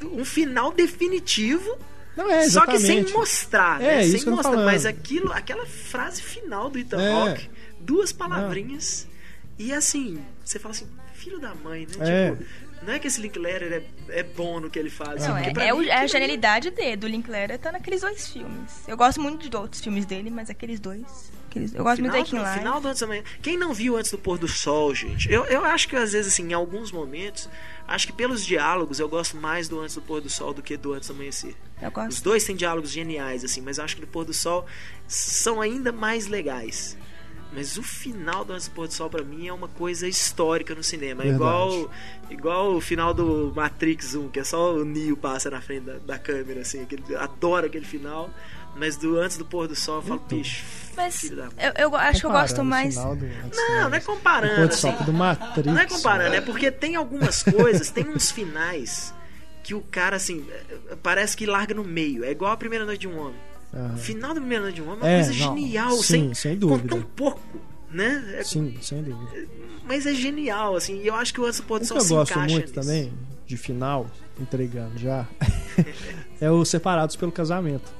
[0.03, 1.77] um final definitivo,
[2.17, 4.05] Não é, só que sem mostrar, É, né?
[4.05, 7.11] isso Sem mostrar, mas aquilo, aquela frase final do Ethan É.
[7.11, 7.49] Hawke,
[7.79, 9.07] duas palavrinhas
[9.59, 12.27] e assim, você fala assim, filho da mãe, né?
[12.27, 12.31] É.
[12.31, 12.43] Tipo,
[12.83, 13.73] não é que esse Linklater
[14.09, 15.25] é, é bom no que ele faz.
[15.27, 18.71] Não, é, é, mim é a aquilo- genialidade dele, do Linklater, tá naqueles dois filmes.
[18.87, 21.31] Eu gosto muito de outros filmes dele, mas aqueles dois.
[21.49, 22.59] aqueles- eu gosto muito do Final, Aching do, Live.
[22.59, 23.23] final do Antes da Manhã.
[23.41, 25.31] Quem não viu Antes do Pôr do Sol, gente?
[25.31, 27.49] Eu, eu acho que às vezes, assim, em alguns momentos,
[27.87, 30.77] acho que pelos diálogos eu gosto mais do Antes do Pôr do Sol do que
[30.77, 31.55] do Antes do Amanhecer.
[31.81, 34.65] Eu Os dois têm diálogos geniais, assim, mas eu acho que do Pôr do Sol
[35.07, 36.97] são ainda mais legais.
[37.53, 40.75] Mas o final do Antes do Pôr do Sol, pra mim, é uma coisa histórica
[40.75, 41.23] no cinema.
[41.23, 41.89] É igual,
[42.29, 45.93] igual o final do Matrix 1, que é só o Neo passa na frente da,
[45.99, 46.81] da câmera, assim.
[46.81, 48.29] Aquele, adoro aquele final.
[48.75, 50.37] Mas do Antes do Pôr do Sol, eu falo, Então.
[50.37, 50.63] bicho,
[50.95, 51.53] Mas filho da mãe.
[51.57, 52.95] eu, eu acho que eu gosto mais.
[52.95, 53.15] do- Não,
[53.89, 54.91] não é do comparando, pôr do assim.
[54.91, 55.65] sol, do Matrix.
[55.67, 59.13] Não é comparando, é porque tem algumas coisas, tem uns finais
[59.67, 60.45] que o cara, assim,
[60.89, 62.23] é, parece que larga no meio.
[62.23, 63.35] É igual a primeira noite de um homem.
[63.93, 66.03] O final da primeira noite de um homem é uma É, coisa não, genial, sim,
[66.03, 66.89] sem, sem com dúvida.
[66.89, 67.41] tão pouco,
[67.91, 68.35] né?
[68.39, 69.45] É- Sim, sem dúvida.
[69.85, 72.09] mas é genial, assim, e eu acho que o do O que Sol eu se
[72.13, 72.73] gosto muito nisso.
[72.73, 73.13] também,
[73.45, 74.07] de final,
[74.39, 75.27] entregando já,
[76.41, 77.91] é o Separados pelo Casamento.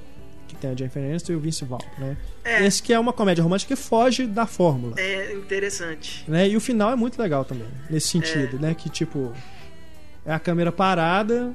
[0.47, 2.15] Que tem a Jennifer Aniston e o Vince Vaughn, né?
[2.45, 2.65] É.
[2.65, 4.95] Esse que é uma comédia romântica que foge da fórmula.
[4.97, 6.23] É interessante.
[6.25, 6.47] Né?
[6.47, 8.73] E o final é muito legal também, nesse sentido, né?
[8.73, 9.33] Que tipo,
[10.27, 11.51] é a câmera parada,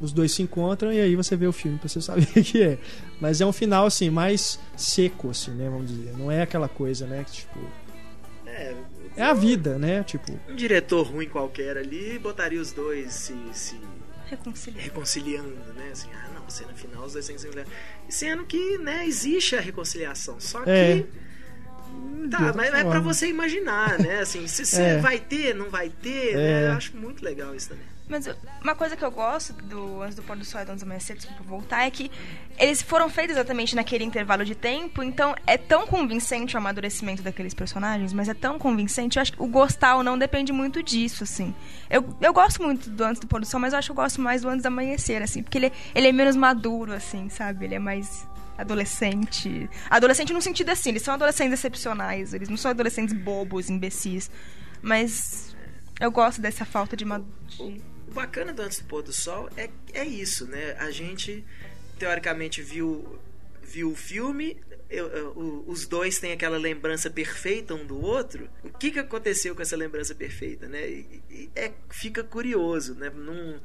[0.00, 2.62] os dois se encontram e aí você vê o filme pra você saber o que
[2.62, 2.78] é.
[3.20, 5.68] Mas é um final assim, mais seco, assim, né?
[5.70, 6.12] Vamos dizer.
[6.18, 7.24] Não é aquela coisa, né?
[7.24, 7.58] Que, tipo.
[8.46, 8.74] É,
[9.16, 10.02] É a vida, né?
[10.02, 10.38] Tipo.
[10.48, 13.80] um diretor ruim qualquer ali botaria os dois se, se
[14.26, 14.84] Reconciliar.
[14.84, 15.88] reconciliando, né?
[15.92, 17.78] Assim, ah, não, cena final, os dois têm que se reconciliar.
[18.08, 20.36] Sendo que, né, existe a reconciliação.
[20.40, 20.70] Só que.
[20.70, 21.04] É.
[22.30, 23.00] Tá, mas é pra forma.
[23.00, 24.20] você imaginar, né?
[24.20, 24.98] Assim, se você É.
[24.98, 26.36] vai ter, não vai ter, É.
[26.36, 26.66] né?
[26.68, 27.84] Eu acho muito legal isso também.
[28.10, 28.28] Mas
[28.60, 30.86] uma coisa que eu gosto do Antes do Pôr do Sol e do Antes do
[30.86, 32.10] Amanhecer, desculpa voltar, é que
[32.58, 37.54] eles foram feitos exatamente naquele intervalo de tempo, então é tão convincente o amadurecimento daqueles
[37.54, 41.22] personagens, mas é tão convincente, eu acho que o gostar ou não depende muito disso,
[41.22, 41.54] assim.
[41.88, 43.96] Eu, eu gosto muito do Antes do Pôr do Sol, mas eu acho que eu
[43.96, 47.66] gosto mais do Antes do Amanhecer, assim, porque ele, ele é menos maduro, assim, sabe?
[47.66, 48.26] Ele é mais
[48.58, 49.70] adolescente.
[49.88, 54.28] Adolescente no sentido assim, eles são adolescentes excepcionais, eles não são adolescentes bobos, imbecis,
[54.82, 55.54] mas
[56.00, 57.89] eu gosto dessa falta de maduridade.
[58.10, 60.74] O bacana do Antes do Pôr do Sol é, é isso, né?
[60.78, 61.44] A gente,
[61.98, 63.18] teoricamente, viu,
[63.62, 64.56] viu o filme,
[64.90, 68.50] eu- eu- os dois têm aquela lembrança perfeita um do outro.
[68.64, 70.88] O que, que aconteceu com essa lembrança perfeita, né?
[70.88, 73.10] E, e é, fica curioso, né?
[73.10, 73.60] Num,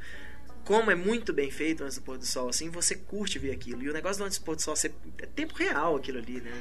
[0.63, 3.81] como é muito bem feito Antes do Pôr do Sol, assim, você curte ver aquilo.
[3.81, 4.75] E o negócio do Antes do Pôr do Sol
[5.17, 6.51] é tempo real aquilo ali, né?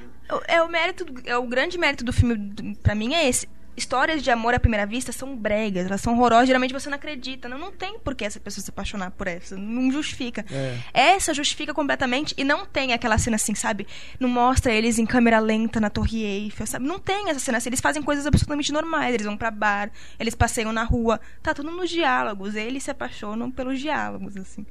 [0.49, 3.47] É o mérito, é o grande mérito do filme pra mim é esse.
[3.77, 7.49] Histórias de amor à primeira vista são bregas, elas são horrorosas, geralmente você não acredita.
[7.49, 10.45] Não, não tem por que essa pessoa se apaixonar por essa, não justifica.
[10.51, 10.79] É.
[10.93, 13.87] Essa justifica completamente e não tem aquela cena assim, sabe?
[14.21, 16.87] Não mostra eles em câmera lenta na Torre Eiffel, sabe?
[16.87, 19.91] Não tem essa cena assim, eles fazem coisas absolutamente normais, eles vão pra bar,
[20.21, 24.65] eles passeiam na rua, tá tudo nos diálogos, eles se apaixonam pelos diálogos, assim.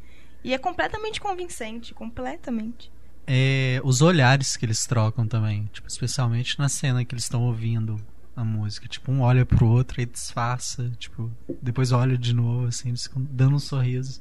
[0.43, 2.91] E é completamente convincente, completamente.
[3.27, 5.69] é os olhares que eles trocam também.
[5.73, 7.97] Tipo, especialmente na cena que eles estão ouvindo
[8.35, 8.87] a música.
[8.87, 10.91] Tipo, um olha pro outro e disfarça.
[10.97, 11.31] Tipo,
[11.61, 12.93] depois olha de novo, assim,
[13.31, 14.19] dando um sorriso.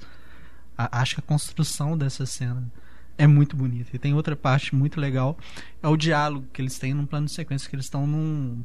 [0.77, 2.71] A- acho que a construção dessa cena
[3.19, 3.91] é muito bonita.
[3.95, 5.37] E tem outra parte muito legal.
[5.83, 8.63] É o diálogo que eles têm num plano de sequência, que eles estão num,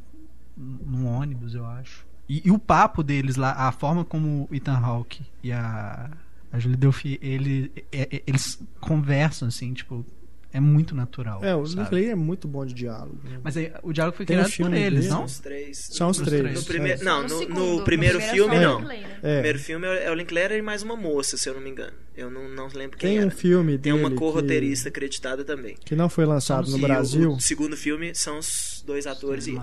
[0.58, 2.06] num ônibus, eu acho.
[2.30, 6.10] E, e o papo deles lá, a forma como o Ethan Hawke e a,
[6.52, 10.06] a Julie Delphi, ele, é- é- eles conversam, assim, tipo,
[10.54, 11.44] é muito natural.
[11.44, 12.06] É, o sabe?
[12.06, 13.20] É muito bom de diálogo.
[13.24, 13.40] né?
[13.44, 15.10] Mas aí, o diálogo foi Tem um criado por filme eles, dele.
[15.10, 15.18] não?
[15.18, 15.78] São os três.
[15.78, 16.54] São os três.
[16.60, 17.04] No primeiro, é.
[17.04, 18.76] não, No no, segundo, no no primeiro primeiro filme é não.
[18.78, 19.08] o Linklater.
[19.24, 19.34] O É.
[19.34, 21.94] primeiro filme é o Linklater e mais uma moça, se eu não me engano.
[22.16, 23.32] Eu não, não lembro quem Tem um era.
[23.32, 25.76] filme Tem dele uma que- co-roteirista acreditada também.
[25.86, 27.34] que não foi lançado no Brasil.
[27.34, 29.60] O, segundo filme são os dois atores e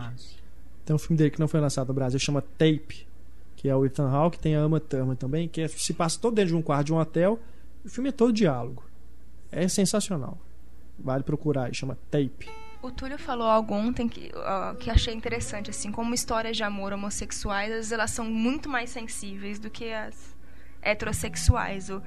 [0.85, 3.07] Tem um filme dele que não foi lançado no Brasil, chama Tape,
[3.57, 6.35] que é o Ethan Hawke, tem a Uma Thurman também, que é- se passa todo
[6.35, 7.41] dentro de um quarto de um hotel.
[7.85, 8.85] O filme é todo diálogo.
[9.51, 10.39] É sensacional.
[10.99, 12.49] Vale procurar chama Tape.
[12.83, 16.93] O Túlio falou algo ontem que, ó, que achei interessante, assim, como histórias de amor
[16.93, 20.35] homossexuais, às vezes elas são muito mais sensíveis do que as
[20.83, 21.91] heterossexuais.
[21.91, 22.03] O-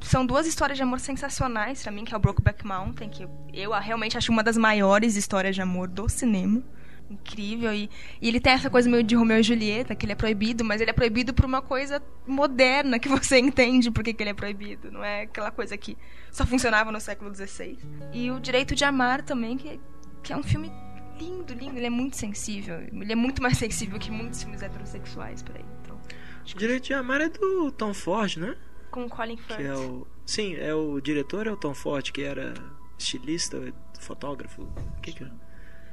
[0.00, 3.72] são duas histórias de amor sensacionais pra mim, que é o Brokeback Mountain, que eu
[3.72, 6.62] realmente acho uma das maiores histórias de amor do cinema.
[7.10, 7.72] Incrível.
[7.72, 7.90] E,
[8.20, 10.80] e ele tem essa coisa meio de Romeu e Julieta, que ele é proibido, mas
[10.80, 14.34] ele é proibido por uma coisa moderna que você entende por que, que ele é
[14.34, 14.90] proibido.
[14.90, 15.96] Não é aquela coisa que
[16.30, 17.78] só funcionava no século XVI.
[18.12, 19.80] E o Direito de Amar também, que,
[20.22, 20.70] que é um filme
[21.18, 21.76] lindo, lindo.
[21.76, 22.80] Ele é muito sensível.
[22.80, 25.64] Ele é muito mais sensível que muitos filmes heterossexuais por aí.
[25.82, 25.98] Então,
[26.44, 28.56] Direito de Amar é do Tom Ford, né?
[28.90, 29.60] com o Colin Que Firth.
[29.60, 30.06] é o.
[30.26, 32.54] Sim, é o diretor é o Tom Ford, que era
[32.98, 34.62] estilista, fotógrafo.
[34.62, 35.30] O que que é?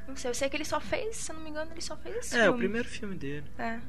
[0.08, 1.96] Não sei, eu sei que ele só fez, se eu não me engano, ele só
[1.98, 2.60] fez esse É, o filme.
[2.60, 3.46] primeiro filme dele.
[3.58, 3.80] É.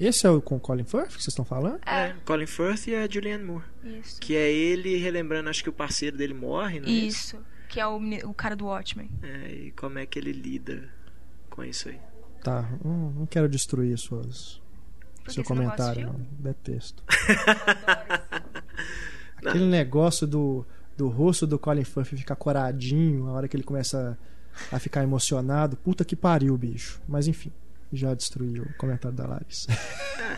[0.00, 1.78] Esse é o com Colin Firth que vocês estão falando?
[1.86, 3.64] É, Colin Firth e a Julianne Moore.
[3.84, 4.20] Isso.
[4.20, 7.36] Que é ele relembrando, acho que o parceiro dele morre, não é isso?
[7.36, 7.46] Isso.
[7.68, 9.10] Que é o, o cara do Watchmen.
[9.22, 10.88] É, e como é que ele lida
[11.48, 12.00] com isso aí.
[12.42, 14.60] Tá, não, não quero destruir suas,
[15.22, 16.26] Por seu não comentário, não.
[16.40, 17.04] Detesto.
[19.36, 20.64] Aquele negócio do,
[20.96, 24.22] do rosto do Colin Firth ficar coradinho na hora que ele começa a
[24.78, 25.76] ficar emocionado.
[25.76, 27.00] Puta que pariu, bicho.
[27.08, 27.52] Mas enfim,
[27.92, 29.68] já destruí o comentário da Larissa.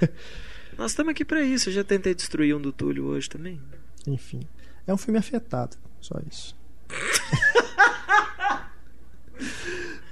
[0.79, 1.69] Nós estamos aqui pra isso.
[1.69, 3.61] Eu já tentei destruir um do Túlio hoje também.
[4.07, 4.41] enfim,
[4.87, 6.57] é um filme afetado, só isso.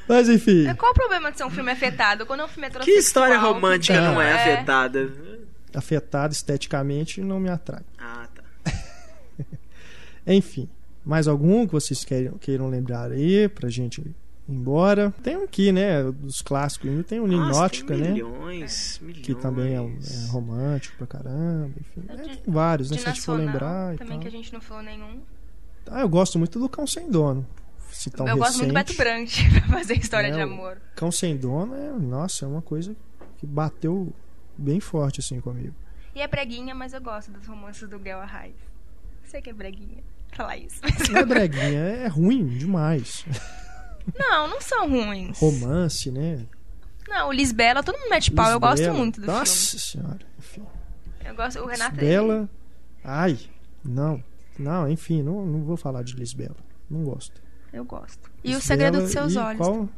[0.08, 2.26] Mas enfim, Mas Qual o problema de ser um filme afetado?
[2.26, 2.98] Quando é um filme Que heterossexual...
[3.00, 4.12] história romântica Ah.
[4.12, 4.34] não é, É.
[4.54, 5.10] afetada?
[5.74, 7.82] afetado esteticamente não me atrai.
[7.98, 8.42] Ah, tá.
[10.26, 10.68] Enfim,
[11.04, 14.14] mais algum que vocês queiram, queiram lembrar aí pra gente ir
[14.48, 15.12] embora?
[15.22, 16.02] Tem um aqui, né?
[16.12, 18.10] Dos clássicos, ainda tem o Ninótica, né?
[18.10, 19.24] milhões, milhões.
[19.26, 21.70] Que também é, um- é romântico pra caramba.
[21.80, 22.98] Enfim, é, de- tem vários, né?
[22.98, 25.20] Se a gente for lembrar e também que a gente não falou nenhum.
[25.90, 27.46] Ah, eu gosto muito do Cão Sem Dono.
[27.90, 28.96] Se tão eu gosto muito do recente.
[28.96, 30.80] Beto Brandt pra fazer história É, de o- amor.
[30.96, 32.94] Cão Sem Dono é, nossa, é uma coisa
[33.38, 34.12] que bateu
[34.56, 35.74] bem forte assim comigo.
[36.14, 38.54] E é breguinha, mas eu gosto dos romances do Guel Arraes.
[39.24, 40.02] Sei que é breguinha
[40.32, 40.80] falar isso.
[41.10, 43.24] Não é breguinha, é ruim demais.
[44.18, 45.38] Não, não são ruins.
[45.38, 46.46] Romance, né?
[47.08, 48.50] Não, o Lisbela, todo mundo mete pau.
[48.50, 50.62] Eu gosto muito do Nossa senhora, enfim.
[50.62, 50.70] filme.
[51.24, 51.92] Eu gosto, o Renato...
[51.92, 52.48] Lisbela.
[53.04, 53.38] Ai,
[53.84, 54.22] não.
[54.58, 56.56] Não, enfim, não, não vou falar de Lisbela.
[56.90, 57.40] Não gosto.
[57.72, 58.30] Eu gosto.
[58.44, 59.58] E o Segredo dos Seus Olhos.
[59.58, 59.88] Qual...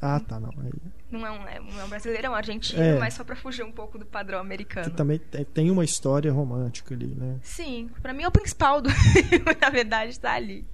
[0.00, 0.52] Ah, tá, não.
[0.62, 0.72] Aí.
[1.10, 2.98] Não é, um, é um- é um brasileiro, é um argentino, É.
[2.98, 4.90] mas só pra fugir um pouco do padrão americano.
[4.90, 7.36] Que também te- tem uma história romântica ali, né?
[7.42, 9.22] Sim, pra mim é o principal do filme,
[9.60, 10.64] na verdade, tá ali.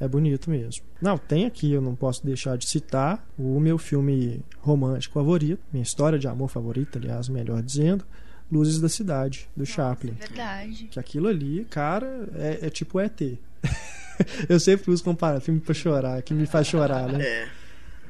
[0.00, 0.84] É bonito mesmo.
[1.02, 5.82] Não, tem aqui, eu não posso deixar de citar o meu filme romântico favorito, minha
[5.82, 8.04] história de amor favorita, aliás, melhor dizendo,
[8.50, 10.14] Luzes da Cidade, do Chaplin.
[10.18, 10.84] É verdade.
[10.84, 13.20] Que aquilo ali, cara, é, é tipo ET.
[14.48, 17.22] eu sempre uso comparar filme pra chorar, que me faz chorar, né?
[17.24, 17.48] É.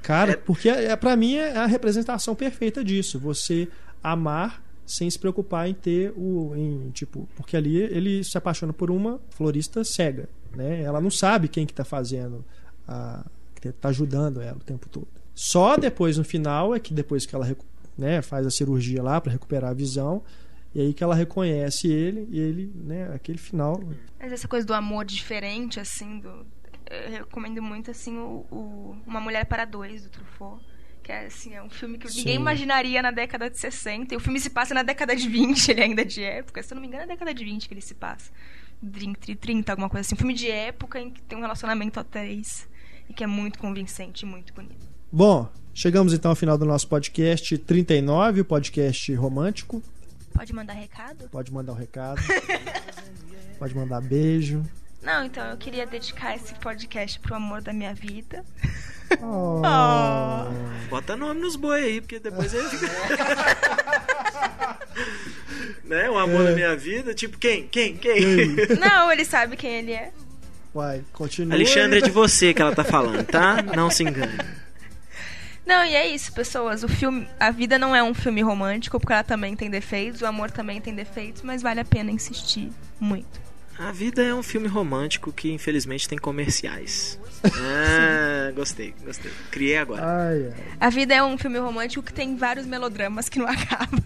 [0.03, 3.19] Cara, É- porque é, para mim é a representação perfeita disso.
[3.19, 3.69] Você
[4.03, 6.55] amar sem se preocupar em ter o.
[6.57, 10.29] Em, tipo, porque ali ele se apaixona por uma florista cega.
[10.55, 10.83] Né?
[10.83, 12.45] Ela não sabe quem que tá fazendo,
[12.87, 13.25] a,
[13.61, 15.07] que tá ajudando ela o tempo todo.
[15.35, 17.47] Só depois, no final, é que depois que ela
[17.97, 20.23] né, faz a cirurgia lá para recuperar a visão,
[20.75, 23.81] e aí que ela reconhece ele, e ele, né, aquele final.
[24.19, 26.47] Mas essa coisa do amor diferente, assim, do...
[26.91, 30.65] eu recomendo muito, assim, o, o Uma Mulher para Dois, do Truffaut.
[31.03, 32.19] Que é, assim, é um filme que Sim.
[32.19, 34.13] ninguém imaginaria na década de 60.
[34.13, 36.63] E o filme se passa na década de 20, ele ainda é de época.
[36.63, 38.31] Se eu não me engano, é na década de 20 que ele se passa.
[38.93, 40.15] 30, 30, alguma coisa assim.
[40.15, 42.69] Um filme de época em que tem um relacionamento a três.
[43.09, 44.87] E que é muito convincente e muito bonito.
[45.11, 49.83] Bom, chegamos então ao final do nosso podcast 39, o podcast romântico.
[50.35, 51.29] Pode mandar recado?
[51.31, 52.21] Pode mandar um recado.
[53.59, 54.63] pode mandar beijo.
[55.03, 58.45] Não, então eu queria dedicar esse podcast pro amor da minha vida.
[59.23, 59.63] Oh.
[60.91, 62.89] Bota nome nos boi aí, porque depois ele fica.
[65.85, 66.11] né?
[66.11, 66.51] O amor É.
[66.51, 67.15] da minha vida.
[67.15, 67.67] Tipo, quem?
[67.69, 67.97] Quem?
[67.97, 68.57] Quem?
[68.79, 70.11] Não, ele sabe quem ele é.
[70.75, 71.55] Vai, continua.
[71.55, 73.63] Alexandre é de você que ela tá falando, tá?
[73.63, 74.39] Não se engane.
[75.65, 76.83] Não, e é isso, pessoas.
[76.83, 80.27] O filme, a vida não é um filme romântico, porque ela também tem defeitos, o
[80.27, 82.71] amor também tem defeitos, mas vale a pena insistir
[83.01, 83.48] muito.
[83.79, 87.19] A vida é um filme romântico que infelizmente tem comerciais.
[87.41, 89.31] Ah, gostei, gostei.
[89.53, 90.03] Criei agora.
[90.05, 90.65] Ai, ai.
[90.81, 94.03] A vida é um filme romântico que tem vários melodramas que não acabam.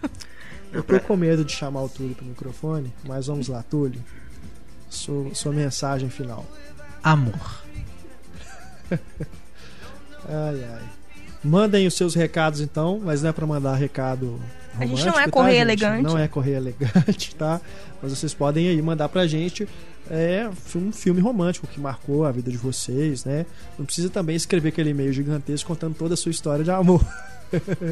[0.70, 4.04] Eu tô com medo de chamar o Túlio pro microfone, mas vamos lá, Túlio.
[4.90, 6.46] Sua, sua mensagem final.
[7.02, 7.62] Amor.
[10.28, 10.82] Ai, ai.
[11.42, 14.40] Mandem os seus recados então, mas não é pra mandar recado
[14.78, 15.62] A gente não é tá, correio gente?
[15.62, 16.02] elegante.
[16.02, 17.60] Não é correio elegante, tá?
[18.02, 19.68] Mas vocês podem aí mandar pra gente
[20.10, 23.46] é, um filme romântico que marcou a vida de vocês, né?
[23.78, 27.04] Não precisa também escrever aquele e-mail gigantesco contando toda a sua história de amor.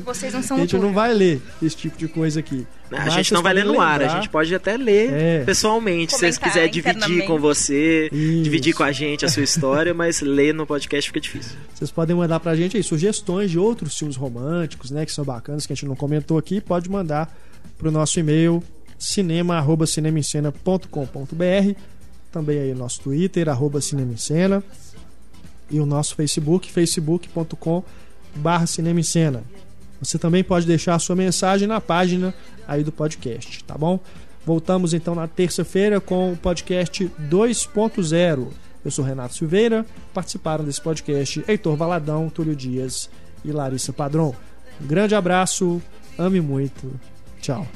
[0.07, 2.66] Vocês não A são o gente não vai ler esse tipo de coisa aqui.
[2.91, 5.45] A Mas gente não vai ler no ar, a lembrar- gente pode até ler É.
[5.45, 8.43] pessoalmente, se vocês Comentar quiserem dividir com você, Isso.
[8.43, 11.59] dividir com a gente a sua história, mas ler no podcast fica difícil.
[11.74, 15.66] Vocês podem mandar pra gente aí sugestões de outros filmes românticos, né, que são bacanas,
[15.66, 16.59] que a gente não comentou aqui.
[16.59, 17.31] Pode mandar
[17.77, 18.62] pro nosso e-mail
[18.99, 21.74] cinema@cinemascena.com.br,
[22.31, 24.62] também aí o nosso Twitter arroba Cinema em Cena
[25.70, 27.82] e o nosso Facebook facebook.com
[28.35, 29.43] barra Cinema em Cena.
[30.01, 32.35] Você também pode deixar a sua mensagem na página
[32.66, 34.01] aí do podcast, tá bom?
[34.44, 38.48] Voltamos então na terça-feira com o podcast 2.0.
[38.82, 39.85] Eu sou Renato Silveira.
[40.15, 43.11] Participaram desse podcast Heitor Valadão, Túlio Dias
[43.44, 44.35] e Larissa Padron.
[44.81, 45.82] Um grande abraço,
[46.19, 46.90] ame muito.
[47.43, 47.66] Tchau.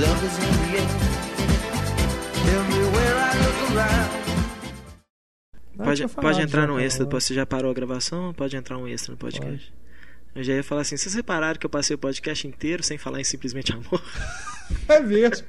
[0.00, 0.88] Love is in the air.
[2.58, 4.10] Everywhere I look around.
[5.76, 8.76] Não, Pode, tinha pode entrar no extra, depois você já parou a gravação, pode entrar
[8.76, 9.72] um extra no podcast.
[10.34, 13.20] Eu já ia falar assim, vocês repararam que eu passei o podcast inteiro sem falar
[13.20, 14.02] em simplesmente amor?
[14.88, 15.46] É mesmo.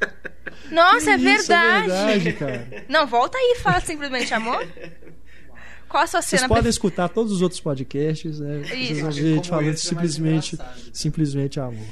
[0.69, 1.87] Nossa, é Isso, verdade.
[1.87, 2.85] verdade, cara.
[2.89, 4.67] Não, volta aí e fala simplesmente amor.
[5.87, 8.63] Qual a sua Vocês cena podem escutar todos os outros podcasts, né?
[8.65, 9.01] Vocês Isso.
[9.01, 10.57] vão ver a gente falando simplesmente,
[10.91, 11.87] simplesmente amor.